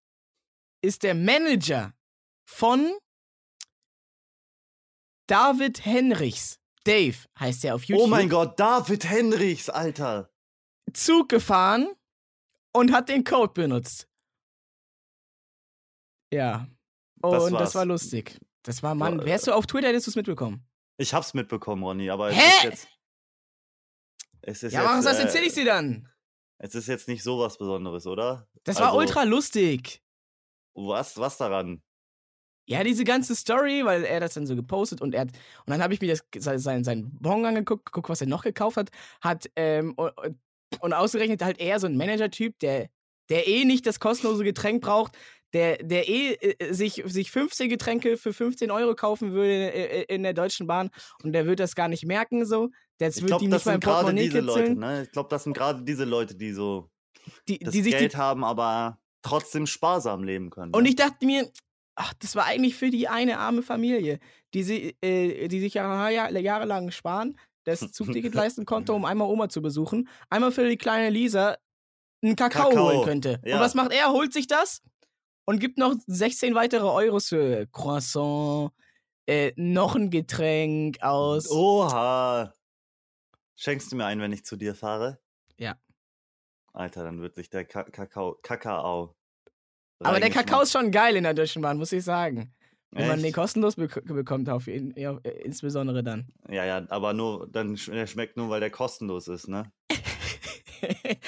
ist 0.82 1.02
der 1.02 1.14
Manager 1.14 1.94
von 2.44 2.92
David 5.26 5.84
Henrichs, 5.84 6.60
Dave 6.84 7.16
heißt 7.40 7.64
er 7.64 7.76
auf 7.76 7.84
YouTube, 7.84 8.04
Oh 8.04 8.08
mein 8.08 8.28
Gott, 8.28 8.60
David 8.60 9.08
Henrichs, 9.08 9.70
Alter. 9.70 10.30
Zug 10.92 11.30
gefahren 11.30 11.88
und 12.72 12.92
hat 12.92 13.08
den 13.08 13.24
Code 13.24 13.54
benutzt. 13.54 14.06
Ja. 16.30 16.68
Das 17.22 17.44
Und 17.44 17.52
das, 17.54 17.60
war's. 17.60 17.74
war 17.74 17.86
lustig. 17.86 18.38
Das 18.64 18.82
war, 18.82 18.94
Mann, 18.94 19.18
Boah, 19.18 19.24
wärst 19.26 19.46
du 19.46 19.52
auf 19.52 19.66
Twitter, 19.66 19.88
hättest 19.88 20.06
du 20.06 20.10
es 20.10 20.16
mitbekommen. 20.16 20.66
Ich 20.96 21.14
hab's 21.14 21.32
mitbekommen, 21.34 21.82
Ronny, 21.82 22.10
aber 22.10 22.30
es 22.30 22.36
Hä? 22.36 22.40
ist 22.58 22.64
jetzt. 22.64 22.88
Es 24.42 24.62
ist 24.62 24.72
Ja, 24.72 24.82
jetzt, 24.82 25.04
was, 25.06 25.14
was 25.14 25.18
äh, 25.18 25.22
erzähl 25.22 25.42
ich 25.44 25.52
dir 25.54 25.64
dann? 25.64 26.08
Es 26.58 26.74
ist 26.74 26.86
jetzt 26.86 27.08
nicht 27.08 27.22
so 27.22 27.38
was 27.38 27.56
Besonderes, 27.58 28.06
oder? 28.06 28.48
Das 28.64 28.76
war 28.80 28.86
also- 28.88 28.98
ultra 28.98 29.22
lustig. 29.24 30.02
Was, 30.74 31.16
was 31.18 31.36
daran? 31.38 31.82
Ja, 32.66 32.82
diese 32.82 33.04
ganze 33.04 33.36
Story, 33.36 33.84
weil 33.84 34.04
er 34.04 34.20
das 34.20 34.34
dann 34.34 34.46
so 34.46 34.56
gepostet 34.56 35.02
und 35.02 35.14
er 35.14 35.22
hat, 35.22 35.28
und 35.28 35.70
dann 35.70 35.82
habe 35.82 35.92
ich 35.92 36.00
mir 36.00 36.08
das, 36.08 36.24
sein, 36.62 36.82
sein, 36.82 37.10
Bon 37.20 37.44
angeguckt, 37.44 37.84
geguckt, 37.86 38.08
was 38.08 38.22
er 38.22 38.26
noch 38.26 38.42
gekauft 38.42 38.78
hat, 38.78 38.90
hat, 39.20 39.50
ähm, 39.56 39.92
und, 39.96 40.16
und- 40.18 40.38
und 40.80 40.92
ausgerechnet 40.92 41.40
halt 41.42 41.58
eher 41.58 41.78
so 41.78 41.86
ein 41.86 41.96
Manager-Typ, 41.96 42.58
der, 42.58 42.88
der 43.28 43.46
eh 43.46 43.64
nicht 43.64 43.86
das 43.86 44.00
kostenlose 44.00 44.42
Getränk 44.42 44.82
braucht, 44.82 45.16
der, 45.54 45.78
der 45.78 46.08
eh 46.08 46.34
äh, 46.34 46.72
sich, 46.74 47.02
sich 47.06 47.30
15 47.30 47.70
Getränke 47.70 48.16
für 48.16 48.32
15 48.32 48.70
Euro 48.70 48.94
kaufen 48.94 49.32
würde 49.32 49.72
äh, 49.72 50.14
in 50.14 50.24
der 50.24 50.34
Deutschen 50.34 50.66
Bahn 50.66 50.90
und 51.22 51.32
der 51.32 51.46
wird 51.46 51.60
das 51.60 51.74
gar 51.74 51.88
nicht 51.88 52.04
merken 52.04 52.44
so. 52.44 52.70
Das 52.98 53.16
Ich 53.16 53.26
glaube, 53.26 53.48
das 53.48 53.64
sind 53.64 53.82
gerade 53.82 54.12
diese 54.12 54.40
Leute, 54.40 54.60
kitzeln. 54.60 54.78
ne? 54.80 55.02
Ich 55.04 55.12
glaube, 55.12 55.28
das 55.28 55.44
sind 55.44 55.56
gerade 55.56 55.82
diese 55.82 56.04
Leute, 56.04 56.34
die 56.34 56.52
so 56.52 56.90
Die, 57.48 57.58
das 57.60 57.72
die 57.72 57.82
sich 57.82 57.92
die 57.94 57.98
Geld 57.98 58.16
haben, 58.16 58.44
aber 58.44 58.98
trotzdem 59.22 59.66
sparsam 59.66 60.24
leben 60.24 60.50
können. 60.50 60.74
Und 60.74 60.82
ne? 60.82 60.88
ich 60.88 60.96
dachte 60.96 61.24
mir, 61.24 61.48
ach, 61.94 62.12
das 62.14 62.34
war 62.34 62.46
eigentlich 62.46 62.74
für 62.74 62.90
die 62.90 63.06
eine 63.06 63.38
arme 63.38 63.62
Familie, 63.62 64.18
die, 64.54 64.64
sie, 64.64 64.96
äh, 65.00 65.46
die 65.46 65.60
sich 65.60 65.74
ja, 65.74 66.08
ja, 66.08 66.30
jahrelang 66.30 66.90
sparen, 66.90 67.38
das 67.62 67.80
Zugticket 67.92 68.34
leisten 68.34 68.64
konnte, 68.64 68.92
um 68.92 69.04
einmal 69.04 69.28
Oma 69.28 69.48
zu 69.48 69.62
besuchen, 69.62 70.08
einmal 70.30 70.50
für 70.50 70.68
die 70.68 70.76
kleine 70.76 71.10
Lisa 71.10 71.56
einen 72.22 72.34
Kakao, 72.34 72.70
Kakao, 72.70 72.88
holen 72.88 73.04
könnte. 73.04 73.40
ja. 73.44 73.56
Und 73.56 73.60
was 73.60 73.74
macht 73.74 73.92
er? 73.92 74.10
Holt 74.10 74.32
sich 74.32 74.46
das 74.48 74.82
und 75.44 75.60
gibt 75.60 75.78
noch 75.78 75.94
16 76.06 76.54
weitere 76.54 76.86
Euros 76.86 77.28
für 77.28 77.66
Croissant, 77.72 78.72
äh, 79.26 79.52
noch 79.56 79.94
ein 79.96 80.10
Getränk 80.10 81.02
aus. 81.02 81.50
Oha. 81.50 82.52
Schenkst 83.56 83.92
du 83.92 83.96
mir 83.96 84.06
ein, 84.06 84.20
wenn 84.20 84.32
ich 84.32 84.44
zu 84.44 84.56
dir 84.56 84.74
fahre? 84.74 85.18
Ja. 85.56 85.76
Alter, 86.72 87.04
dann 87.04 87.20
wird 87.20 87.36
sich 87.36 87.50
der 87.50 87.64
Ka 87.64 87.84
Kakao, 87.84 88.36
Kakao. 88.42 89.14
Aber 90.00 90.20
der 90.20 90.30
Kakao 90.30 90.62
ist 90.62 90.72
schon 90.72 90.90
geil 90.90 91.16
in 91.16 91.22
der 91.22 91.34
Deutschen 91.34 91.62
Bahn, 91.62 91.78
muss 91.78 91.92
ich 91.92 92.04
sagen. 92.04 92.52
Wenn 92.90 93.08
man 93.08 93.18
den 93.18 93.26
Echt? 93.26 93.34
kostenlos 93.34 93.74
bek 93.74 94.04
bekommt, 94.04 94.48
auf 94.48 94.68
ihn, 94.68 94.94
ja, 94.96 95.18
äh, 95.24 95.30
insbesondere 95.42 96.04
dann. 96.04 96.28
Ja, 96.48 96.64
ja, 96.64 96.86
aber 96.90 97.12
nur, 97.12 97.48
dann 97.50 97.76
sch 97.76 97.86
der 97.86 98.06
schmeckt 98.06 98.36
nur, 98.36 98.50
weil 98.50 98.60
der 98.60 98.70
kostenlos 98.70 99.26
ist, 99.26 99.48
ne? 99.48 99.72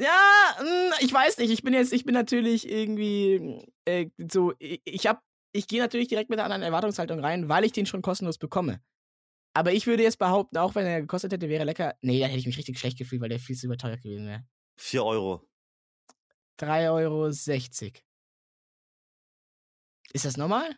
ja, 0.00 0.56
mm, 0.62 0.92
ich 1.00 1.12
weiß 1.12 1.38
nicht. 1.38 1.50
Ich 1.50 1.62
bin 1.62 1.74
jetzt, 1.74 1.92
ich 1.92 2.04
bin 2.04 2.14
natürlich 2.14 2.68
irgendwie 2.68 3.64
äh, 3.84 4.08
so, 4.30 4.54
ich, 4.58 5.06
hab, 5.06 5.22
ich 5.52 5.66
gehe 5.66 5.80
natürlich 5.80 6.08
direkt 6.08 6.30
mit 6.30 6.38
einer 6.38 6.46
anderen 6.46 6.62
Erwartungshaltung 6.62 7.20
rein, 7.20 7.48
weil 7.48 7.64
ich 7.64 7.72
den 7.72 7.86
schon 7.86 8.02
kostenlos 8.02 8.38
bekomme. 8.38 8.80
Aber 9.54 9.72
ich 9.72 9.86
würde 9.86 10.02
jetzt 10.02 10.18
behaupten, 10.18 10.56
auch 10.58 10.74
wenn 10.74 10.86
er 10.86 11.00
gekostet 11.00 11.32
hätte, 11.32 11.48
wäre 11.48 11.60
er 11.60 11.64
lecker. 11.64 11.96
Nee, 12.00 12.20
dann 12.20 12.28
hätte 12.28 12.40
ich 12.40 12.46
mich 12.46 12.58
richtig 12.58 12.78
schlecht 12.78 12.98
gefühlt, 12.98 13.20
weil 13.20 13.28
der 13.28 13.40
viel 13.40 13.56
zu 13.56 13.66
überteuert 13.66 14.02
gewesen 14.02 14.26
wäre. 14.26 14.46
4 14.78 15.04
Euro. 15.04 15.48
3,60 16.60 16.90
Euro. 16.90 17.28
Ist 20.12 20.24
das 20.24 20.36
normal? 20.36 20.76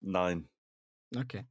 Nein. 0.00 0.48
Okay. 1.16 1.46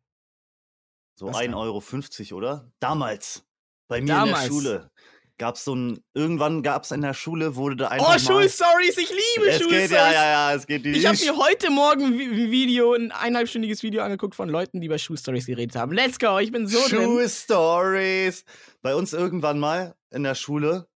So 1.15 1.27
Was 1.27 1.37
1,50 1.37 1.43
dann? 1.45 1.53
Euro, 1.55 2.37
oder? 2.37 2.71
Damals. 2.79 3.45
Bei 3.87 4.01
mir 4.01 4.07
Damals. 4.07 4.29
in 4.29 4.33
der 4.33 4.47
Schule. 4.47 4.91
Gab's 5.39 5.63
so 5.65 5.75
ein, 5.75 5.99
irgendwann 6.15 6.63
gab's 6.63 6.89
in 6.89 7.01
der 7.01 7.13
Schule, 7.13 7.55
wurde 7.55 7.75
da 7.75 7.87
einfach 7.89 8.15
Oh, 8.15 8.17
Schulstories, 8.17 8.97
ich 8.97 9.09
liebe 9.09 9.47
Es 9.49 9.57
Schulstories. 9.57 9.81
geht, 9.89 9.91
ja, 9.91 10.11
ja, 10.11 10.25
ja, 10.51 10.53
es 10.55 10.65
geht 10.65 10.83
die 10.83 10.89
Ich 10.91 11.05
habe 11.05 11.15
mir 11.17 11.37
heute 11.37 11.69
Morgen 11.69 12.05
ein 12.05 12.13
Vi- 12.17 12.25
ein 12.45 12.49
Video, 12.51 12.93
ein 12.93 13.11
eineinhalbstündiges 13.11 13.83
Video 13.83 14.01
angeguckt 14.01 14.33
von 14.33 14.49
Leuten, 14.49 14.81
die 14.81 14.87
über 14.87 14.97
Schuhstories 14.97 15.45
geredet 15.45 15.75
haben. 15.75 15.91
Let's 15.91 16.17
go, 16.17 16.39
ich 16.39 16.51
bin 16.51 16.67
so 16.67 16.79
drin. 16.87 17.03
True 17.03 17.29
Stories. 17.29 18.45
Bei 18.81 18.95
uns 18.95 19.13
irgendwann 19.13 19.59
mal 19.59 19.95
in 20.09 20.23
der 20.23 20.33
Schule 20.35 20.87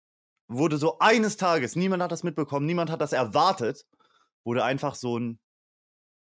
wurde 0.47 0.77
so 0.77 0.97
eines 0.97 1.37
Tages, 1.37 1.75
niemand 1.75 2.01
hat 2.01 2.11
das 2.11 2.23
mitbekommen, 2.23 2.65
niemand 2.65 2.89
hat 2.89 2.99
das 3.01 3.13
erwartet, 3.13 3.85
wurde 4.43 4.63
einfach 4.63 4.95
so 4.95 5.19
ein 5.19 5.39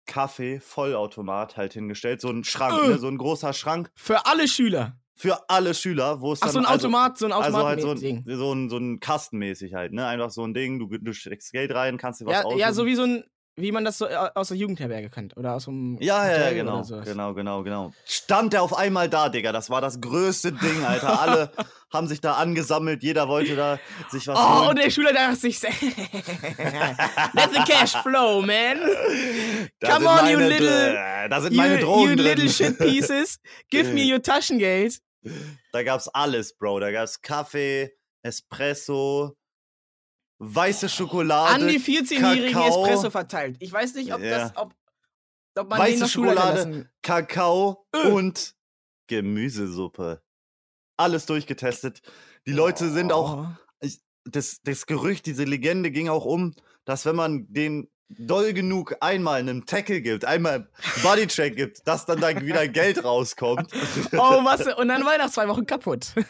Kaffee, 0.07 0.59
Vollautomat 0.59 1.57
halt 1.57 1.73
hingestellt. 1.73 2.21
So 2.21 2.29
ein 2.29 2.43
Schrank, 2.43 2.83
Äh. 2.83 2.87
ne? 2.89 2.97
so 2.97 3.07
ein 3.07 3.17
großer 3.19 3.53
Schrank 3.53 3.91
Für 3.95 4.25
alle 4.25 4.47
Schüler. 4.47 4.98
Für 5.21 5.49
alle 5.49 5.73
Schüler, 5.73 6.21
wo 6.21 6.31
es 6.31 6.41
Ach, 6.41 6.45
dann 6.47 6.53
so 6.53 6.59
ein 6.59 6.65
also- 6.65 6.87
Automat, 6.87 7.17
so 7.17 7.25
ein 7.25 7.31
Also 7.33 7.47
Automat. 7.57 7.65
halt 7.67 7.81
so 7.81 7.89
ein, 7.91 8.23
so, 8.25 8.53
ein, 8.53 8.69
so 8.69 8.77
ein 8.77 8.99
Kastenmäßig 9.01 9.73
halt, 9.73 9.91
ne? 9.91 10.07
Einfach 10.07 10.31
so 10.31 10.45
ein 10.45 10.53
Ding, 10.53 10.79
du, 10.79 10.87
du 10.97 11.11
steckst 11.13 11.51
Geld 11.51 11.73
rein, 11.75 11.97
kannst 11.97 12.21
dir 12.21 12.25
was 12.25 12.33
Ja, 12.35 12.43
aussuchen. 12.45 12.59
ja, 12.59 12.71
so 12.71 12.85
wie 12.85 12.95
so 12.95 13.03
ein, 13.03 13.25
wie 13.57 13.73
man 13.73 13.83
das 13.83 13.97
so 13.97 14.05
äh, 14.05 14.15
aus 14.35 14.47
der 14.47 14.55
Jugendherberge 14.55 15.09
kennt. 15.09 15.35
Oder 15.35 15.55
aus 15.55 15.65
dem 15.65 15.97
Ja, 15.99 16.25
ja, 16.31 16.45
ja, 16.45 16.53
genau, 16.53 16.81
genau, 17.03 17.33
genau, 17.33 17.63
genau. 17.63 17.91
Stand 18.05 18.53
der 18.53 18.63
auf 18.63 18.73
einmal 18.77 19.09
da, 19.09 19.27
Digga. 19.27 19.51
Das 19.51 19.69
war 19.69 19.81
das 19.81 19.99
größte 19.99 20.53
Ding, 20.53 20.85
Alter. 20.85 21.19
Alle 21.21 21.51
haben 21.93 22.07
sich 22.07 22.21
da 22.21 22.35
angesammelt, 22.35 23.03
jeder 23.03 23.27
wollte 23.27 23.57
da 23.57 23.77
sich 24.11 24.25
was 24.27 24.39
Oh, 24.39 24.59
holen. 24.59 24.69
und 24.69 24.79
der 24.79 24.89
Schüler 24.89 25.11
dachte 25.11 25.35
sich, 25.35 25.61
let 25.61 25.73
the 27.53 27.61
cash 27.67 27.91
flow, 28.03 28.41
man. 28.41 28.77
Da 29.81 29.95
come 29.95 30.07
on, 30.07 30.29
you 30.29 30.37
meine, 30.37 30.47
little- 30.47 30.95
äh, 30.95 31.27
Da 31.29 31.41
sind 31.41 31.51
You, 31.53 31.57
meine 31.57 31.79
Drogen 31.79 32.09
you 32.11 32.15
drin. 32.15 32.25
little 32.25 32.49
shit 32.49 32.77
pieces, 32.77 33.39
give 33.69 33.91
me 33.91 34.03
your 34.13 34.21
Taschengeld. 34.21 34.99
Da 35.73 35.83
gab's 35.83 36.07
alles, 36.07 36.55
Bro. 36.57 36.79
Da 36.79 36.91
gab's 36.91 37.21
Kaffee, 37.21 37.91
Espresso, 38.23 39.37
weiße 40.39 40.89
Schokolade, 40.89 41.53
An 41.63 41.67
die 41.67 41.79
14-jährigen 41.79 42.53
Kakao. 42.53 42.85
Espresso 42.85 43.09
verteilt. 43.11 43.57
Ich 43.59 43.71
weiß 43.71 43.95
nicht, 43.95 44.13
ob 44.13 44.21
Ja. 44.21 44.29
das, 44.39 44.57
ob, 44.57 44.73
ob 45.57 45.69
man 45.69 45.79
Weiße 45.79 46.07
Schokolade. 46.07 46.89
Kakao 47.01 47.85
Äh. 47.93 48.07
und 48.09 48.55
Gemüsesuppe. 49.07 50.21
Alles 50.97 51.25
durchgetestet. 51.25 52.01
Die 52.45 52.51
Leute 52.51 52.89
sind 52.91 53.11
auch 53.11 53.47
Oh. 53.81 53.89
das, 54.25 54.61
das 54.63 54.85
Gerücht, 54.85 55.25
diese 55.25 55.43
Legende 55.43 55.91
ging 55.91 56.09
auch 56.09 56.25
um, 56.25 56.53
dass 56.85 57.05
wenn 57.05 57.15
man 57.15 57.45
den 57.51 57.89
doll 58.09 58.53
genug 58.53 58.95
einmal 59.01 59.39
einen 59.39 59.65
Tackle 59.65 60.01
gibt, 60.01 60.25
einmal 60.25 60.69
Bodycheck 61.03 61.55
gibt, 61.55 61.87
dass 61.87 62.05
dann 62.05 62.19
da 62.19 62.39
wieder 62.41 62.67
Geld 62.67 63.03
rauskommt. 63.03 63.71
Oh, 64.13 64.43
was? 64.43 64.65
Und 64.75 64.87
dann 64.87 65.05
war 65.05 65.13
er 65.13 65.19
nach 65.19 65.29
zwei 65.29 65.47
Wochen 65.47 65.65
kaputt. 65.65 66.13
ja, 66.15 66.23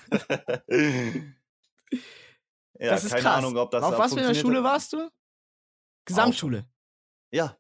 das 2.78 3.06
ist 3.06 3.12
keine 3.12 3.24
krass. 3.24 3.38
Ahnung, 3.38 3.58
ob 3.58 3.72
das 3.72 3.84
Auf 3.84 3.98
was 3.98 4.14
für 4.14 4.20
einer 4.20 4.36
Schule 4.36 4.64
warst 4.64 4.94
du? 4.94 5.10
Gesamtschule. 6.06 6.66
Ja, 7.32 7.59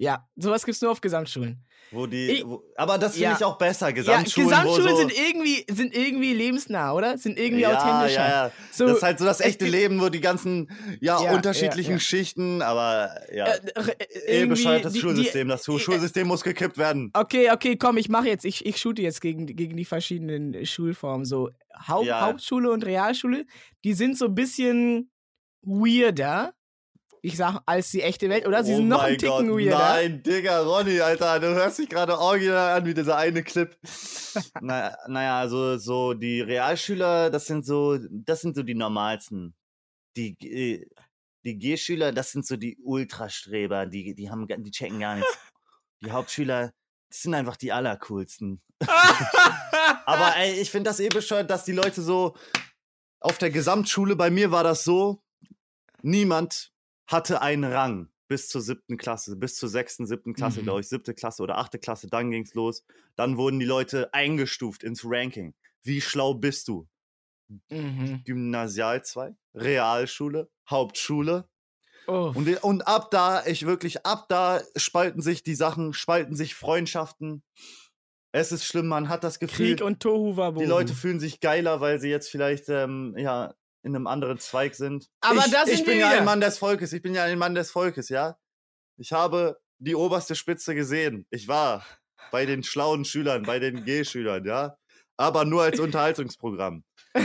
Ja, 0.00 0.28
sowas 0.36 0.64
gibt's 0.64 0.80
nur 0.80 0.92
auf 0.92 1.00
Gesamtschulen. 1.00 1.64
wo 1.90 2.06
die. 2.06 2.28
Ich- 2.30 2.46
wo, 2.46 2.62
aber 2.76 2.98
das 2.98 3.14
finde 3.14 3.30
ja. 3.30 3.36
ich 3.36 3.44
auch 3.44 3.58
besser. 3.58 3.92
Gesamtschulen, 3.92 4.48
ja, 4.48 4.62
Gesamtschulen 4.62 4.90
so, 4.94 4.96
sind 4.98 5.12
irgendwie 5.12 5.64
sind 5.68 5.92
irgendwie 5.96 6.34
lebensnah, 6.34 6.92
oder? 6.92 7.18
Sind 7.18 7.36
irgendwie 7.36 7.62
ja, 7.62 7.76
authentischer. 7.76 8.28
Ja, 8.28 8.46
ja. 8.46 8.52
So, 8.70 8.86
das 8.86 8.98
ist 8.98 9.02
halt 9.02 9.18
so 9.18 9.24
das 9.24 9.40
echte 9.40 9.66
Leben, 9.66 10.00
wo 10.00 10.08
die 10.08 10.20
ganzen 10.20 10.70
ja, 11.00 11.20
Ja, 11.20 11.32
unterschiedlichen. 11.34 11.98
Schichten, 11.98 12.62
aber 12.62 13.10
ja. 13.34 13.46
äh, 13.46 13.60
äh, 14.28 14.42
Eh 14.42 14.46
bescheuertes 14.46 14.92
die- 14.92 14.98
die- 14.98 15.02
Schulsystem. 15.02 15.48
Das 15.48 15.66
äh, 15.66 15.78
Schulsystem 15.80 16.28
muss 16.28 16.44
gekippt 16.44 16.78
werden. 16.78 17.10
Okay, 17.14 17.50
okay, 17.50 17.76
komm, 17.76 17.96
ich 17.96 18.08
mache 18.08 18.28
jetzt, 18.28 18.44
ich, 18.44 18.64
ich 18.66 18.76
shoote 18.78 19.02
jetzt 19.02 19.20
gegen, 19.20 19.46
gegen 19.46 19.76
die 19.76 19.84
verschiedenen 19.84 20.64
Schulformen. 20.64 21.24
So 21.24 21.50
Haupt. 21.88 22.08
Hauptschule 22.12 22.70
und 22.70 22.86
Realschule, 22.86 23.46
die 23.82 23.94
sind 23.94 24.16
so 24.16 24.26
ein 24.26 24.34
bisschen 24.36 25.10
weirder, 25.62 26.52
ich 27.28 27.36
sag, 27.36 27.60
als 27.66 27.90
die 27.90 28.02
echte 28.02 28.28
Welt, 28.28 28.46
oder? 28.46 28.64
Sie 28.64 28.72
oh 28.72 28.76
sind 28.76 28.88
noch 28.88 29.02
ein 29.02 29.18
Ticken 29.18 29.48
Gott, 29.48 29.58
weirder. 29.58 29.78
Nein, 29.78 30.22
Digga, 30.22 30.60
Ronny, 30.62 31.00
Alter, 31.00 31.38
du 31.38 31.54
hörst 31.54 31.78
dich 31.78 31.88
gerade 31.88 32.18
original 32.18 32.78
an 32.78 32.86
wie 32.86 32.94
dieser 32.94 33.16
eine 33.16 33.42
Clip. 33.42 33.76
naja, 34.60 34.96
naja, 35.06 35.38
also 35.38 35.76
so 35.76 36.14
die 36.14 36.40
Realschüler, 36.40 37.30
das 37.30 37.46
sind 37.46 37.64
so, 37.64 37.98
das 38.10 38.40
sind 38.40 38.56
so 38.56 38.62
die 38.62 38.74
normalsten. 38.74 39.54
Die, 40.16 40.36
äh, 40.40 40.86
die 41.44 41.58
G-Schüler, 41.58 42.12
das 42.12 42.32
sind 42.32 42.46
so 42.46 42.56
die 42.56 42.78
Ultrastreber, 42.82 43.86
die, 43.86 44.14
die 44.14 44.30
haben, 44.30 44.46
die 44.48 44.70
checken 44.70 45.00
gar 45.00 45.16
nichts. 45.16 45.38
Die 46.00 46.12
Hauptschüler, 46.12 46.72
das 47.10 47.22
sind 47.22 47.34
einfach 47.34 47.56
die 47.56 47.72
allercoolsten. 47.72 48.62
Aber 50.06 50.36
ey, 50.36 50.60
ich 50.60 50.70
finde 50.70 50.90
das 50.90 51.00
eh 51.00 51.08
bescheuert, 51.08 51.50
dass 51.50 51.64
die 51.64 51.72
Leute 51.72 52.02
so 52.02 52.36
auf 53.18 53.36
der 53.38 53.50
Gesamtschule, 53.50 54.14
bei 54.14 54.30
mir 54.30 54.52
war 54.52 54.62
das 54.62 54.84
so, 54.84 55.20
niemand 56.02 56.72
hatte 57.08 57.42
einen 57.42 57.64
Rang 57.64 58.08
bis 58.28 58.48
zur 58.48 58.60
siebten 58.60 58.96
Klasse, 58.98 59.36
bis 59.36 59.56
zur 59.56 59.68
sechsten, 59.70 60.06
siebten 60.06 60.34
Klasse, 60.34 60.60
Mhm. 60.60 60.64
glaube 60.64 60.80
ich, 60.80 60.88
siebte 60.88 61.14
Klasse 61.14 61.42
oder 61.42 61.58
achte 61.58 61.78
Klasse, 61.78 62.06
dann 62.08 62.30
ging's 62.30 62.54
los. 62.54 62.84
Dann 63.16 63.36
wurden 63.38 63.58
die 63.58 63.66
Leute 63.66 64.12
eingestuft 64.14 64.82
ins 64.84 65.02
Ranking. 65.04 65.54
Wie 65.82 66.00
schlau 66.00 66.34
bist 66.34 66.68
du? 66.68 66.86
mhm. 67.70 68.22
Gymnasial 68.24 69.02
2, 69.02 69.34
Realschule, 69.54 70.50
Hauptschule. 70.68 71.48
oh. 72.06 72.32
Und, 72.34 72.62
und 72.62 72.82
ab 72.86 73.10
da, 73.10 73.44
ich 73.46 73.64
wirklich, 73.64 74.04
ab 74.04 74.26
da 74.28 74.60
spalten 74.76 75.22
sich 75.22 75.42
die 75.42 75.54
Sachen, 75.54 75.94
spalten 75.94 76.36
sich 76.36 76.54
Freundschaften. 76.54 77.42
Es 78.32 78.52
ist 78.52 78.66
schlimm, 78.66 78.88
man 78.88 79.08
hat 79.08 79.24
das 79.24 79.38
Gefühl, 79.38 79.76
Krieg 79.76 79.82
und 79.86 80.00
Tohu 80.00 80.36
Wabohu. 80.36 80.60
die 80.62 80.68
Leute 80.68 80.92
fühlen 80.92 81.18
sich 81.20 81.40
geiler, 81.40 81.80
weil 81.80 81.98
sie 81.98 82.10
jetzt 82.10 82.28
vielleicht 82.30 82.68
ähm, 82.68 83.14
ja, 83.16 83.54
in 83.82 83.94
einem 83.94 84.06
anderen 84.06 84.38
Zweig 84.38 84.74
sind. 84.74 85.08
Aber 85.20 85.44
ich, 85.46 85.52
da 85.52 85.62
ich 85.64 85.76
sind 85.76 85.86
bin 85.86 85.94
wir 85.94 86.00
ja 86.00 86.10
wieder. 86.10 86.18
ein 86.18 86.24
Mann 86.24 86.40
des 86.40 86.58
Volkes. 86.58 86.92
Ich 86.92 87.02
bin 87.02 87.14
ja 87.14 87.24
ein 87.24 87.38
Mann 87.38 87.54
des 87.54 87.70
Volkes, 87.70 88.08
ja. 88.08 88.36
Ich 88.96 89.12
habe 89.12 89.58
die 89.78 89.94
oberste 89.94 90.34
Spitze 90.34 90.74
gesehen. 90.74 91.26
Ich 91.30 91.48
war 91.48 91.84
bei 92.30 92.46
den 92.46 92.62
schlauen 92.62 93.04
Schülern, 93.04 93.44
bei 93.44 93.58
den 93.58 93.84
G-Schülern, 93.84 94.44
ja. 94.44 94.76
Aber 95.16 95.44
nur 95.44 95.62
als 95.62 95.80
Unterhaltungsprogramm. 95.80 96.84
die 97.14 97.20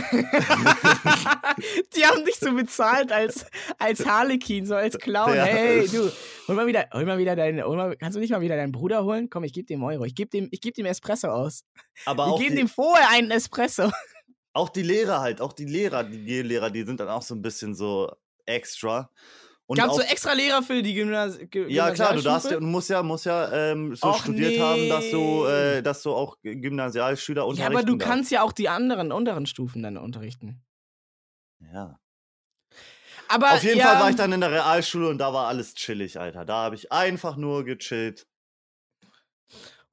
haben 2.04 2.24
dich 2.24 2.36
so 2.40 2.52
bezahlt 2.52 3.12
als, 3.12 3.46
als 3.78 4.04
Harlequin, 4.04 4.66
so 4.66 4.74
als 4.74 4.98
Clown. 4.98 5.36
Ja. 5.36 5.44
Hey, 5.44 5.86
du, 5.86 6.10
hol 6.48 6.56
mal 6.56 6.66
wieder, 6.66 6.88
hol 6.92 7.04
mal 7.04 7.18
wieder 7.18 7.36
deinen, 7.36 7.58
mal, 7.58 7.96
kannst 7.96 8.16
du 8.16 8.20
nicht 8.20 8.30
mal 8.30 8.40
wieder 8.40 8.56
deinen 8.56 8.72
Bruder 8.72 9.04
holen? 9.04 9.30
Komm, 9.30 9.44
ich 9.44 9.52
gebe 9.52 9.66
dem 9.66 9.84
Euro. 9.84 10.04
Ich 10.04 10.16
gebe 10.16 10.30
dem, 10.30 10.48
ich 10.50 10.60
geb 10.60 10.74
dem 10.74 10.86
Espresso 10.86 11.28
aus. 11.28 11.62
Aber 12.04 12.26
Wir 12.26 12.32
auch 12.32 12.40
geben 12.40 12.56
die, 12.56 12.62
dem 12.62 12.68
vorher 12.68 13.10
einen 13.10 13.30
Espresso. 13.30 13.92
Auch 14.54 14.70
die 14.70 14.82
Lehrer 14.82 15.20
halt, 15.20 15.40
auch 15.42 15.52
die 15.52 15.66
Lehrer, 15.66 16.04
die 16.04 16.24
G-Lehrer, 16.24 16.70
die 16.70 16.84
sind 16.84 17.00
dann 17.00 17.08
auch 17.08 17.22
so 17.22 17.34
ein 17.34 17.42
bisschen 17.42 17.74
so 17.74 18.12
extra. 18.46 19.10
Und 19.66 19.78
Gab's 19.78 19.90
auch, 19.90 19.98
so 19.98 20.02
extra 20.02 20.32
Lehrer 20.34 20.62
für 20.62 20.82
die 20.82 20.94
Gymnas 20.94 21.38
Gy- 21.38 21.68
Ja, 21.68 21.90
klar, 21.90 22.14
du 22.14 22.22
darfst 22.22 22.50
ja, 22.50 22.60
musst 22.60 22.90
ja, 22.90 23.02
musst 23.02 23.24
ja 23.26 23.50
ähm, 23.52 23.94
so 23.96 24.08
Och, 24.08 24.22
studiert 24.22 24.58
haben, 24.58 24.88
dass 24.88 25.10
du, 25.10 25.44
nee. 25.46 25.78
äh, 25.78 25.82
dass 25.82 26.02
du 26.02 26.12
auch 26.14 26.36
Gymnasialschüler 26.42 27.42
Ja, 27.46 27.48
unterrichten 27.50 27.66
aber 27.66 27.82
du 27.84 27.96
darfst. 27.98 28.08
kannst 28.10 28.30
ja 28.30 28.42
auch 28.42 28.52
die 28.52 28.68
anderen 28.68 29.10
unteren 29.12 29.46
Stufen 29.46 29.82
dann 29.82 29.96
unterrichten. 29.96 30.62
Ja. 31.60 31.98
Aber 33.28 33.48
Auf 33.48 33.62
jeden 33.62 33.78
ja, 33.78 33.86
Fall 33.86 33.98
war 33.98 34.10
ich 34.10 34.16
dann 34.16 34.32
in 34.32 34.40
der 34.40 34.50
Realschule 34.50 35.08
und 35.08 35.18
da 35.18 35.32
war 35.32 35.48
alles 35.48 35.74
chillig, 35.74 36.18
Alter. 36.18 36.44
Da 36.44 36.64
habe 36.64 36.74
ich 36.76 36.92
einfach 36.92 37.36
nur 37.36 37.64
gechillt. 37.64 38.26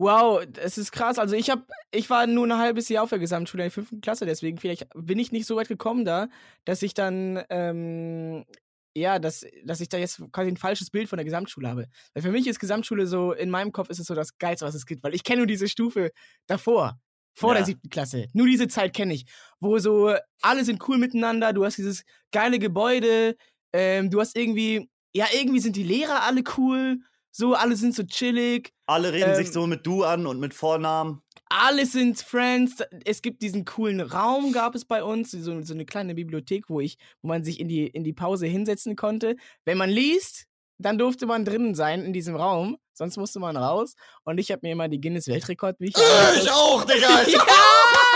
Wow, 0.02 0.44
es 0.58 0.80
ist 0.80 0.92
krass. 0.92 1.20
Also 1.20 1.36
ich 1.36 1.52
habe, 1.52 1.64
ich 1.92 2.10
war 2.10 2.26
nur 2.26 2.48
ein 2.48 2.58
halbes 2.58 2.90
Jahr 2.90 3.04
auf 3.04 3.12
der 3.12 3.20
Gesamtschule 3.20 3.62
in 3.62 3.66
der 3.66 3.72
fünften 3.72 4.02
Klasse, 4.02 4.26
deswegen 4.26 4.58
vielleicht 4.58 4.88
bin 4.96 5.20
ich 5.20 5.32
nicht 5.32 5.46
so 5.46 5.56
weit 5.58 5.68
gekommen 5.68 6.06
da, 6.06 6.28
dass 6.66 6.82
ich 6.82 6.96
dann, 6.96 7.40
ähm, 7.52 8.46
ja, 8.96 9.20
dass, 9.20 9.46
dass 9.64 9.80
ich 9.80 9.90
da 9.90 10.00
jetzt 10.00 10.20
quasi 10.32 10.50
ein 10.50 10.58
falsches 10.58 10.90
Bild 10.90 11.08
von 11.08 11.18
der 11.18 11.24
Gesamtschule 11.26 11.70
habe. 11.70 11.88
Weil 12.16 12.24
für 12.24 12.32
mich 12.32 12.48
ist 12.48 12.60
Gesamtschule 12.60 13.06
so, 13.06 13.32
in 13.32 13.52
meinem 13.52 13.72
Kopf 13.72 13.92
ist 13.92 14.00
es 14.00 14.08
so 14.08 14.16
das 14.16 14.40
Geilste, 14.40 14.66
was 14.66 14.74
es 14.74 14.88
gibt, 14.88 15.04
weil 15.04 15.14
ich 15.14 15.24
kenne 15.24 15.38
nur 15.42 15.48
diese 15.48 15.68
Stufe 15.68 16.10
davor. 16.48 17.00
Vor 17.36 17.52
Ja. 17.52 17.58
der 17.58 17.66
siebten 17.66 17.90
Klasse. 17.90 18.26
Nur 18.34 18.48
diese 18.48 18.68
Zeit 18.68 18.96
kenne 18.96 19.14
ich. 19.14 19.26
Wo 19.60 19.78
so, 19.78 20.16
alle 20.42 20.66
sind 20.66 20.82
cool 20.90 20.98
miteinander, 20.98 21.54
du 21.54 21.64
hast 21.64 21.78
dieses 21.78 22.06
geile 22.32 22.58
Gebäude, 22.58 23.36
ähm, 23.72 24.10
du 24.10 24.20
hast 24.20 24.36
irgendwie, 24.36 24.90
ja, 25.14 25.28
irgendwie 25.32 25.60
sind 25.60 25.76
die 25.76 25.84
Lehrer 25.84 26.24
alle 26.24 26.42
cool, 26.58 27.02
so, 27.32 27.54
alle 27.54 27.76
sind 27.76 27.96
so 27.96 28.04
chillig. 28.04 28.74
Alle 28.86 29.14
reden 29.14 29.36
sich 29.36 29.48
Ähm, 29.48 29.54
so 29.54 29.68
mit 29.68 29.86
du 29.86 30.04
an 30.04 30.28
und 30.28 30.40
mit 30.40 30.54
Vornamen. 30.54 31.22
alle 31.50 31.86
sind 31.86 32.20
Friends. 32.20 32.78
Es 33.06 33.22
gibt 33.22 33.42
diesen 33.42 33.66
coolen 33.66 34.02
Raum, 34.02 34.52
gab 34.54 34.76
es 34.76 34.86
bei 34.86 35.04
uns, 35.04 35.32
so, 35.32 35.62
so 35.62 35.74
eine 35.74 35.86
kleine 35.86 36.16
Bibliothek, 36.16 36.70
wo 36.70 36.80
ich, 36.80 36.98
wo 37.22 37.28
man 37.30 37.44
sich 37.44 37.60
in 37.60 37.68
die, 37.68 37.88
in 37.88 38.04
die 38.04 38.14
Pause 38.14 38.48
hinsetzen 38.48 38.96
konnte. 38.96 39.36
Wenn 39.66 39.78
man 39.78 39.90
liest, 39.90 40.46
dann 40.78 40.98
durfte 40.98 41.26
man 41.26 41.46
drinnen 41.46 41.76
sein 41.76 42.04
in 42.04 42.14
diesem 42.14 42.36
Raum, 42.36 42.78
sonst 42.94 43.18
musste 43.18 43.40
man 43.40 43.56
raus. 43.56 43.94
Und 44.24 44.40
ich 44.40 44.52
habe 44.52 44.62
mir 44.64 44.72
immer 44.72 44.88
die 44.88 45.00
Guinness-Weltrekordbücher. 45.00 46.00
ich 46.42 46.50
auch, 46.52 46.84
Digga! 46.86 47.22
Ich 47.28 47.34
ja! 47.34 48.11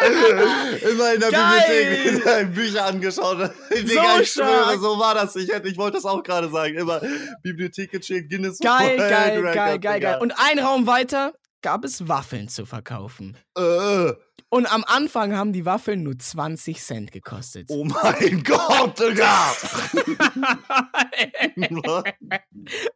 Immer 0.90 1.14
in 1.14 1.20
der 1.20 1.30
Geil! 1.30 2.00
Bibliothek 2.04 2.54
Bücher 2.54 2.84
angeschaut. 2.86 3.50
Digga, 3.70 4.20
ich 4.20 4.32
schwöre, 4.32 4.78
so 4.78 4.98
war 4.98 5.14
das. 5.14 5.34
Ich, 5.36 5.50
hätte, 5.52 5.68
ich 5.68 5.76
wollte 5.78 5.96
das 5.96 6.04
auch 6.04 6.22
gerade 6.22 6.48
sagen. 6.50 6.76
Immer 6.76 7.00
Bibliothek 7.42 7.90
gechillt, 7.92 8.28
Guinness 8.30 8.58
Geil, 8.58 8.98
World 8.98 9.10
geil, 9.10 9.38
Record, 9.38 9.54
geil, 9.54 9.78
geil, 9.78 10.00
geil. 10.00 10.18
Und 10.20 10.32
ein 10.36 10.58
Raum 10.58 10.86
weiter 10.86 11.32
gab 11.62 11.84
es 11.84 12.08
Waffeln 12.08 12.48
zu 12.48 12.64
verkaufen. 12.66 13.36
Äh, 13.56 14.12
Und 14.50 14.72
am 14.72 14.84
Anfang 14.86 15.34
haben 15.36 15.52
die 15.52 15.64
Waffeln 15.66 16.04
nur 16.04 16.16
20 16.16 16.80
Cent 16.80 17.10
gekostet. 17.10 17.66
oh 17.70 17.84
mein 17.84 18.44
Gott, 18.44 19.00
Digga! 19.00 19.52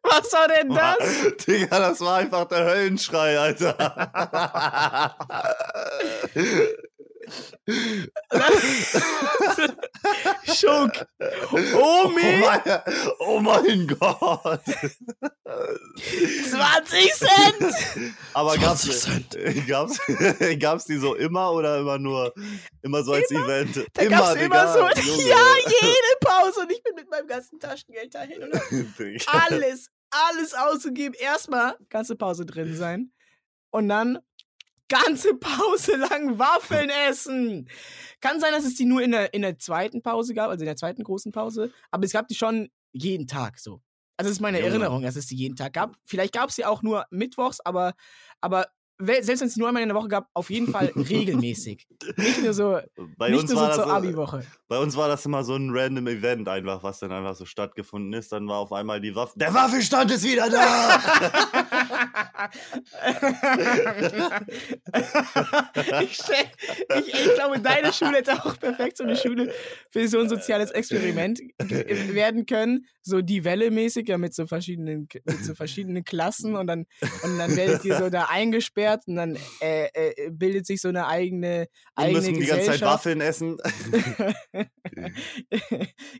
Was 0.02 0.32
war 0.32 0.48
denn 0.48 0.68
das? 0.68 0.98
Digga, 1.46 1.78
das 1.80 2.00
war 2.00 2.18
einfach 2.18 2.44
der 2.46 2.64
Höllenschrei, 2.64 3.38
Alter. 3.38 5.16
Schock. 10.54 11.06
Oh, 11.74 12.10
mein, 12.14 12.42
oh 13.20 13.40
mein 13.40 13.86
Gott. 13.86 14.60
20 16.50 17.14
Cent. 17.14 18.14
Aber 18.34 18.56
gab's, 18.56 18.82
20 18.82 19.66
gab's, 19.66 19.98
gab's 20.58 20.84
die 20.84 20.96
so 20.96 21.14
immer 21.14 21.52
oder 21.52 21.78
immer 21.78 21.98
nur, 21.98 22.32
immer 22.82 23.02
so 23.02 23.12
als 23.12 23.30
Event? 23.30 23.86
Da 23.94 24.04
gab's 24.06 24.34
immer 24.34 24.72
so, 24.72 24.80
Junge. 25.00 25.22
ja, 25.28 25.54
jede 25.66 26.16
Pause. 26.20 26.60
Und 26.60 26.72
ich 26.72 26.82
bin 26.82 26.94
mit 26.94 27.10
meinem 27.10 27.26
ganzen 27.26 27.58
Taschengeld 27.58 28.14
dahin 28.14 28.40
Digga. 28.98 29.24
alles, 29.26 29.88
alles 30.10 30.54
auszugeben. 30.54 31.14
Erstmal 31.18 31.76
ganze 31.88 32.16
Pause 32.16 32.46
drin 32.46 32.76
sein. 32.76 33.12
Und 33.70 33.88
dann 33.88 34.18
ganze 34.90 35.34
Pause 35.40 35.96
lang 35.96 36.38
Waffeln 36.38 36.90
essen. 37.08 37.70
Kann 38.20 38.40
sein, 38.40 38.52
dass 38.52 38.66
es 38.66 38.74
die 38.74 38.84
nur 38.84 39.00
in 39.00 39.12
der, 39.12 39.32
in 39.32 39.40
der 39.40 39.58
zweiten 39.58 40.02
Pause 40.02 40.34
gab, 40.34 40.50
also 40.50 40.62
in 40.62 40.66
der 40.66 40.76
zweiten 40.76 41.02
großen 41.02 41.32
Pause. 41.32 41.72
Aber 41.90 42.04
es 42.04 42.12
gab 42.12 42.28
die 42.28 42.34
schon 42.34 42.68
jeden 42.92 43.26
Tag 43.26 43.58
so. 43.58 43.80
Also 44.18 44.28
das 44.28 44.32
ist 44.32 44.40
meine. 44.40 44.60
Erinnerung, 44.60 45.02
dass 45.02 45.16
es 45.16 45.26
die 45.26 45.36
jeden 45.36 45.56
Tag 45.56 45.72
gab. 45.72 45.96
Vielleicht 46.04 46.34
gab 46.34 46.50
es 46.50 46.56
sie 46.56 46.66
auch 46.66 46.82
nur 46.82 47.06
mittwochs, 47.08 47.60
aber, 47.60 47.94
aber 48.42 48.66
selbst 49.00 49.40
wenn 49.40 49.48
es 49.48 49.56
nur 49.56 49.68
einmal 49.68 49.82
in 49.82 49.88
der 49.88 49.96
Woche 49.96 50.08
gab, 50.08 50.28
auf 50.34 50.50
jeden 50.50 50.68
Fall 50.68 50.86
regelmäßig. 50.96 51.86
Nicht 52.16 52.42
nur 52.42 52.52
so, 52.52 52.78
Bei 53.16 53.30
nicht 53.30 53.48
nur 53.48 53.56
so 53.56 53.72
zur 53.72 53.90
Abi-Woche. 53.90 54.44
bei 54.68 54.78
uns 54.78 54.96
war 54.96 55.08
das 55.08 55.24
immer 55.26 55.44
so 55.44 55.56
ein 55.56 55.70
random 55.72 56.06
Event 56.06 56.48
einfach, 56.48 56.82
was 56.82 56.98
dann 57.00 57.12
einfach 57.12 57.34
so 57.34 57.44
stattgefunden 57.44 58.12
ist. 58.12 58.32
Dann 58.32 58.46
war 58.48 58.58
auf 58.58 58.72
einmal 58.72 59.00
die 59.00 59.14
Waffe. 59.14 59.38
Der 59.38 59.52
Waffelstand 59.54 60.10
ist 60.10 60.24
wieder 60.24 60.48
da! 60.50 61.00
ich, 66.02 66.14
stell, 66.14 66.44
ich, 66.98 67.14
ich 67.14 67.34
glaube, 67.34 67.60
deine 67.60 67.92
Schule 67.92 68.18
hätte 68.18 68.44
auch 68.44 68.58
perfekt 68.58 68.96
so 68.96 69.04
eine 69.04 69.16
Schule 69.16 69.52
für 69.90 70.08
so 70.08 70.20
ein 70.20 70.28
soziales 70.28 70.70
Experiment 70.70 71.40
werden 71.58 72.46
können. 72.46 72.86
So 73.02 73.22
die 73.22 73.44
Welle 73.44 73.70
mäßig, 73.70 74.08
ja, 74.08 74.18
mit 74.18 74.34
so 74.34 74.46
verschiedenen, 74.46 75.08
mit 75.24 75.44
so 75.44 75.54
verschiedenen 75.54 76.04
Klassen 76.04 76.56
und 76.56 76.66
dann, 76.66 76.86
und 77.22 77.38
dann 77.38 77.56
werdet 77.56 77.84
ihr 77.84 77.96
so 77.96 78.10
da 78.10 78.26
eingesperrt 78.30 78.89
und 79.06 79.16
dann 79.16 79.38
äh, 79.60 79.88
äh, 79.92 80.30
bildet 80.30 80.66
sich 80.66 80.80
so 80.80 80.88
eine 80.88 81.06
eigene, 81.06 81.68
eigene 81.94 82.18
müssen 82.18 82.34
die 82.34 82.46
ganze 82.46 82.66
Zeit. 82.66 82.80
Waffeln 82.82 83.20
essen. 83.20 83.56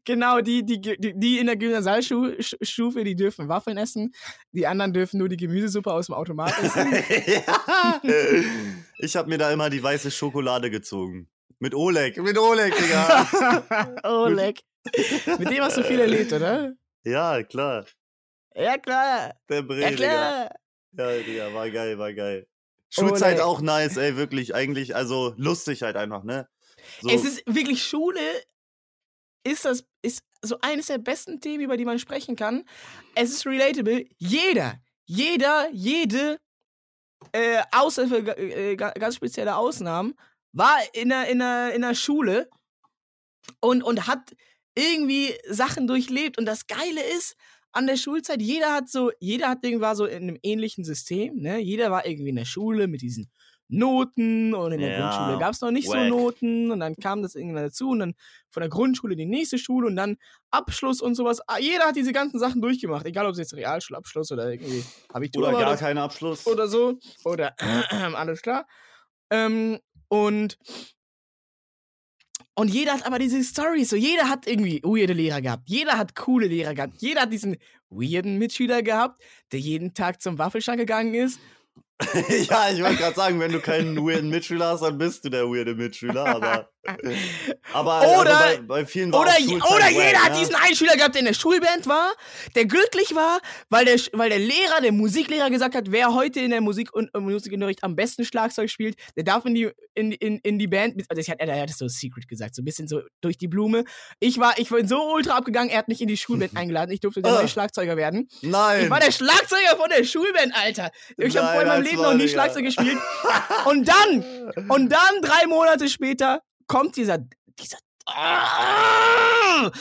genau, 0.04 0.40
die, 0.40 0.64
die, 0.64 0.80
die, 0.80 1.12
die 1.14 1.38
in 1.38 1.46
der 1.46 1.56
Gymnasialstufe, 1.56 3.04
die 3.04 3.16
dürfen 3.16 3.48
Waffeln 3.48 3.76
essen. 3.76 4.12
Die 4.52 4.66
anderen 4.66 4.92
dürfen 4.92 5.18
nur 5.18 5.28
die 5.28 5.36
Gemüsesuppe 5.36 5.92
aus 5.92 6.06
dem 6.06 6.14
Automat 6.14 6.54
essen. 6.62 6.92
ja. 7.26 8.00
Ich 8.98 9.16
habe 9.16 9.28
mir 9.28 9.38
da 9.38 9.50
immer 9.50 9.70
die 9.70 9.82
weiße 9.82 10.10
Schokolade 10.10 10.70
gezogen. 10.70 11.28
Mit 11.58 11.74
Oleg, 11.74 12.16
mit 12.16 12.38
Oleg, 12.38 12.74
Digga. 12.76 14.00
Oleg. 14.24 14.60
Mit 15.38 15.50
dem 15.50 15.62
hast 15.62 15.76
du 15.76 15.84
viel 15.84 16.00
erlebt, 16.00 16.32
oder? 16.32 16.72
ja, 17.04 17.42
klar. 17.42 17.84
Ja, 18.54 18.78
klar. 18.78 19.34
Der 19.48 19.62
Bre, 19.62 19.80
Ja, 19.80 19.90
Digga. 19.90 19.96
klar. 19.96 20.50
Ja, 20.92 21.22
Digga, 21.22 21.54
war 21.54 21.70
geil, 21.70 21.98
war 21.98 22.12
geil. 22.12 22.46
Schulzeit 22.90 23.34
Oleg. 23.36 23.44
auch 23.46 23.60
nice, 23.60 23.96
ey, 23.96 24.16
wirklich. 24.16 24.54
Eigentlich, 24.54 24.94
also 24.96 25.34
lustig 25.36 25.82
halt 25.82 25.96
einfach, 25.96 26.24
ne? 26.24 26.48
So, 27.00 27.08
Es 27.08 27.24
ist 27.24 27.42
wirklich 27.46 27.82
Schule 27.84 28.20
ist 29.44 29.64
das 29.64 29.84
ist 30.02 30.22
so 30.42 30.58
eines 30.60 30.86
der 30.86 30.98
besten 30.98 31.40
Themen, 31.40 31.64
über 31.64 31.76
die 31.76 31.84
man 31.84 31.98
sprechen 31.98 32.36
kann. 32.36 32.64
Es 33.14 33.30
ist 33.30 33.46
relatable. 33.46 34.06
Jeder, 34.18 34.80
jeder, 35.04 35.68
jede 35.72 36.38
äh, 37.32 37.62
außer 37.72 38.08
für 38.08 38.18
äh, 38.38 38.76
ga- 38.76 38.92
ganz 38.92 39.16
spezielle 39.16 39.56
Ausnahmen 39.56 40.14
war 40.52 40.76
in 40.94 41.10
der, 41.10 41.28
in 41.28 41.38
der, 41.38 41.72
in 41.74 41.82
der 41.82 41.94
Schule 41.94 42.48
und, 43.60 43.82
und 43.82 44.06
hat 44.06 44.34
irgendwie 44.74 45.34
Sachen 45.48 45.86
durchlebt. 45.86 46.38
Und 46.38 46.46
das 46.46 46.66
Geile 46.66 47.02
ist, 47.02 47.36
an 47.72 47.86
der 47.86 47.96
Schulzeit, 47.96 48.42
jeder 48.42 48.72
hat 48.74 48.88
so, 48.88 49.10
jeder 49.20 49.48
hat 49.48 49.58
irgendwie 49.62 49.82
war 49.82 49.96
so 49.96 50.06
in 50.06 50.22
einem 50.24 50.38
ähnlichen 50.42 50.84
System, 50.84 51.36
ne? 51.36 51.58
Jeder 51.58 51.90
war 51.90 52.06
irgendwie 52.06 52.30
in 52.30 52.36
der 52.36 52.44
Schule 52.44 52.88
mit 52.88 53.02
diesen 53.02 53.30
Noten 53.72 54.52
und 54.52 54.72
in 54.72 54.80
der 54.80 54.98
Ja, 54.98 55.10
Grundschule 55.10 55.38
gab 55.38 55.52
es 55.52 55.60
noch 55.60 55.70
nicht 55.70 55.86
so 55.86 55.94
wack. 55.94 56.08
Noten 56.08 56.72
und 56.72 56.80
dann 56.80 56.96
kam 56.96 57.22
das 57.22 57.36
irgendwann 57.36 57.62
dazu 57.62 57.90
und 57.90 58.00
dann 58.00 58.14
von 58.50 58.62
der 58.62 58.68
Grundschule 58.68 59.12
in 59.12 59.18
die 59.18 59.26
nächste 59.26 59.58
Schule 59.58 59.86
und 59.86 59.94
dann 59.94 60.16
Abschluss 60.50 61.00
und 61.00 61.14
sowas. 61.14 61.40
Ah, 61.46 61.58
Jeder 61.60 61.84
hat 61.84 61.94
diese 61.94 62.12
ganzen 62.12 62.40
Sachen 62.40 62.60
durchgemacht, 62.60 63.06
egal 63.06 63.26
ob 63.26 63.32
es 63.32 63.38
jetzt 63.38 63.54
Realschulabschluss 63.54 64.32
oder 64.32 64.50
irgendwie 64.50 64.82
Abitur 65.12 65.42
oder 65.44 65.52
gar 65.52 65.68
oder 65.68 65.76
kein 65.76 65.98
Abschluss. 65.98 66.46
oder 66.48 66.66
so. 66.66 66.98
Oder 67.24 67.54
alles 68.14 68.42
klar. 68.42 68.66
Ähm, 69.30 69.78
und, 70.08 70.58
und 72.60 72.68
jeder 72.68 72.92
hat 72.92 73.06
aber 73.06 73.18
diese 73.18 73.42
Stories. 73.42 73.88
So, 73.88 73.96
jeder 73.96 74.28
hat 74.28 74.46
irgendwie 74.46 74.82
weirde 74.82 75.14
Lehrer 75.14 75.40
gehabt. 75.40 75.62
Jeder 75.66 75.96
hat 75.96 76.14
coole 76.14 76.46
Lehrer 76.46 76.74
gehabt. 76.74 77.00
Jeder 77.00 77.22
hat 77.22 77.32
diesen 77.32 77.56
weirden 77.88 78.36
Mitschüler 78.36 78.82
gehabt, 78.82 79.22
der 79.50 79.60
jeden 79.60 79.94
Tag 79.94 80.20
zum 80.20 80.36
Waffelschrank 80.36 80.78
gegangen 80.78 81.14
ist. 81.14 81.40
ja, 82.48 82.70
ich 82.70 82.82
wollte 82.82 82.96
gerade 82.96 83.14
sagen, 83.16 83.40
wenn 83.40 83.52
du 83.52 83.60
keinen 83.60 83.96
weirden 83.96 84.30
Mitschüler 84.30 84.68
hast, 84.70 84.82
dann 84.82 84.98
bist 84.98 85.24
du 85.24 85.28
der 85.28 85.44
weirde 85.46 85.74
Mitschüler, 85.74 86.24
aber. 86.26 86.70
aber 87.74 88.00
Oder- 88.20 88.38
also 88.38 88.56
bei, 88.58 88.62
bei 88.66 88.86
vielen 88.86 89.12
war 89.12 89.20
Oder, 89.20 89.38
je- 89.38 89.56
oder 89.56 89.88
jeder 89.90 90.22
hat 90.24 90.32
ne? 90.32 90.38
diesen 90.38 90.54
einen 90.54 90.74
Schüler 90.74 90.96
gehabt, 90.96 91.14
der 91.14 91.20
in 91.20 91.26
der 91.26 91.34
Schulband 91.34 91.86
war, 91.86 92.12
der 92.54 92.64
glücklich 92.64 93.14
war, 93.14 93.40
weil 93.68 93.84
der, 93.84 93.96
weil 94.14 94.30
der 94.30 94.38
Lehrer, 94.38 94.80
der 94.82 94.92
Musiklehrer 94.92 95.50
gesagt 95.50 95.74
hat, 95.74 95.92
wer 95.92 96.14
heute 96.14 96.40
in 96.40 96.50
der 96.50 96.62
Musik 96.62 96.92
und 96.94 97.10
im 97.14 97.24
Musikunterricht 97.24 97.84
am 97.84 97.96
besten 97.96 98.24
Schlagzeug 98.24 98.70
spielt, 98.70 98.96
der 99.16 99.24
darf 99.24 99.44
in 99.44 99.54
die, 99.54 99.70
in, 99.94 100.12
in, 100.12 100.38
in 100.38 100.58
die 100.58 100.68
Band. 100.68 101.04
Also 101.10 101.20
ich 101.20 101.28
hat, 101.28 101.38
er 101.40 101.60
hat 101.60 101.68
das 101.68 101.76
so 101.78 101.86
secret 101.86 102.26
gesagt, 102.28 102.54
so 102.54 102.62
ein 102.62 102.64
bisschen 102.64 102.88
so 102.88 103.02
durch 103.20 103.36
die 103.36 103.48
Blume. 103.48 103.84
Ich 104.18 104.38
war, 104.38 104.58
ich 104.58 104.70
bin 104.70 104.88
so 104.88 105.12
ultra 105.12 105.36
abgegangen, 105.36 105.68
er 105.70 105.78
hat 105.78 105.88
mich 105.88 106.00
in 106.00 106.08
die 106.08 106.16
Schulband 106.16 106.52
eingeladen. 106.56 106.92
Ich 106.92 107.00
durfte 107.00 107.20
der 107.20 107.32
neue 107.32 107.48
Schlagzeuger 107.48 107.98
werden. 107.98 108.28
Nein! 108.40 108.84
Ich 108.84 108.90
war 108.90 109.00
der 109.00 109.12
Schlagzeuger 109.12 109.76
von 109.76 109.90
der 109.90 110.04
Schulband, 110.04 110.54
Alter. 110.54 110.90
Ich 111.18 111.36
habe 111.36 111.46
Nein, 111.46 111.52
vor 111.54 111.62
in 111.62 111.68
meinem 111.68 111.84
das 111.84 111.89
Leben 111.90 112.02
noch 112.02 112.14
nie. 112.14 112.28
Schlagzeug 112.28 112.64
gespielt. 112.64 112.98
Und 113.66 113.88
dann, 113.88 114.24
und 114.68 114.90
dann 114.90 115.22
drei 115.22 115.46
Monate 115.46 115.88
später 115.88 116.42
kommt 116.66 116.96
dieser, 116.96 117.18
dieser. 117.58 117.78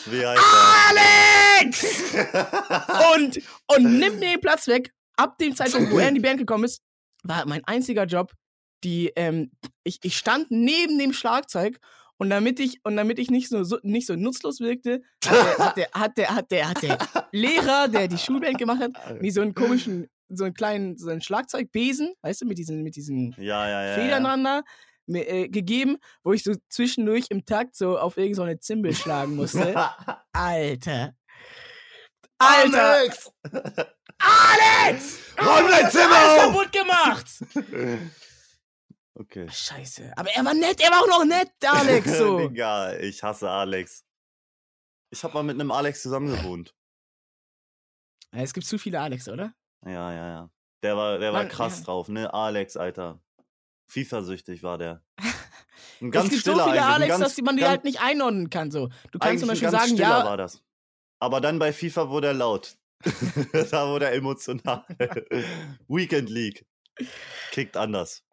Wie 0.05 0.25
heißt? 0.25 0.43
Alex! 0.89 2.13
und, 3.15 3.39
und 3.67 3.99
nimmt 3.99 4.19
mir 4.19 4.31
den 4.31 4.41
Platz 4.41 4.67
weg. 4.67 4.93
Ab 5.15 5.37
dem 5.37 5.55
Zeitpunkt, 5.55 5.91
wo 5.91 5.99
er 5.99 6.09
in 6.09 6.15
die 6.15 6.21
Band 6.21 6.39
gekommen 6.39 6.63
ist, 6.63 6.81
war 7.23 7.45
mein 7.45 7.63
einziger 7.65 8.05
Job, 8.05 8.33
die, 8.83 9.11
ähm, 9.15 9.51
ich, 9.83 9.99
ich 10.03 10.17
stand 10.17 10.51
neben 10.51 10.97
dem 10.97 11.13
Schlagzeug 11.13 11.79
und 12.17 12.29
damit 12.29 12.59
ich, 12.59 12.79
und 12.83 12.97
damit 12.97 13.19
ich 13.19 13.29
nicht 13.29 13.49
so, 13.49 13.63
so, 13.63 13.77
nicht 13.81 14.07
so 14.07 14.15
nutzlos 14.15 14.59
wirkte, 14.59 15.01
hat 15.25 15.37
der, 15.47 15.57
hat 15.57 15.77
der, 15.77 15.89
hat 15.93 16.17
der, 16.17 16.35
hat 16.35 16.51
der, 16.51 16.69
hat 16.69 16.83
der 16.83 16.97
Lehrer, 17.31 17.87
der 17.87 18.07
die 18.07 18.17
Schulband 18.17 18.57
gemacht 18.57 18.81
hat, 18.81 19.21
mir 19.21 19.31
so 19.31 19.41
einen 19.41 19.53
komischen, 19.53 20.09
so 20.29 20.43
einen 20.45 20.53
kleinen, 20.53 20.97
so 20.97 21.09
einen 21.09 21.21
Schlagzeugbesen, 21.21 22.13
weißt 22.21 22.41
du, 22.41 22.45
mit 22.45 22.57
diesen, 22.57 22.83
mit 22.83 22.95
diesen 22.95 23.33
Ja, 23.37 23.67
ja, 23.67 23.85
ja. 23.87 23.93
Federn 23.95 24.23
dran 24.23 24.43
da, 24.43 24.61
mir, 25.07 25.27
äh, 25.27 25.47
gegeben, 25.49 25.97
wo 26.23 26.33
ich 26.33 26.43
so 26.43 26.53
zwischendurch 26.69 27.25
im 27.29 27.45
Takt 27.45 27.75
so 27.75 27.97
auf 27.97 28.17
irgendeine 28.17 28.35
so 28.35 28.43
eine 28.43 28.59
Zimbel 28.59 28.93
schlagen 28.93 29.35
musste. 29.35 29.75
Alter. 30.33 31.15
Alter! 32.37 32.99
Alex! 32.99 33.31
Alex! 34.17 35.19
Räum 35.37 35.67
dein 35.69 35.91
Zimmer 35.91 36.15
Alles 36.15 36.43
auf! 36.43 36.53
kaputt 36.53 36.71
gemacht! 36.71 38.11
Okay. 39.19 39.49
Scheiße. 39.51 40.13
Aber 40.15 40.29
er 40.33 40.45
war 40.45 40.53
nett, 40.53 40.79
er 40.79 40.91
war 40.91 41.01
auch 41.01 41.07
noch 41.07 41.25
nett, 41.25 41.51
Alex. 41.65 42.07
So. 42.17 42.47
Digga, 42.47 42.95
ich 42.99 43.21
hasse 43.21 43.49
Alex. 43.49 44.05
Ich 45.11 45.21
hab 45.25 45.33
mal 45.33 45.43
mit 45.43 45.55
einem 45.55 45.71
Alex 45.71 46.01
zusammen 46.03 46.33
gewohnt. 46.33 46.73
Es 48.31 48.53
gibt 48.53 48.65
zu 48.65 48.77
viele 48.77 49.01
Alex, 49.01 49.27
oder? 49.27 49.53
Ja, 49.85 50.13
ja, 50.13 50.27
ja. 50.29 50.49
Der 50.83 50.95
war, 50.97 51.17
der 51.19 51.33
war 51.33 51.41
Mann, 51.43 51.49
krass 51.49 51.79
ja. 51.79 51.85
drauf, 51.85 52.07
ne? 52.09 52.33
Alex, 52.33 52.77
Alter. 52.77 53.19
FIFA-süchtig 53.87 54.63
war 54.63 54.77
der. 54.77 55.03
Ein 56.01 56.07
es 56.07 56.11
ganz 56.11 56.29
gibt 56.29 56.43
so 56.43 56.53
viele 56.53 56.81
Alex, 56.85 57.09
ganz- 57.09 57.23
dass 57.35 57.37
man 57.43 57.55
die 57.57 57.61
ganz- 57.61 57.71
halt 57.71 57.83
nicht 57.83 58.01
einordnen 58.01 58.49
kann. 58.49 58.71
So. 58.71 58.89
Du 59.11 59.19
kannst 59.19 59.41
zum 59.41 59.49
ein 59.49 59.53
Beispiel 59.53 59.69
ganz 59.71 59.83
sagen, 59.83 59.95
stiller 59.97 60.19
ja, 60.19 60.25
war 60.25 60.37
das. 60.37 60.63
Aber 61.19 61.41
dann 61.41 61.59
bei 61.59 61.73
FIFA 61.73 62.09
wurde 62.09 62.27
er 62.27 62.33
laut. 62.33 62.77
da 63.71 63.87
wurde 63.89 64.05
er 64.05 64.13
emotional. 64.13 64.85
Weekend 65.87 66.29
League. 66.29 66.65
Kickt 67.51 67.75
anders. 67.75 68.23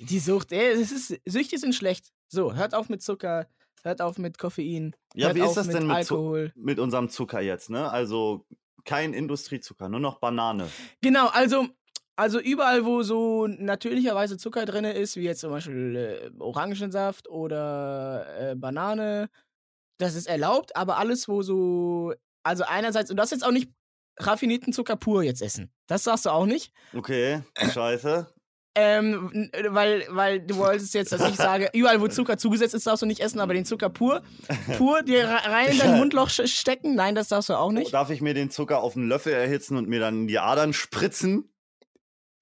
die 0.00 0.18
Sucht, 0.18 0.50
ey, 0.52 0.72
es 0.72 0.90
ist, 0.90 1.20
Süchte 1.26 1.58
sind 1.58 1.74
schlecht. 1.74 2.12
So, 2.28 2.54
hört 2.54 2.74
auf 2.74 2.88
mit 2.88 3.02
Zucker, 3.02 3.46
hört 3.84 4.00
auf 4.00 4.18
mit 4.18 4.38
Koffein, 4.38 4.96
Ja, 5.14 5.34
wie 5.34 5.40
ist 5.40 5.54
das 5.54 5.68
denn 5.68 5.86
mit, 5.86 6.06
Zu 6.06 6.14
Alkohol. 6.16 6.52
mit 6.56 6.78
unserem 6.80 7.08
Zucker 7.08 7.40
jetzt, 7.40 7.70
ne? 7.70 7.88
Also 7.90 8.46
kein 8.84 9.14
Industriezucker, 9.14 9.88
nur 9.88 10.00
noch 10.00 10.18
Banane. 10.18 10.68
Genau, 11.00 11.28
also, 11.28 11.68
also 12.16 12.40
überall, 12.40 12.84
wo 12.84 13.02
so 13.02 13.46
natürlicherweise 13.46 14.36
Zucker 14.36 14.66
drin 14.66 14.84
ist, 14.84 15.16
wie 15.16 15.22
jetzt 15.22 15.40
zum 15.40 15.50
Beispiel 15.50 15.96
äh, 15.96 16.42
Orangensaft 16.42 17.28
oder 17.28 18.50
äh, 18.52 18.54
Banane, 18.54 19.28
das 19.98 20.14
ist 20.14 20.26
erlaubt, 20.26 20.76
aber 20.76 20.98
alles, 20.98 21.28
wo 21.28 21.42
so, 21.42 22.12
also 22.42 22.64
einerseits, 22.64 23.10
und 23.10 23.16
das 23.16 23.30
jetzt 23.30 23.44
auch 23.44 23.52
nicht 23.52 23.70
raffinierten 24.18 24.72
Zucker 24.72 24.96
pur 24.96 25.22
jetzt 25.22 25.42
essen. 25.42 25.72
Das 25.86 26.04
darfst 26.04 26.26
du 26.26 26.30
auch 26.30 26.46
nicht. 26.46 26.72
Okay, 26.94 27.42
scheiße. 27.72 28.33
Ähm, 28.76 29.30
n- 29.32 29.50
weil, 29.68 30.04
weil 30.10 30.40
du 30.40 30.56
wolltest 30.56 30.94
jetzt, 30.94 31.12
dass 31.12 31.22
ich 31.28 31.36
sage, 31.36 31.70
überall 31.74 32.00
wo 32.00 32.08
Zucker 32.08 32.36
zugesetzt 32.38 32.74
ist, 32.74 32.88
darfst 32.88 33.02
du 33.02 33.06
nicht 33.06 33.20
essen, 33.20 33.38
aber 33.38 33.54
den 33.54 33.64
Zucker 33.64 33.88
pur, 33.88 34.22
pur 34.76 35.02
dir 35.02 35.28
re- 35.28 35.48
rein 35.50 35.68
in 35.70 35.78
dein 35.78 35.96
Mundloch 35.98 36.28
stecken. 36.28 36.96
Nein, 36.96 37.14
das 37.14 37.28
darfst 37.28 37.50
du 37.50 37.54
auch 37.54 37.70
nicht. 37.70 37.94
Darf 37.94 38.10
ich 38.10 38.20
mir 38.20 38.34
den 38.34 38.50
Zucker 38.50 38.80
auf 38.80 38.96
einen 38.96 39.06
Löffel 39.08 39.32
erhitzen 39.32 39.76
und 39.76 39.88
mir 39.88 40.00
dann 40.00 40.22
in 40.22 40.26
die 40.26 40.40
Adern 40.40 40.72
spritzen? 40.72 41.48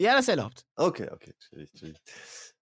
Ja, 0.00 0.12
das 0.14 0.22
ist 0.22 0.28
erlaubt. 0.30 0.64
Okay, 0.76 1.08
okay, 1.12 1.34
chillig, 1.50 1.70
chillig. 1.74 1.96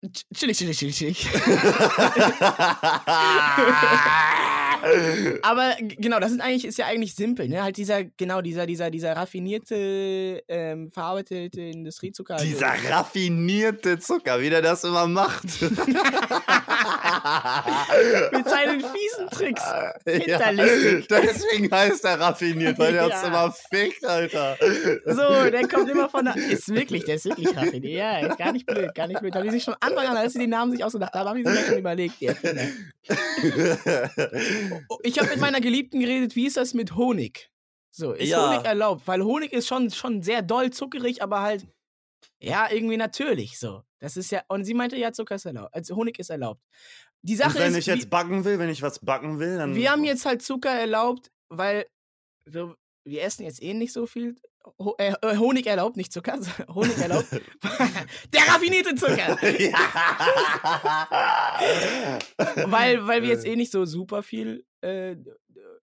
Ch- 0.04 0.24
Chillig, 0.34 0.58
chillig, 0.58 0.76
chillig, 0.78 0.96
chillig. 0.96 1.28
Aber 5.42 5.72
genau, 5.80 6.20
das 6.20 6.30
sind 6.30 6.40
eigentlich, 6.40 6.64
ist 6.64 6.78
ja 6.78 6.86
eigentlich 6.86 7.14
simpel, 7.14 7.48
ne? 7.48 7.62
Halt 7.62 7.76
dieser, 7.76 8.04
genau, 8.04 8.40
dieser, 8.40 8.66
dieser, 8.66 8.90
dieser 8.90 9.14
raffinierte, 9.16 10.42
ähm, 10.48 10.90
verarbeitete 10.90 11.60
Industriezucker. 11.60 12.34
also- 12.34 12.44
Dieser 12.46 12.72
raffinierte 12.90 13.98
Zucker, 13.98 14.40
wie 14.40 14.50
der 14.50 14.62
das 14.62 14.84
immer 14.84 15.06
macht. 15.06 15.44
Mit 18.32 18.48
seinen 18.48 18.80
fiesen 18.80 19.28
Tricks. 19.30 19.62
Ja, 19.64 19.94
Hinterlistig. 20.06 21.06
deswegen 21.10 21.70
heißt 21.74 22.04
er 22.04 22.20
raffiniert, 22.20 22.78
weil 22.78 22.92
der 22.92 23.04
uns 23.04 23.14
Ja. 23.14 23.26
immer 23.28 23.52
fickt, 23.72 24.04
Alter. 24.04 24.56
So, 25.06 25.50
der 25.50 25.68
kommt 25.68 25.88
immer 25.90 26.08
von 26.08 26.24
der. 26.24 26.36
Ist 26.36 26.68
wirklich, 26.68 27.04
der 27.04 27.16
ist 27.16 27.24
wirklich 27.26 27.56
raffiniert. 27.56 27.84
Ja, 27.94 28.18
ist 28.26 28.38
gar 28.38 28.52
nicht 28.52 28.66
blöd, 28.66 28.94
gar 28.94 29.06
nicht 29.06 29.20
blöd. 29.20 29.34
Da 29.34 29.38
haben 29.38 29.46
die 29.46 29.52
sich 29.52 29.64
schon 29.64 29.74
Anfang 29.80 30.06
an, 30.06 30.16
als 30.16 30.32
sie 30.32 30.38
den 30.40 30.50
Namen 30.50 30.72
sich 30.72 30.84
ausgedacht 30.84 31.14
haben, 31.14 31.28
haben 31.28 31.36
die 31.42 31.44
sich 31.48 31.60
ja 31.60 31.66
schon 31.66 31.78
überlegt. 31.78 32.14
Oh, 32.22 32.26
Ich 35.02 35.18
habe 35.18 35.28
mit 35.30 35.40
meiner 35.40 35.60
Geliebten 35.60 36.00
geredet, 36.00 36.36
wie 36.36 36.46
ist 36.46 36.56
das 36.56 36.74
mit 36.74 36.96
Honig? 36.96 37.50
So, 37.90 38.12
ist 38.12 38.28
Ja. 38.28 38.50
Honig 38.50 38.66
erlaubt? 38.66 39.06
Weil 39.06 39.22
Honig 39.22 39.52
ist 39.52 39.68
schon, 39.68 39.90
schon 39.90 40.22
sehr 40.22 40.42
doll 40.42 40.70
zuckerig, 40.70 41.22
aber 41.22 41.42
halt, 41.42 41.66
ja, 42.40 42.70
irgendwie 42.70 42.96
natürlich 42.96 43.58
so. 43.58 43.82
Das 44.00 44.16
ist 44.16 44.30
ja, 44.30 44.42
und 44.48 44.64
sie 44.64 44.74
meinte, 44.74 44.96
ja, 44.96 45.12
Zucker 45.12 45.36
ist 45.36 45.44
erlaubt. 45.46 45.74
Also 45.74 45.96
Honig 45.96 46.18
ist 46.18 46.30
erlaubt. 46.30 46.60
Die 47.22 47.36
Sache 47.36 47.58
Und 47.58 47.64
wenn 47.64 47.72
ist, 47.72 47.78
ich 47.78 47.86
jetzt 47.86 48.10
backen 48.10 48.44
will, 48.44 48.58
wenn 48.58 48.68
ich 48.68 48.82
was 48.82 48.98
backen 48.98 49.38
will, 49.38 49.56
dann. 49.56 49.74
wir, 49.74 49.82
wir 49.82 49.90
haben 49.90 50.04
jetzt 50.04 50.26
halt 50.26 50.42
Zucker 50.42 50.70
erlaubt, 50.70 51.30
weil 51.48 51.86
so, 52.46 52.74
wir 53.06 53.22
essen 53.22 53.44
jetzt 53.44 53.62
eh 53.62 53.72
nicht 53.74 53.92
so 53.92 54.06
viel. 54.06 54.36
Ho 54.78 54.94
äh, 54.98 55.12
äh, 55.20 55.36
Honig 55.36 55.66
erlaubt, 55.66 55.96
nicht 55.96 56.12
Zucker. 56.12 56.38
Honig 56.74 56.96
erlaubt. 56.98 57.26
Der 58.32 58.40
raffinierte 58.48 58.94
Zucker! 58.94 59.36
weil, 62.70 63.06
weil 63.06 63.22
wir 63.22 63.28
jetzt 63.28 63.46
eh 63.46 63.56
nicht 63.56 63.72
so 63.72 63.84
super 63.84 64.22
viel 64.22 64.64
äh, 64.80 65.16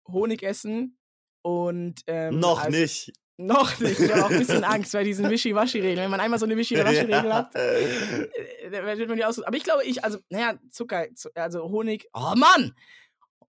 Honig 0.06 0.42
essen. 0.42 0.98
Und 1.42 2.00
ähm, 2.06 2.38
Noch 2.40 2.64
also- 2.64 2.78
nicht. 2.78 3.12
Noch 3.40 3.78
nicht. 3.78 4.00
Ich 4.00 4.10
habe 4.12 4.24
auch 4.24 4.30
ein 4.30 4.38
bisschen 4.40 4.64
Angst 4.64 4.92
bei 4.92 5.04
diesen 5.04 5.30
Wischi-Waschi-Regeln. 5.30 5.98
Wenn 5.98 6.10
man 6.10 6.18
einmal 6.18 6.40
so 6.40 6.46
eine 6.46 6.56
Wischi-Waschi-Regel 6.56 7.32
hat, 7.32 7.54
äh, 7.54 8.28
dann 8.72 8.98
wird 8.98 9.08
man 9.08 9.16
die 9.16 9.24
aus. 9.24 9.40
Aber 9.40 9.56
ich 9.56 9.62
glaube, 9.62 9.84
ich, 9.84 10.02
also, 10.02 10.18
naja, 10.28 10.58
Zucker, 10.70 11.06
Zu- 11.14 11.30
also 11.36 11.62
Honig. 11.70 12.08
Oh 12.12 12.32
Mann! 12.34 12.74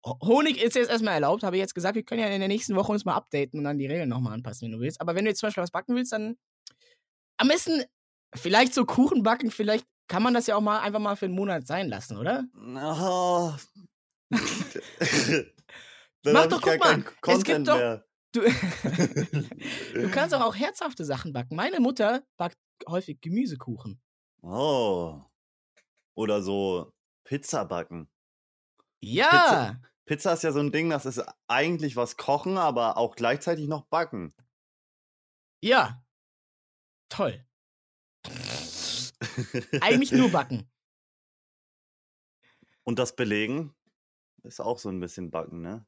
Ho- 0.04 0.18
Honig 0.22 0.62
ist 0.62 0.74
jetzt 0.76 0.90
erstmal 0.90 1.14
erlaubt, 1.14 1.42
habe 1.42 1.56
ich 1.56 1.60
jetzt 1.60 1.74
gesagt. 1.74 1.94
Wir 1.96 2.02
können 2.04 2.20
ja 2.20 2.28
in 2.28 2.40
der 2.40 2.48
nächsten 2.48 2.76
Woche 2.76 2.92
uns 2.92 3.04
mal 3.04 3.14
updaten 3.14 3.58
und 3.58 3.64
dann 3.64 3.78
die 3.78 3.86
Regeln 3.86 4.08
nochmal 4.08 4.34
anpassen, 4.34 4.66
wenn 4.66 4.72
du 4.72 4.80
willst. 4.80 5.00
Aber 5.00 5.14
wenn 5.14 5.24
du 5.24 5.30
jetzt 5.30 5.40
zum 5.40 5.46
Beispiel 5.48 5.62
was 5.62 5.70
backen 5.70 5.94
willst, 5.96 6.12
dann 6.12 6.36
am 7.38 7.48
besten 7.48 7.82
vielleicht 8.34 8.74
so 8.74 8.84
Kuchen 8.84 9.22
backen. 9.22 9.50
Vielleicht 9.50 9.86
kann 10.08 10.22
man 10.22 10.34
das 10.34 10.46
ja 10.46 10.56
auch 10.56 10.60
mal 10.60 10.80
einfach 10.80 11.00
mal 11.00 11.16
für 11.16 11.24
einen 11.26 11.34
Monat 11.34 11.66
sein 11.66 11.88
lassen, 11.88 12.16
oder? 12.18 12.44
Oh. 12.56 13.52
Mach 16.26 16.46
doch, 16.46 16.60
guck 16.60 16.78
mal, 16.78 17.04
es 17.28 17.44
gibt 17.44 17.68
doch- 17.68 17.76
mehr. 17.76 18.04
Du, 18.32 18.40
du 19.94 20.10
kannst 20.10 20.34
auch, 20.34 20.40
auch 20.40 20.56
herzhafte 20.56 21.04
Sachen 21.04 21.32
backen. 21.32 21.54
Meine 21.54 21.78
Mutter 21.78 22.24
backt 22.36 22.58
häufig 22.88 23.20
Gemüsekuchen. 23.20 24.02
Oh. 24.42 25.20
Oder 26.16 26.42
so 26.42 26.92
Pizza 27.24 27.64
backen. 27.64 28.08
Ja! 29.00 29.28
Pizza 29.30 29.80
ist 30.06 30.44
ja 30.44 30.52
so 30.52 30.60
ein 30.60 30.72
Ding, 30.72 30.90
das 30.90 31.06
ist 31.06 31.22
eigentlich 31.48 31.96
was 31.96 32.16
kochen, 32.16 32.58
aber 32.58 32.96
auch 32.96 33.16
gleichzeitig 33.16 33.68
noch 33.68 33.86
backen. 33.86 34.34
Ja. 35.62 36.04
Toll. 37.08 37.44
Eigentlich 39.80 40.12
nur 40.12 40.30
backen. 40.30 40.68
Und 42.82 42.98
das 42.98 43.16
Belegen 43.16 43.74
ist 44.42 44.60
auch 44.60 44.78
so 44.78 44.90
ein 44.90 45.00
bisschen 45.00 45.30
backen, 45.30 45.62
ne? 45.62 45.86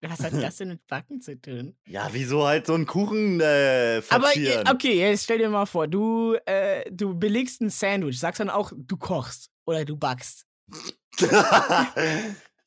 Was 0.00 0.20
hat 0.20 0.32
das 0.32 0.56
denn 0.58 0.68
mit 0.68 0.86
Backen 0.86 1.20
zu 1.20 1.38
tun? 1.40 1.76
Ja, 1.86 2.08
wieso 2.12 2.46
halt 2.46 2.66
so 2.66 2.74
einen 2.74 2.86
Kuchen 2.86 3.40
äh, 3.40 4.00
Aber 4.08 4.28
verzieren? 4.28 4.66
äh, 4.66 4.70
okay, 4.70 4.98
jetzt 4.98 5.24
stell 5.24 5.38
dir 5.38 5.50
mal 5.50 5.66
vor, 5.66 5.86
du, 5.88 6.34
äh, 6.46 6.90
du 6.90 7.18
belegst 7.18 7.60
ein 7.60 7.70
Sandwich, 7.70 8.18
sagst 8.18 8.40
dann 8.40 8.50
auch, 8.50 8.72
du 8.74 8.96
kochst 8.96 9.50
oder 9.66 9.84
du 9.84 9.96
backst. 9.96 10.46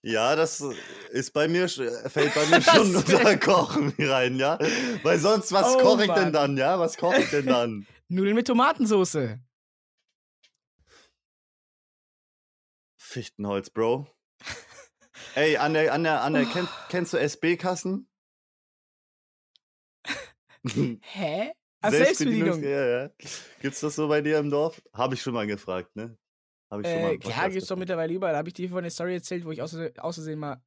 ja, 0.02 0.36
das 0.36 0.62
ist 1.12 1.32
bei 1.34 1.48
mir, 1.48 1.68
sch- 1.68 2.10
fällt 2.10 2.34
bei 2.34 2.46
mir 2.48 2.62
schon 2.62 2.96
unter 2.96 3.38
Kochen 3.38 3.94
rein, 4.00 4.38
ja? 4.38 4.58
Weil 5.04 5.20
sonst, 5.20 5.52
was 5.52 5.76
Oh, 5.76 5.82
koche 5.82 6.02
ich 6.04 6.08
Mann. 6.08 6.24
denn 6.26 6.34
dann, 6.34 6.58
ja? 6.58 6.80
Was 6.80 6.98
koche 6.98 7.22
ich 7.24 7.30
denn 7.30 7.48
dann? 7.48 7.86
Nudeln 8.10 8.36
mit 8.36 8.48
Tomatensauce. 8.48 9.38
Fichtenholz, 12.98 13.70
Bro. 13.70 14.08
Ey, 15.36 15.58
an 15.58 15.74
der, 15.74 15.94
an 15.94 16.04
der, 16.04 16.22
an 16.22 16.34
der, 16.34 16.46
kenn, 16.46 16.68
kennst 16.90 17.14
du 17.14 17.18
SB-Kassen? 17.18 18.08
Hä? 21.02 21.52
Ah, 21.82 21.92
Selbstbedienung. 21.92 22.62
Ja, 22.64 22.86
ja. 22.86 23.10
Gibt's 23.62 23.80
das 23.80 23.96
so 23.96 24.08
bei 24.10 24.22
dir 24.22 24.38
im 24.40 24.50
Dorf? 24.50 24.82
Habe 24.94 25.16
ich 25.16 25.22
schon 25.22 25.34
mal 25.34 25.48
gefragt, 25.48 25.96
ne? 25.96 26.18
Habe 26.72 26.82
ich 26.84 26.88
schon 26.88 27.02
mal 27.02 27.10
Äh, 27.12 27.16
im 27.16 27.22
ja, 27.22 27.28
Podcast 27.30 27.54
gibt's 27.54 27.68
doch 27.68 27.78
mittlerweile 27.78 28.14
überall. 28.14 28.36
Habe 28.36 28.48
ich 28.50 28.54
dir 28.54 28.70
von 28.70 28.84
der 28.84 28.92
Story 28.92 29.14
erzählt, 29.16 29.46
wo 29.46 29.52
ich 29.52 29.62
aus, 29.62 29.76
aus 29.98 30.16
Versehen 30.16 30.40
mal. 30.40 30.62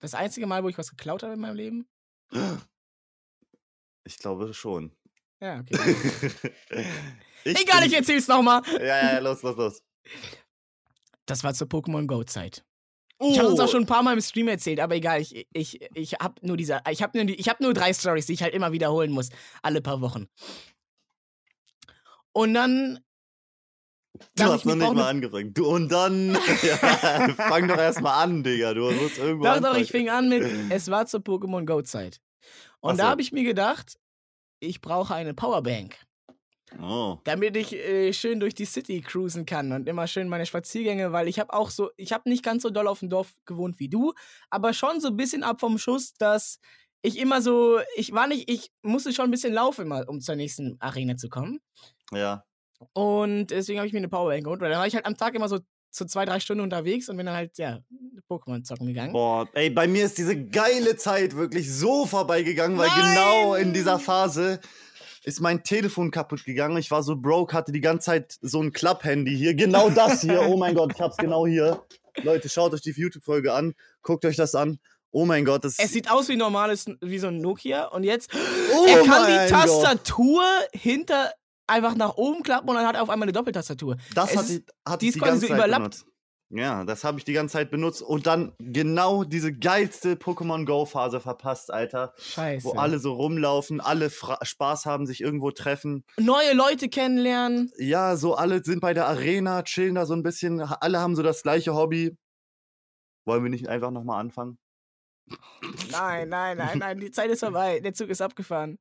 Das 0.00 0.14
einzige 0.14 0.46
Mal, 0.46 0.64
wo 0.64 0.68
ich 0.68 0.78
was 0.78 0.90
geklaut 0.90 1.22
habe 1.22 1.34
in 1.34 1.40
meinem 1.40 1.56
Leben? 1.56 1.88
Ich 4.04 4.18
glaube 4.18 4.52
schon. 4.54 4.92
Ja, 5.40 5.60
okay. 5.60 5.96
ich 7.44 7.60
Egal, 7.60 7.86
ich 7.86 7.94
erzähl's 7.94 8.28
nochmal. 8.28 8.62
Ja, 8.72 8.82
ja, 8.84 9.12
ja, 9.14 9.18
los, 9.18 9.42
los, 9.42 9.56
los. 9.56 9.82
Das 11.26 11.44
war 11.44 11.54
zur 11.54 11.66
Pokémon 11.68 12.06
Go-Zeit. 12.06 12.64
Ich 13.22 13.38
habe 13.38 13.48
es 13.48 13.60
auch 13.60 13.64
Oh, 13.64 13.66
schon 13.68 13.82
ein 13.82 13.86
paar 13.86 14.02
Mal 14.02 14.14
im 14.14 14.20
Stream 14.22 14.48
erzählt, 14.48 14.80
aber 14.80 14.94
egal, 14.96 15.20
ich, 15.20 15.46
ich, 15.52 15.78
ich 15.94 16.14
habe 16.14 16.34
nur 16.46 16.56
diese, 16.56 16.80
ich 16.90 17.02
habe 17.02 17.18
nur, 17.18 17.26
die- 17.26 17.34
ich 17.34 17.48
hab 17.50 17.60
nur 17.60 17.74
drei 17.74 17.92
Stories, 17.92 18.24
die 18.26 18.32
ich 18.32 18.42
halt 18.42 18.54
immer 18.54 18.72
wiederholen 18.72 19.12
muss, 19.12 19.28
alle 19.62 19.82
paar 19.82 20.00
Wochen. 20.00 20.26
Und 22.32 22.54
dann. 22.54 23.00
Du 24.36 24.44
hast 24.44 24.64
noch 24.66 24.74
nicht 24.74 24.92
mal 24.92 25.08
angefangen. 25.08 25.54
Du, 25.54 25.66
und 25.66 25.90
dann. 25.90 26.36
Ja, 26.62 26.76
fang 27.34 27.68
doch 27.68 27.78
erstmal 27.78 28.22
an, 28.24 28.42
Digga. 28.42 28.74
Du 28.74 28.90
musst 28.90 29.18
irgendwo. 29.18 29.44
Doch, 29.44 29.54
doch, 29.56 29.68
anfangen. 29.68 29.82
ich 29.82 29.90
fing 29.90 30.08
an 30.10 30.28
mit, 30.28 30.42
es 30.70 30.90
war 30.90 31.06
zur 31.06 31.20
Pokémon 31.20 31.64
Go-Zeit. 31.64 32.20
Und 32.80 32.92
Ach 32.92 32.96
da 32.96 33.02
so. 33.04 33.08
habe 33.10 33.22
ich 33.22 33.32
mir 33.32 33.44
gedacht, 33.44 33.98
ich 34.60 34.80
brauche 34.80 35.14
eine 35.14 35.32
Powerbank, 35.34 35.96
Oh. 36.80 37.18
damit 37.24 37.56
ich 37.56 37.72
äh, 37.74 38.12
schön 38.12 38.40
durch 38.40 38.54
die 38.54 38.64
City 38.64 39.00
cruisen 39.00 39.44
kann 39.46 39.72
und 39.72 39.88
immer 39.88 40.06
schön 40.06 40.28
meine 40.28 40.46
Spaziergänge, 40.46 41.12
weil 41.12 41.26
ich 41.28 41.38
habe 41.40 41.52
auch 41.52 41.70
so, 41.70 41.90
ich 41.96 42.12
habe 42.12 42.28
nicht 42.28 42.44
ganz 42.44 42.62
so 42.62 42.70
doll 42.70 42.86
auf 42.88 43.00
dem 43.00 43.10
Dorf 43.10 43.32
gewohnt 43.44 43.78
wie 43.80 43.88
du, 43.88 44.12
aber 44.50 44.72
schon 44.72 45.00
so 45.00 45.08
ein 45.08 45.16
bisschen 45.16 45.42
ab 45.42 45.60
vom 45.60 45.78
Schuss, 45.78 46.12
dass 46.14 46.58
ich 47.02 47.18
immer 47.18 47.42
so, 47.42 47.80
ich 47.96 48.12
war 48.12 48.26
nicht, 48.28 48.48
ich 48.50 48.70
musste 48.82 49.12
schon 49.12 49.26
ein 49.26 49.30
bisschen 49.30 49.52
laufen, 49.54 49.86
immer, 49.86 50.08
um 50.08 50.20
zur 50.20 50.36
nächsten 50.36 50.76
Arena 50.80 51.16
zu 51.16 51.28
kommen. 51.28 51.60
Ja. 52.12 52.44
Und 52.92 53.48
deswegen 53.48 53.78
habe 53.78 53.86
ich 53.86 53.92
mir 53.92 53.98
eine 53.98 54.08
Powerbank 54.08 54.44
geholt, 54.44 54.60
weil 54.60 54.70
da 54.70 54.78
war 54.78 54.86
ich 54.86 54.94
halt 54.94 55.06
am 55.06 55.16
Tag 55.16 55.34
immer 55.34 55.48
so 55.48 55.58
so 55.90 56.04
zwei, 56.04 56.24
drei 56.24 56.40
Stunden 56.40 56.62
unterwegs 56.62 57.08
und 57.08 57.16
bin 57.16 57.26
dann 57.26 57.34
halt, 57.34 57.58
ja, 57.58 57.80
Pokémon 58.28 58.62
zocken 58.62 58.86
gegangen. 58.86 59.12
Boah, 59.12 59.48
ey, 59.54 59.70
bei 59.70 59.88
mir 59.88 60.04
ist 60.04 60.18
diese 60.18 60.40
geile 60.40 60.96
Zeit 60.96 61.34
wirklich 61.34 61.72
so 61.72 62.06
vorbeigegangen, 62.06 62.78
weil 62.78 62.88
Nein! 62.88 63.14
genau 63.14 63.54
in 63.56 63.72
dieser 63.74 63.98
Phase 63.98 64.60
ist 65.24 65.40
mein 65.40 65.64
Telefon 65.64 66.10
kaputt 66.10 66.44
gegangen. 66.44 66.76
Ich 66.78 66.90
war 66.90 67.02
so 67.02 67.16
broke, 67.16 67.54
hatte 67.54 67.72
die 67.72 67.80
ganze 67.80 68.06
Zeit 68.06 68.38
so 68.40 68.62
ein 68.62 68.72
Klapp-Handy 68.72 69.36
hier. 69.36 69.54
Genau 69.54 69.90
das 69.90 70.20
hier. 70.22 70.42
Oh 70.42 70.56
mein 70.56 70.74
Gott, 70.74 70.92
ich 70.94 71.00
hab's 71.00 71.16
genau 71.16 71.46
hier. 71.46 71.84
Leute, 72.22 72.48
schaut 72.48 72.72
euch 72.72 72.82
die 72.82 72.92
YouTube-Folge 72.92 73.52
an. 73.52 73.74
Guckt 74.02 74.24
euch 74.24 74.36
das 74.36 74.54
an. 74.54 74.78
Oh 75.12 75.26
mein 75.26 75.44
Gott, 75.44 75.64
das 75.64 75.78
Es 75.78 75.92
sieht 75.92 76.08
aus 76.10 76.28
wie 76.28 76.36
normales, 76.36 76.86
wie 77.00 77.18
so 77.18 77.26
ein 77.26 77.38
Nokia 77.38 77.86
und 77.86 78.04
jetzt, 78.04 78.30
oh 78.72 78.86
er 78.86 79.02
kann 79.02 79.26
die 79.26 79.32
mein 79.32 79.50
Gott. 79.50 79.60
Tastatur 79.60 80.44
hinter 80.72 81.32
einfach 81.70 81.94
nach 81.94 82.16
oben 82.16 82.42
klappen 82.42 82.68
und 82.68 82.74
dann 82.76 82.86
hat 82.86 82.96
er 82.96 83.02
auf 83.02 83.10
einmal 83.10 83.26
eine 83.26 83.32
Doppeltastatur. 83.32 83.96
Das 84.14 84.30
es 84.32 84.36
hat 84.36 84.50
ich, 84.50 84.62
hat 84.86 85.02
die 85.02 85.08
ist 85.08 85.14
die 85.14 85.20
quasi 85.20 85.30
ganze 85.30 85.40
so 85.40 85.46
Zeit 85.48 85.56
überlappt. 85.58 85.80
benutzt. 85.80 86.06
Ja, 86.52 86.84
das 86.84 87.04
habe 87.04 87.16
ich 87.18 87.24
die 87.24 87.32
ganze 87.32 87.52
Zeit 87.52 87.70
benutzt 87.70 88.02
und 88.02 88.26
dann 88.26 88.52
genau 88.58 89.22
diese 89.22 89.52
geilste 89.52 90.14
Pokémon 90.14 90.64
Go 90.64 90.84
Phase 90.84 91.20
verpasst, 91.20 91.72
Alter, 91.72 92.12
Scheiße. 92.18 92.64
wo 92.64 92.72
alle 92.72 92.98
so 92.98 93.12
rumlaufen, 93.12 93.80
alle 93.80 94.10
Fra 94.10 94.36
Spaß 94.42 94.84
haben, 94.84 95.06
sich 95.06 95.20
irgendwo 95.20 95.52
treffen. 95.52 96.04
Neue 96.18 96.52
Leute 96.54 96.88
kennenlernen. 96.88 97.70
Ja, 97.78 98.16
so 98.16 98.34
alle 98.34 98.64
sind 98.64 98.80
bei 98.80 98.94
der 98.94 99.06
Arena, 99.06 99.62
chillen 99.62 99.94
da 99.94 100.06
so 100.06 100.14
ein 100.14 100.24
bisschen, 100.24 100.60
alle 100.60 100.98
haben 100.98 101.14
so 101.14 101.22
das 101.22 101.44
gleiche 101.44 101.74
Hobby. 101.74 102.16
Wollen 103.26 103.44
wir 103.44 103.50
nicht 103.50 103.68
einfach 103.68 103.92
nochmal 103.92 104.20
anfangen? 104.20 104.58
Nein, 105.92 106.28
nein, 106.28 106.56
nein, 106.56 106.78
nein, 106.78 106.98
die 106.98 107.12
Zeit 107.12 107.30
ist 107.30 107.40
vorbei. 107.40 107.78
Der 107.78 107.94
Zug 107.94 108.08
ist 108.08 108.20
abgefahren. 108.20 108.78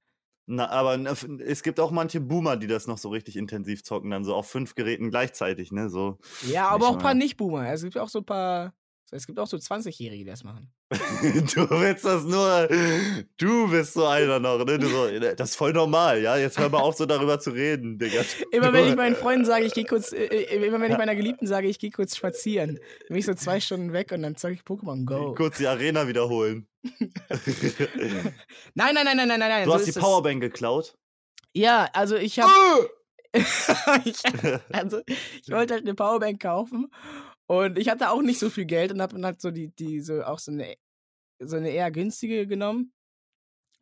Na, 0.51 0.67
aber 0.67 0.97
es 1.45 1.61
gibt 1.61 1.79
auch 1.79 1.91
manche 1.91 2.19
Boomer, 2.19 2.57
die 2.57 2.65
das 2.65 2.87
noch 2.87 2.97
so 2.97 3.09
richtig 3.09 3.35
intensiv 3.35 3.83
zocken, 3.83 4.09
dann 4.09 4.23
so 4.23 4.33
auf 4.33 4.49
fünf 4.49 4.73
Geräten 4.73 5.11
gleichzeitig, 5.11 5.71
ne? 5.71 5.91
So. 5.91 6.17
Ja, 6.47 6.69
aber 6.69 6.87
auch 6.87 6.93
ein 6.93 6.97
paar. 6.97 7.13
Nicht-Boomer. 7.13 7.71
Es 7.71 7.83
gibt 7.83 7.99
auch 7.99 8.09
so 8.09 8.19
ein 8.19 8.25
paar. 8.25 8.73
Es 9.11 9.25
gibt 9.25 9.39
auch 9.39 9.47
so 9.47 9.57
20-Jährige, 9.57 10.23
die 10.23 10.29
das 10.29 10.43
machen. 10.43 10.71
du 10.91 11.69
willst 11.69 12.05
das 12.05 12.23
nur. 12.23 12.67
Du 13.37 13.69
bist 13.69 13.93
so 13.93 14.05
einer 14.05 14.39
noch, 14.39 14.63
ne? 14.63 14.79
So, 14.81 15.19
das 15.35 15.51
ist 15.51 15.55
voll 15.55 15.73
normal, 15.73 16.21
ja? 16.21 16.37
Jetzt 16.37 16.59
hör 16.59 16.69
mal 16.69 16.79
auf, 16.79 16.95
so 16.95 17.05
darüber 17.05 17.39
zu 17.39 17.51
reden, 17.51 17.97
Digga. 17.97 18.21
Immer 18.51 18.71
wenn 18.71 18.87
ich 18.87 18.95
meinen 18.95 19.15
Freunden 19.15 19.45
sage, 19.45 19.65
ich 19.65 19.73
gehe 19.73 19.85
kurz, 19.85 20.11
äh, 20.11 20.25
äh, 20.25 20.67
immer 20.67 20.79
wenn 20.79 20.91
ich 20.91 20.97
meiner 20.97 21.15
Geliebten 21.15 21.47
sage, 21.47 21.67
ich 21.67 21.79
gehe 21.79 21.89
kurz 21.89 22.15
spazieren, 22.15 22.79
bin 23.07 23.17
ich 23.17 23.25
so 23.25 23.33
zwei 23.33 23.59
Stunden 23.59 23.93
weg 23.93 24.11
und 24.11 24.21
dann 24.21 24.35
zeige 24.35 24.55
ich 24.55 24.61
Pokémon 24.61 25.05
Go. 25.05 25.33
Kurz 25.33 25.57
die 25.57 25.67
Arena 25.67 26.07
wiederholen. 26.07 26.67
Nein, 28.73 28.93
nein, 28.93 29.05
nein, 29.05 29.17
nein, 29.17 29.27
nein, 29.27 29.39
nein. 29.39 29.65
Du 29.65 29.71
so 29.71 29.75
hast 29.75 29.85
die 29.85 29.89
ist 29.89 29.95
das- 29.97 30.03
Powerbank 30.03 30.41
geklaut. 30.41 30.95
Ja, 31.53 31.89
also 31.93 32.15
ich 32.15 32.39
habe. 32.39 32.89
ich, 34.05 34.23
also, 34.71 35.01
ich 35.05 35.51
wollte 35.51 35.75
halt 35.75 35.83
eine 35.83 35.93
Powerbank 35.93 36.41
kaufen 36.41 36.89
und 37.49 37.79
ich 37.79 37.89
hatte 37.89 38.11
auch 38.11 38.21
nicht 38.21 38.37
so 38.37 38.51
viel 38.51 38.65
Geld 38.65 38.91
und 38.91 39.01
habe 39.01 39.15
dann 39.15 39.25
halt 39.25 39.41
so 39.41 39.49
die, 39.49 39.69
die, 39.69 40.01
so 40.01 40.21
auch 40.23 40.37
so 40.37 40.51
eine, 40.51 40.75
so 41.39 41.57
eine 41.57 41.71
eher 41.71 41.89
günstige 41.89 42.45
genommen. 42.45 42.93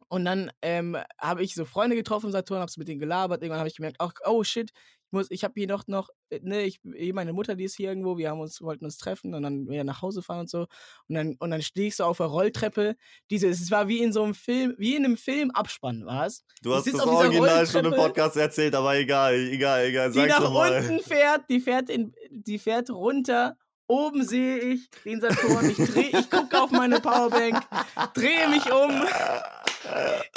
Und 0.07 0.23
dann 0.23 0.53
ähm, 0.61 0.97
habe 1.19 1.43
ich 1.43 1.53
so 1.53 1.65
Freunde 1.65 1.97
getroffen 1.97 2.27
im 2.27 2.31
Saturn, 2.31 2.61
habe 2.61 2.71
mit 2.77 2.87
denen 2.87 3.01
gelabert. 3.01 3.41
Irgendwann 3.41 3.59
habe 3.59 3.67
ich 3.67 3.75
gemerkt, 3.75 3.97
ach, 3.99 4.13
oh 4.25 4.41
shit, 4.45 4.71
ich 5.07 5.13
muss, 5.13 5.27
ich 5.31 5.43
habe 5.45 5.53
hier 5.55 5.67
doch 5.67 5.87
noch, 5.87 6.09
äh, 6.29 6.39
ne, 6.43 6.63
ich, 6.63 6.81
eh, 6.95 7.13
meine 7.13 7.31
Mutter, 7.31 7.55
die 7.55 7.63
ist 7.63 7.77
hier 7.77 7.89
irgendwo, 7.89 8.17
wir 8.17 8.29
haben 8.29 8.41
uns, 8.41 8.61
wollten 8.61 8.83
uns 8.83 8.97
treffen 8.97 9.33
und 9.33 9.43
dann 9.43 9.69
wieder 9.69 9.85
nach 9.85 10.01
Hause 10.01 10.21
fahren 10.21 10.41
und 10.41 10.49
so. 10.49 10.67
Und 11.07 11.15
dann, 11.15 11.35
und 11.39 11.51
dann 11.51 11.61
stehe 11.61 11.87
ich 11.87 11.95
so 11.95 12.03
auf 12.03 12.17
der 12.17 12.25
Rolltreppe. 12.25 12.95
Diese, 13.29 13.47
es 13.47 13.71
war 13.71 13.87
wie 13.87 14.03
in 14.03 14.11
so 14.11 14.23
einem 14.23 14.33
Film, 14.33 14.75
wie 14.77 14.95
in 14.95 15.05
einem 15.05 15.15
Filmabspann, 15.15 16.05
war 16.05 16.25
es. 16.25 16.43
Du 16.61 16.75
hast 16.75 16.87
das 16.87 16.99
Original 16.99 17.65
schon 17.65 17.85
im. 17.85 17.93
Podcast 17.97 18.35
erzählt, 18.35 18.75
aber 18.75 18.95
egal, 18.97 19.33
egal, 19.33 19.85
egal. 19.85 20.11
die 20.11 20.25
nach 20.25 20.51
mal. 20.51 20.77
unten 20.77 20.99
fährt, 21.03 21.49
die 21.49 21.61
fährt 21.61 21.89
in, 21.89 22.13
die 22.29 22.59
fährt 22.59 22.89
runter. 22.89 23.57
Oben 23.87 24.25
sehe 24.25 24.57
ich 24.57 24.89
den 25.05 25.21
Saturn. 25.21 25.69
Ich 25.69 25.79
ich 25.79 26.29
gucke 26.29 26.61
auf 26.61 26.71
meine 26.71 26.99
Powerbank, 26.99 27.63
drehe 28.13 28.49
mich 28.49 28.69
um 28.69 28.91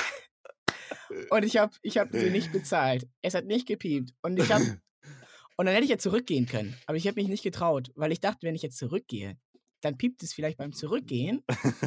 und 1.30 1.44
ich 1.44 1.56
habe 1.56 1.74
ich 1.82 1.98
hab 1.98 2.10
sie 2.12 2.30
nicht 2.30 2.52
bezahlt. 2.52 3.06
Es 3.22 3.34
hat 3.34 3.44
nicht 3.46 3.66
gepiept 3.66 4.12
und 4.22 4.38
ich 4.38 4.52
habe 4.52 4.64
und 5.56 5.66
dann 5.66 5.74
hätte 5.74 5.84
ich 5.84 5.90
ja 5.90 5.98
zurückgehen 5.98 6.46
können, 6.46 6.76
aber 6.86 6.96
ich 6.96 7.06
habe 7.06 7.20
mich 7.20 7.28
nicht 7.28 7.42
getraut, 7.42 7.90
weil 7.94 8.12
ich 8.12 8.20
dachte, 8.20 8.46
wenn 8.46 8.54
ich 8.54 8.62
jetzt 8.62 8.78
zurückgehe, 8.78 9.36
dann 9.82 9.96
piept 9.96 10.22
es 10.22 10.34
vielleicht 10.34 10.58
beim 10.58 10.74
Zurückgehen 10.74 11.42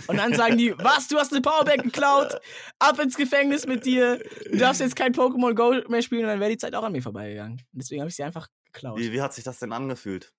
und 0.08 0.18
dann 0.18 0.34
sagen 0.34 0.58
die, 0.58 0.72
was, 0.80 1.08
du 1.10 1.18
hast 1.18 1.32
eine 1.32 1.42
Powerbank 1.42 1.84
geklaut, 1.84 2.40
ab 2.80 3.00
ins 3.00 3.16
Gefängnis 3.16 3.68
mit 3.68 3.86
dir, 3.86 4.18
du 4.52 4.58
darfst 4.58 4.82
jetzt 4.82 4.96
kein 4.96 5.14
Pokémon 5.14 5.54
Go 5.54 5.88
mehr 5.90 6.02
spielen 6.02 6.24
und 6.24 6.30
dann 6.30 6.40
wäre 6.40 6.50
die 6.50 6.58
Zeit 6.58 6.74
auch 6.74 6.82
an 6.84 6.92
mir 6.92 7.04
vorbeigegangen. 7.04 7.60
Und 7.60 7.80
deswegen 7.82 8.02
habe 8.02 8.10
ich 8.10 8.16
sie 8.16 8.24
einfach 8.24 8.48
geklaut. 8.72 8.98
Wie, 9.00 9.12
wie 9.12 9.22
hat 9.22 9.36
sich 9.36 9.44
das 9.44 9.60
denn 9.60 9.72
angefühlt? 9.72 10.34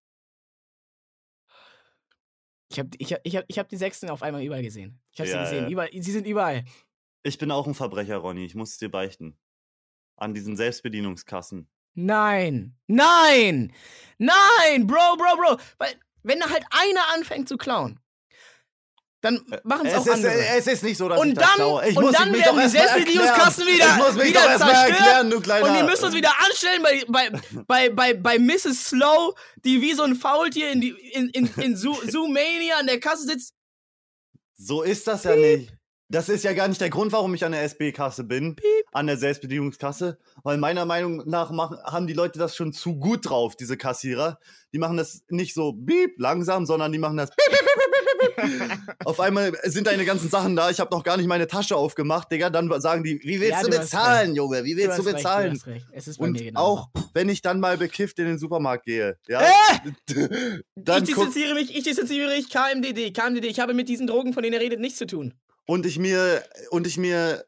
Ich 2.70 2.78
habe 2.80 2.90
ich 2.98 3.12
hab, 3.12 3.20
ich 3.22 3.36
hab, 3.36 3.44
ich 3.46 3.58
hab 3.60 3.68
die 3.68 3.76
Sechsten 3.76 4.10
auf 4.10 4.22
einmal 4.22 4.42
überall 4.42 4.62
gesehen. 4.62 5.00
Ich 5.12 5.20
habe 5.20 5.30
Ja, 5.30 5.36
sie 5.46 5.50
gesehen. 5.50 5.64
ja. 5.66 5.70
Überall, 5.70 5.90
sie 5.92 6.10
sind 6.10 6.26
überall. 6.26 6.64
Ich 7.24 7.38
bin 7.38 7.50
auch 7.50 7.66
ein 7.66 7.74
Verbrecher, 7.74 8.18
Ronny. 8.18 8.44
Ich 8.44 8.54
muss 8.54 8.72
es 8.72 8.78
dir 8.78 8.90
beichten. 8.90 9.36
An 10.16 10.34
diesen 10.34 10.56
Selbstbedienungskassen. 10.56 11.68
Nein. 11.94 12.76
Nein. 12.86 13.72
Nein. 14.18 14.86
Bro, 14.86 15.16
Bro, 15.16 15.36
Bro. 15.36 15.56
Weil, 15.78 15.94
wenn 16.22 16.38
da 16.38 16.50
halt 16.50 16.64
einer 16.70 17.12
anfängt 17.14 17.48
zu 17.48 17.56
klauen, 17.56 17.98
dann 19.22 19.42
machen 19.64 19.86
es 19.86 19.94
Es 19.94 19.98
auch 20.00 20.06
ist, 20.06 20.12
andere. 20.12 20.46
es 20.48 20.66
ist 20.66 20.82
nicht 20.82 20.98
so, 20.98 21.08
dass 21.08 21.18
Und 21.18 21.28
ich 21.28 21.34
das 21.34 21.46
dann- 21.46 21.54
klaue. 21.56 21.88
Ich 21.88 21.96
und 21.96 22.04
muss 22.04 22.12
dann 22.14 22.30
mich 22.30 22.44
werden 22.44 22.60
die 22.60 22.68
Selbstbedienungskassen 22.68 23.66
wieder- 23.66 23.86
Ich 23.86 23.96
muss 23.96 24.14
mich 24.16 24.24
wieder 24.26 24.40
doch 24.42 24.66
zerstört. 24.66 24.90
erklären, 24.90 25.30
du 25.30 25.40
kleiner. 25.40 25.66
Und 25.70 25.76
ihr 25.76 25.84
müsst 25.84 26.04
uns 26.04 26.14
wieder 26.14 26.32
anstellen 26.44 26.82
bei, 26.82 27.04
bei, 27.08 27.30
bei, 27.66 27.88
bei, 27.88 28.14
bei 28.14 28.38
Mrs. 28.38 28.84
Slow, 28.90 29.34
die 29.64 29.80
wie 29.80 29.94
so 29.94 30.02
ein 30.02 30.14
Faultier 30.14 30.70
in, 30.72 30.82
die, 30.82 30.90
in, 30.90 31.30
in, 31.30 31.46
in 31.56 31.74
Zoo- 31.76 32.06
Zoomania 32.06 32.76
an 32.76 32.86
der 32.86 33.00
Kasse 33.00 33.24
sitzt. 33.24 33.54
So 34.56 34.82
ist 34.82 35.06
das 35.06 35.24
ja 35.24 35.34
nicht. 35.36 35.72
Das 36.14 36.28
ist 36.28 36.44
ja 36.44 36.52
gar 36.52 36.68
nicht 36.68 36.80
der 36.80 36.90
Grund, 36.90 37.10
warum 37.10 37.34
ich 37.34 37.44
an 37.44 37.50
der 37.50 37.62
SB-Kasse 37.64 38.22
bin, 38.22 38.54
an 38.92 39.08
der 39.08 39.16
Selbstbedienungskasse. 39.16 40.16
Weil 40.44 40.58
meiner 40.58 40.84
Meinung 40.84 41.24
nach 41.26 41.50
machen, 41.50 41.76
haben 41.82 42.06
die 42.06 42.12
Leute 42.12 42.38
das 42.38 42.54
schon 42.54 42.72
zu 42.72 42.94
gut 43.00 43.28
drauf, 43.28 43.56
diese 43.56 43.76
Kassierer. 43.76 44.38
Die 44.72 44.78
machen 44.78 44.96
das 44.96 45.24
nicht 45.28 45.54
so 45.54 45.72
beep 45.72 46.14
langsam, 46.18 46.66
sondern 46.66 46.92
die 46.92 46.98
machen 46.98 47.16
das 47.16 47.30
beep, 47.30 47.50
beep, 47.50 48.36
beep, 48.36 48.68
beep. 48.68 48.96
Auf 49.04 49.18
einmal 49.18 49.54
sind 49.64 49.88
deine 49.88 50.04
ganzen 50.04 50.30
Sachen 50.30 50.54
da. 50.54 50.70
Ich 50.70 50.78
habe 50.78 50.94
noch 50.94 51.02
gar 51.02 51.16
nicht 51.16 51.26
meine 51.26 51.48
Tasche 51.48 51.74
aufgemacht, 51.74 52.30
Digga. 52.30 52.48
Dann 52.48 52.70
sagen 52.80 53.02
die, 53.02 53.18
wie 53.24 53.40
willst 53.40 53.50
Ja, 53.50 53.62
du 53.62 53.70
du 53.70 53.78
bezahlen, 53.78 54.36
Junge? 54.36 54.62
Wie 54.62 54.76
willst 54.76 54.98
du, 54.98 55.02
recht, 55.02 55.16
bezahlen? 55.16 55.54
hast 55.54 55.66
recht. 55.66 55.86
Es 55.90 56.06
ist 56.06 56.18
bei 56.18 56.26
Und 56.26 56.32
mir 56.34 56.44
genau. 56.44 56.60
auch 56.60 56.88
wenn 57.12 57.28
ich 57.28 57.42
dann 57.42 57.58
mal 57.58 57.76
bekifft 57.76 58.20
in 58.20 58.26
den 58.26 58.38
Supermarkt 58.38 58.84
gehe, 58.84 59.18
ja, 59.26 59.42
dann 60.76 61.02
ich 61.02 61.08
distanziere 61.08 61.54
mich, 61.54 61.76
ich 61.76 61.82
distanziere 61.82 62.28
mich 62.36 62.50
KMDD, 62.50 63.12
KMDD. 63.12 63.46
Ich 63.48 63.58
habe 63.58 63.74
mit 63.74 63.88
diesen 63.88 64.06
Drogen, 64.06 64.32
von 64.32 64.44
denen 64.44 64.54
ihr 64.54 64.60
redet, 64.60 64.78
nichts 64.78 64.98
zu 64.98 65.06
tun. 65.08 65.34
Und 65.66 65.86
ich 65.86 65.98
mir 65.98 66.44
und 66.70 66.86
ich 66.86 66.96
mir 66.96 67.44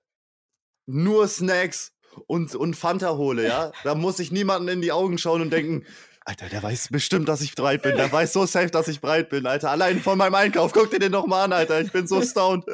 nur 0.86 1.28
Snacks 1.28 1.92
und, 2.26 2.54
und 2.54 2.74
Fanta 2.74 3.16
hole, 3.16 3.46
ja, 3.46 3.72
da 3.84 3.94
muss 3.94 4.18
ich 4.18 4.32
niemanden 4.32 4.68
in 4.68 4.80
die 4.80 4.92
Augen 4.92 5.18
schauen 5.18 5.42
und 5.42 5.50
denken, 5.50 5.84
Alter, 6.24 6.48
der 6.48 6.60
weiß 6.60 6.88
bestimmt, 6.90 7.28
dass 7.28 7.40
ich 7.40 7.54
breit 7.54 7.82
bin. 7.82 7.96
Der 7.96 8.10
weiß 8.10 8.32
so 8.32 8.46
safe, 8.46 8.66
dass 8.66 8.88
ich 8.88 9.00
breit 9.00 9.28
bin, 9.28 9.46
Alter. 9.46 9.70
Allein 9.70 10.00
von 10.00 10.18
meinem 10.18 10.34
Einkauf. 10.34 10.72
Guck 10.72 10.90
dir 10.90 10.98
den 10.98 11.12
noch 11.12 11.26
mal 11.28 11.44
an, 11.44 11.52
Alter. 11.52 11.80
Ich 11.80 11.92
bin 11.92 12.08
so 12.08 12.20
stoned. 12.20 12.64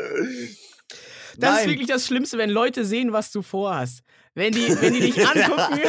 Das 1.37 1.61
ist 1.61 1.67
wirklich 1.67 1.87
das 1.87 2.07
Schlimmste, 2.07 2.39
wenn 2.39 2.49
Leute 2.49 2.87
sehen, 2.87 3.13
was 3.13 3.31
du 3.31 3.43
vorhast. 3.43 4.01
Wenn 4.35 4.55
die, 4.55 4.69
wenn 4.81 4.95
die 4.95 5.01
dich 5.01 5.29
angucken. 5.29 5.81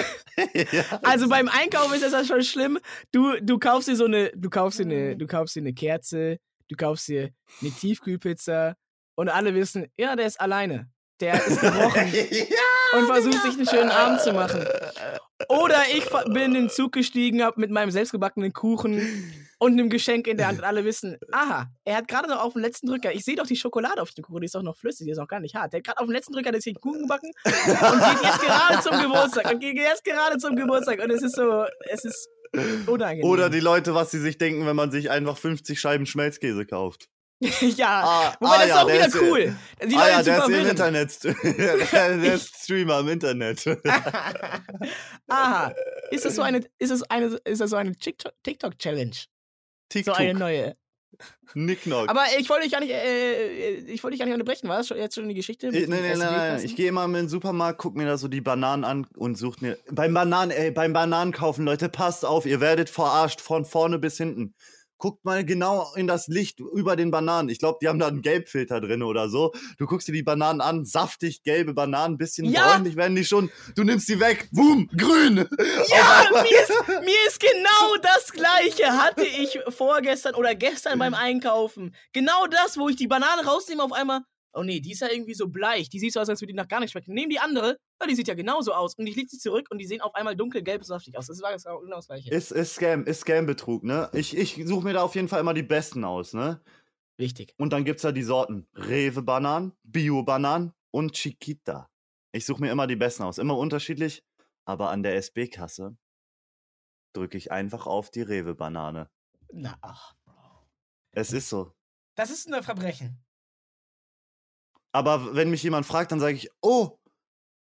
ja. 0.53 0.99
Also 1.03 1.29
beim 1.29 1.47
Einkaufen 1.47 1.93
ist 1.93 2.03
das 2.03 2.11
ja 2.11 2.25
schon 2.25 2.43
schlimm. 2.43 2.79
Du, 3.13 3.39
du 3.41 3.57
kaufst 3.57 3.87
dir 3.87 3.95
so 3.95 4.05
eine, 4.05 4.31
du 4.35 4.49
kaufst 4.49 4.79
dir 4.79 4.83
eine, 4.83 5.15
du 5.15 5.25
kaufst 5.25 5.55
dir 5.55 5.61
eine 5.61 5.73
Kerze, 5.73 6.39
du 6.67 6.75
kaufst 6.75 7.07
dir 7.07 7.29
eine 7.61 7.71
Tiefkühlpizza 7.71 8.75
und 9.15 9.29
alle 9.29 9.53
wissen, 9.53 9.87
ja, 9.97 10.15
der 10.15 10.25
ist 10.25 10.39
alleine. 10.39 10.89
Der 11.19 11.35
ist 11.45 11.61
gebrochen 11.61 12.11
und 12.97 13.05
versucht 13.05 13.41
sich 13.43 13.53
einen 13.53 13.67
schönen 13.67 13.91
Abend 13.91 14.21
zu 14.21 14.33
machen. 14.33 14.65
Oder 15.47 15.81
ich 15.95 16.05
bin 16.33 16.43
in 16.43 16.53
den 16.53 16.69
Zug 16.69 16.91
gestiegen, 16.93 17.43
hab 17.43 17.57
mit 17.57 17.69
meinem 17.69 17.91
selbstgebackenen 17.91 18.53
Kuchen 18.53 19.33
und 19.59 19.73
einem 19.73 19.89
Geschenk 19.89 20.27
in 20.27 20.37
der 20.37 20.47
Hand 20.47 20.59
und 20.59 20.65
alle 20.65 20.83
wissen, 20.85 21.17
aha, 21.31 21.67
er 21.85 21.97
hat 21.97 22.07
gerade 22.07 22.29
noch 22.29 22.43
auf 22.43 22.53
dem 22.53 22.61
letzten 22.61 22.87
Drücker, 22.87 23.13
ich 23.13 23.23
sehe 23.23 23.35
doch 23.35 23.45
die 23.45 23.55
Schokolade 23.55 24.01
auf 24.01 24.11
dem 24.11 24.23
Kuchen, 24.23 24.41
die 24.41 24.45
ist 24.45 24.55
doch 24.55 24.63
noch 24.63 24.75
flüssig, 24.75 25.05
die 25.05 25.11
ist 25.11 25.17
noch 25.17 25.27
gar 25.27 25.39
nicht 25.39 25.55
hart. 25.55 25.73
Der 25.73 25.79
hat 25.79 25.85
gerade 25.85 25.99
auf 25.99 26.07
dem 26.07 26.13
letzten 26.13 26.33
Drücker 26.33 26.51
den 26.51 26.75
Kuchen 26.75 27.01
gebacken 27.03 27.31
und 27.45 27.53
geht 27.53 28.23
jetzt 28.23 28.41
gerade 28.41 28.81
zum 28.81 28.99
Geburtstag 28.99 29.51
und 29.51 29.59
geht 29.59 29.77
jetzt 29.77 30.03
gerade 30.03 30.37
zum 30.37 30.55
Geburtstag 30.55 31.01
und 31.01 31.11
es 31.11 31.21
ist 31.21 31.35
so, 31.35 31.65
es 31.89 32.03
ist 32.05 32.29
unangenehm. 32.87 33.29
Oder 33.29 33.49
die 33.49 33.59
Leute, 33.59 33.93
was 33.95 34.11
sie 34.11 34.19
sich 34.19 34.37
denken, 34.37 34.65
wenn 34.65 34.75
man 34.75 34.91
sich 34.91 35.09
einfach 35.09 35.37
50 35.37 35.79
Scheiben 35.79 36.05
Schmelzkäse 36.05 36.65
kauft. 36.65 37.09
ja, 37.77 38.03
Ah, 38.03 38.35
wobei 38.39 38.51
ah 38.55 38.59
das 38.59 38.67
ja, 38.67 38.75
ist 38.75 38.81
auch 38.81 38.87
der 38.87 38.95
wieder 39.07 39.15
äh, 39.21 39.29
cool. 39.29 39.55
Die 39.89 39.95
ah 39.95 39.99
Leute 39.99 40.11
ja, 40.11 40.21
der 40.23 40.37
ist 40.37 40.49
im. 40.49 40.67
Internet. 40.69 41.23
der, 41.93 42.17
der 42.17 42.33
ist 42.33 42.55
Streamer 42.63 42.99
im 42.99 43.09
Internet. 43.09 43.65
Aha, 45.27 45.73
ist 46.11 46.25
das 46.25 46.35
so 46.35 46.41
eine, 46.41 46.61
ist 46.79 46.91
das 46.91 47.03
eine, 47.03 47.39
ist 47.45 47.61
das 47.61 47.69
so 47.69 47.75
eine 47.75 47.91
TikTok- 47.91 48.33
TikTok-Challenge? 48.43 49.13
So 49.13 49.27
TikTok. 49.89 50.19
eine 50.19 50.33
neue. 50.33 50.75
Nicknock. 51.53 52.09
Aber 52.09 52.23
ich 52.39 52.49
wollte 52.49 52.63
dich 52.63 52.71
gar 52.71 52.79
nicht, 52.81 52.89
äh, 52.91 53.75
ich 53.75 54.03
wollte 54.03 54.13
dich 54.13 54.19
gar 54.19 54.25
nicht 54.25 54.33
unterbrechen. 54.33 54.67
War 54.67 54.77
das 54.77 54.87
schon, 54.87 54.97
jetzt 54.97 55.13
schon 55.15 55.29
die 55.29 55.35
Geschichte? 55.35 55.67
Äh, 55.67 55.71
den 55.71 55.89
Nee, 55.89 56.01
nee, 56.01 56.15
nein, 56.15 56.19
nein. 56.19 56.65
Ich 56.65 56.75
gehe 56.75 56.89
immer 56.89 57.05
in 57.05 57.13
den 57.13 57.29
Supermarkt, 57.29 57.77
guck 57.77 57.95
mir 57.95 58.05
da 58.07 58.17
so 58.17 58.27
die 58.27 58.41
Bananen 58.41 58.83
an 58.83 59.07
und 59.15 59.37
such 59.37 59.61
mir. 59.61 59.77
Beim 59.91 60.13
Bananen, 60.13 60.49
ey, 60.51 60.71
beim 60.71 60.91
Bananenkaufen, 60.93 61.65
Leute, 61.65 61.89
passt 61.89 62.25
auf, 62.25 62.45
ihr 62.47 62.59
werdet 62.59 62.89
verarscht 62.89 63.39
von 63.41 63.65
vorne 63.65 63.99
bis 63.99 64.17
hinten. 64.17 64.55
Guckt 65.03 65.25
mal 65.25 65.43
genau 65.43 65.91
in 65.97 66.07
das 66.07 66.29
Licht 66.29 66.61
über 66.61 66.95
den 66.95 67.11
Bananen. 67.11 67.49
Ich 67.49 67.59
glaube, 67.59 67.77
die 67.81 67.89
haben 67.89 67.99
da 67.99 68.07
einen 68.07 68.21
Gelbfilter 68.21 68.79
drin 68.79 69.03
oder 69.03 69.27
so. 69.27 69.51
Du 69.77 69.85
guckst 69.85 70.07
dir 70.07 70.13
die 70.13 70.23
Bananen 70.23 70.61
an, 70.61 70.85
saftig 70.85 71.43
gelbe 71.43 71.73
Bananen, 71.73 72.17
bisschen 72.17 72.45
Ja. 72.45 72.69
bräunlich 72.69 72.95
werden 72.95 73.13
die 73.17 73.25
schon. 73.25 73.51
Du 73.75 73.83
nimmst 73.83 74.07
sie 74.07 74.21
weg, 74.21 74.47
boom, 74.53 74.89
grün. 74.95 75.45
Ja, 75.89 76.29
mir 76.31 76.61
ist, 76.61 76.87
mir 77.03 77.27
ist 77.27 77.41
genau 77.41 77.95
das 78.01 78.31
Gleiche 78.31 78.93
hatte 78.93 79.25
ich 79.25 79.59
vorgestern 79.75 80.35
oder 80.35 80.55
gestern 80.55 80.99
beim 80.99 81.15
Einkaufen. 81.15 81.93
Genau 82.13 82.47
das, 82.47 82.77
wo 82.77 82.87
ich 82.87 82.95
die 82.95 83.07
Banane 83.07 83.43
rausnehme, 83.45 83.83
auf 83.83 83.91
einmal. 83.91 84.21
Oh 84.53 84.63
nee, 84.63 84.79
die 84.79 84.91
ist 84.91 85.01
ja 85.01 85.09
irgendwie 85.11 85.33
so 85.33 85.47
bleich. 85.47 85.89
Die 85.89 85.99
sieht 85.99 86.13
so 86.13 86.19
aus, 86.19 86.29
als 86.29 86.41
würde 86.41 86.53
die 86.53 86.57
nach 86.57 86.67
gar 86.67 86.79
nicht 86.79 86.91
schmecken. 86.91 87.13
Nehmen 87.13 87.29
die 87.29 87.39
andere, 87.39 87.77
ja, 87.99 88.07
die 88.07 88.15
sieht 88.15 88.27
ja 88.27 88.35
genauso 88.35 88.73
aus. 88.73 88.95
Und 88.95 89.07
ich 89.07 89.15
leg 89.15 89.29
sie 89.29 89.39
zurück 89.39 89.67
und 89.71 89.79
die 89.79 89.85
sehen 89.85 90.01
auf 90.01 90.13
einmal 90.15 90.35
dunkelgelb 90.35 90.83
saftig 90.83 91.17
aus. 91.17 91.27
Das 91.27 91.41
war 91.41 91.51
das 91.51 91.63
genau 91.63 91.95
das 91.95 92.07
Gleiche. 92.07 92.29
Ist, 92.29 92.51
ist 92.51 92.75
Scam, 92.75 93.05
ist 93.05 93.21
Scam-Betrug, 93.21 93.83
ne? 93.83 94.09
Ich, 94.13 94.37
ich 94.37 94.61
suche 94.65 94.85
mir 94.85 94.93
da 94.93 95.01
auf 95.01 95.15
jeden 95.15 95.27
Fall 95.27 95.39
immer 95.39 95.53
die 95.53 95.63
besten 95.63 96.03
aus, 96.03 96.33
ne? 96.33 96.61
Wichtig. 97.17 97.53
Und 97.57 97.73
dann 97.73 97.85
gibt's 97.85 98.03
ja 98.03 98.11
die 98.11 98.23
Sorten 98.23 98.67
Rewe-Bananen, 98.75 99.73
Bio-Bananen 99.83 100.73
und 100.91 101.13
Chiquita. 101.13 101.89
Ich 102.31 102.45
suche 102.45 102.61
mir 102.61 102.71
immer 102.71 102.87
die 102.87 102.95
besten 102.95 103.23
aus, 103.23 103.37
immer 103.37 103.57
unterschiedlich, 103.57 104.23
aber 104.65 104.89
an 104.89 105.03
der 105.03 105.15
SB-Kasse 105.15 105.95
drücke 107.13 107.37
ich 107.37 107.51
einfach 107.51 107.85
auf 107.85 108.09
die 108.09 108.23
Rewe-Banane. 108.23 109.09
Na, 109.51 109.77
ach, 109.81 110.13
Bro. 110.25 110.67
Es 111.11 111.31
ist 111.31 111.49
so. 111.49 111.73
Das 112.15 112.31
ist 112.31 112.51
ein 112.51 112.63
Verbrechen. 112.63 113.22
Aber 114.93 115.35
wenn 115.35 115.49
mich 115.49 115.63
jemand 115.63 115.85
fragt, 115.85 116.11
dann 116.13 116.19
sage 116.21 116.35
ich, 116.35 116.49
oh, 116.61 116.97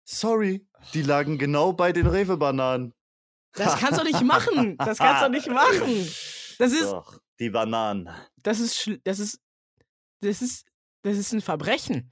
Sorry, 0.05 0.67
die 0.93 1.01
lagen 1.01 1.37
genau 1.37 1.71
bei 1.71 1.93
den 1.93 2.07
Rewe-Bananen. 2.07 2.93
Das 3.53 3.79
kannst 3.79 3.99
du 4.01 4.03
nicht 4.03 4.21
machen. 4.21 4.75
Das 4.77 4.97
kannst 4.97 5.23
du 5.23 5.29
nicht 5.29 5.47
machen. 5.47 6.09
Das 6.59 6.73
ist, 6.73 6.83
Doch, 6.91 7.19
die 7.39 7.49
Bananen. 7.49 8.09
das 8.37 8.59
ist, 8.59 8.75
schl- 8.77 8.99
das 9.05 9.19
ist, 9.19 9.39
das 10.19 10.41
ist, 10.41 10.65
das 11.03 11.17
ist 11.17 11.31
ein 11.31 11.39
Verbrechen. 11.41 12.09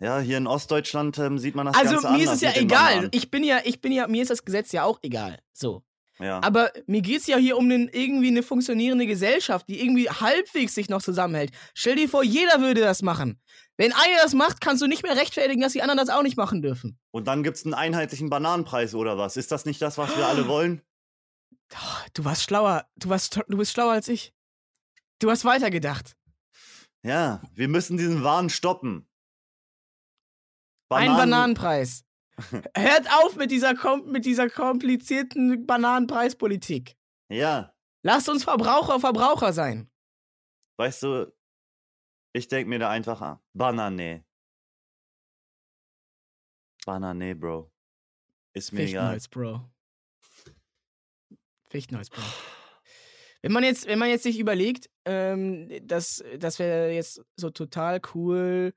Ja, 0.00 0.18
hier 0.18 0.38
in 0.38 0.46
Ostdeutschland 0.46 1.18
ähm, 1.18 1.38
sieht 1.38 1.54
man 1.54 1.66
das 1.66 1.76
Also 1.76 1.94
Ganze 2.00 2.10
mir 2.12 2.24
ist 2.24 2.30
es 2.32 2.40
ja 2.40 2.52
egal. 2.56 3.08
Ich 3.12 3.30
bin 3.30 3.44
ja, 3.44 3.60
ich 3.64 3.80
bin 3.80 3.92
ja, 3.92 4.08
mir 4.08 4.22
ist 4.22 4.30
das 4.30 4.44
Gesetz 4.44 4.72
ja 4.72 4.84
auch 4.84 4.98
egal. 5.02 5.40
So. 5.52 5.84
Ja. 6.20 6.40
Aber 6.44 6.70
mir 6.86 7.00
geht 7.02 7.20
es 7.22 7.26
ja 7.26 7.36
hier 7.38 7.56
um 7.56 7.64
einen, 7.64 7.88
irgendwie 7.88 8.28
eine 8.28 8.42
funktionierende 8.44 9.06
Gesellschaft, 9.06 9.68
die 9.68 9.80
irgendwie 9.80 10.08
halbwegs 10.08 10.74
sich 10.74 10.88
noch 10.88 11.02
zusammenhält. 11.02 11.50
Stell 11.74 11.96
dir 11.96 12.08
vor, 12.08 12.22
jeder 12.22 12.60
würde 12.60 12.82
das 12.82 13.02
machen. 13.02 13.40
Wenn 13.76 13.92
einer 13.92 14.18
das 14.22 14.32
macht, 14.34 14.60
kannst 14.60 14.80
du 14.82 14.86
nicht 14.86 15.02
mehr 15.02 15.16
rechtfertigen, 15.16 15.60
dass 15.60 15.72
die 15.72 15.82
anderen 15.82 15.98
das 15.98 16.08
auch 16.10 16.22
nicht 16.22 16.36
machen 16.36 16.62
dürfen. 16.62 16.98
Und 17.10 17.26
dann 17.26 17.42
gibt's 17.42 17.64
einen 17.64 17.74
einheitlichen 17.74 18.30
Bananenpreis 18.30 18.94
oder 18.94 19.18
was? 19.18 19.36
Ist 19.36 19.50
das 19.50 19.64
nicht 19.64 19.82
das, 19.82 19.98
was 19.98 20.16
wir 20.16 20.26
alle 20.28 20.46
wollen? 20.48 20.80
Du 22.12 22.24
warst 22.24 22.42
schlauer. 22.44 22.86
Du, 22.94 23.08
warst, 23.08 23.40
du 23.48 23.56
bist 23.56 23.72
schlauer 23.72 23.92
als 23.94 24.06
ich. 24.06 24.32
Du 25.18 25.30
hast 25.30 25.44
weitergedacht. 25.44 26.16
Ja, 27.02 27.40
wir 27.52 27.66
müssen 27.68 27.96
diesen 27.96 28.22
Wahn 28.22 28.50
stoppen. 28.50 29.08
Ein 30.90 31.06
Bananen- 31.08 31.16
Bananenpreis. 31.16 32.04
Hört 32.76 33.10
auf 33.24 33.36
mit 33.36 33.50
dieser, 33.50 33.74
mit 34.04 34.24
dieser 34.24 34.48
komplizierten 34.50 35.66
Bananenpreispolitik. 35.66 36.96
Ja, 37.28 37.74
Lasst 38.04 38.28
uns 38.28 38.44
Verbraucher 38.44 39.00
Verbraucher 39.00 39.52
sein. 39.54 39.90
weißt 40.76 41.02
du, 41.04 41.32
ich 42.34 42.48
denk 42.48 42.68
mir 42.68 42.78
da 42.78 42.90
einfach 42.90 43.20
an. 43.22 43.40
Banane. 43.54 44.26
Banane, 46.84 47.34
Bro. 47.34 47.72
Ist 48.52 48.72
mir 48.72 48.82
egal. 48.82 49.16
Fichtenholz, 49.16 49.28
Bro. 49.28 49.70
Fichtenholz, 51.70 52.10
Bro. 52.10 52.22
Wenn 53.40 53.52
man 53.52 53.64
jetzt, 53.64 53.86
wenn 53.86 53.98
man 53.98 54.10
jetzt 54.10 54.24
sich 54.24 54.38
überlegt, 54.38 54.90
ähm, 55.06 55.70
dass, 55.86 56.22
das 56.38 56.58
wäre 56.58 56.92
jetzt 56.92 57.24
so 57.36 57.50
total 57.50 58.02
cool, 58.14 58.74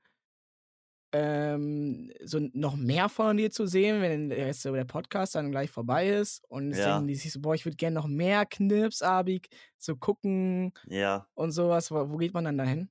ähm, 1.12 2.12
so 2.24 2.38
noch 2.52 2.76
mehr 2.76 3.08
von 3.08 3.36
dir 3.38 3.50
zu 3.50 3.66
sehen, 3.66 4.02
wenn 4.02 4.30
jetzt 4.30 4.62
so 4.62 4.74
der 4.74 4.84
Podcast 4.84 5.34
dann 5.34 5.50
gleich 5.50 5.70
vorbei 5.70 6.08
ist 6.08 6.44
und 6.48 6.72
Ja. 6.74 7.00
die 7.00 7.14
sich 7.14 7.32
so, 7.32 7.40
boah, 7.40 7.54
ich 7.54 7.64
würde 7.64 7.76
gerne 7.76 7.94
noch 7.94 8.06
mehr 8.06 8.44
knirpsabig 8.46 9.48
so 9.78 9.96
gucken 9.96 10.72
Ja. 10.86 11.26
und 11.34 11.52
sowas. 11.52 11.90
Wo, 11.90 12.10
wo 12.10 12.16
geht 12.18 12.34
man 12.34 12.44
dann 12.44 12.58
dahin? 12.58 12.90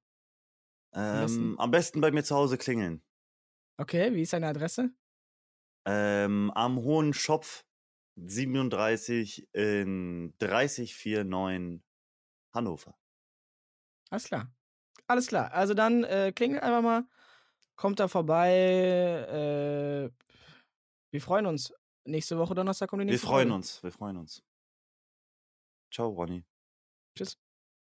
besten- 0.91 1.51
Ähm, 1.51 1.59
am 1.59 1.70
besten 1.72 2.01
bei 2.01 2.11
mir 2.11 2.24
zu 2.24 2.36
Hause 2.36 2.57
klingeln. 2.57 3.03
Okay, 3.78 4.13
wie 4.15 4.24
ist 4.24 4.34
deine 4.34 4.47
Adresse? 4.47 4.91
Ähm, 5.86 6.51
am 6.55 6.78
Hohen 6.78 7.13
Schopf 7.13 7.63
37 8.15 9.47
in 9.53 10.34
3049 10.39 11.84
Hannover. 12.53 12.97
Alles 14.09 14.24
klar. 14.26 14.51
Alles 15.05 15.28
klar. 15.28 15.51
Also 15.53 15.74
dann 15.76 16.03
äh, 16.03 16.32
klingelt 16.36 16.63
einfach 16.63 16.82
mal, 16.82 17.03
kommt 17.78 17.99
da 17.99 18.07
vorbei. 18.07 18.51
Äh, 18.51 20.09
wir 21.11 21.21
freuen 21.21 21.45
uns. 21.45 21.73
Nächste 22.05 22.38
Woche 22.38 22.55
Donnerstag 22.55 22.89
kommt 22.89 23.01
die 23.01 23.07
Wir 23.07 23.11
nächste 23.13 23.28
freuen 23.28 23.47
Folge. 23.49 23.55
uns, 23.55 23.84
wir 23.84 23.91
freuen 23.91 24.17
uns. 24.17 24.43
Ciao, 25.93 26.09
Ronny. 26.09 26.43
Tschüss. 27.17 27.38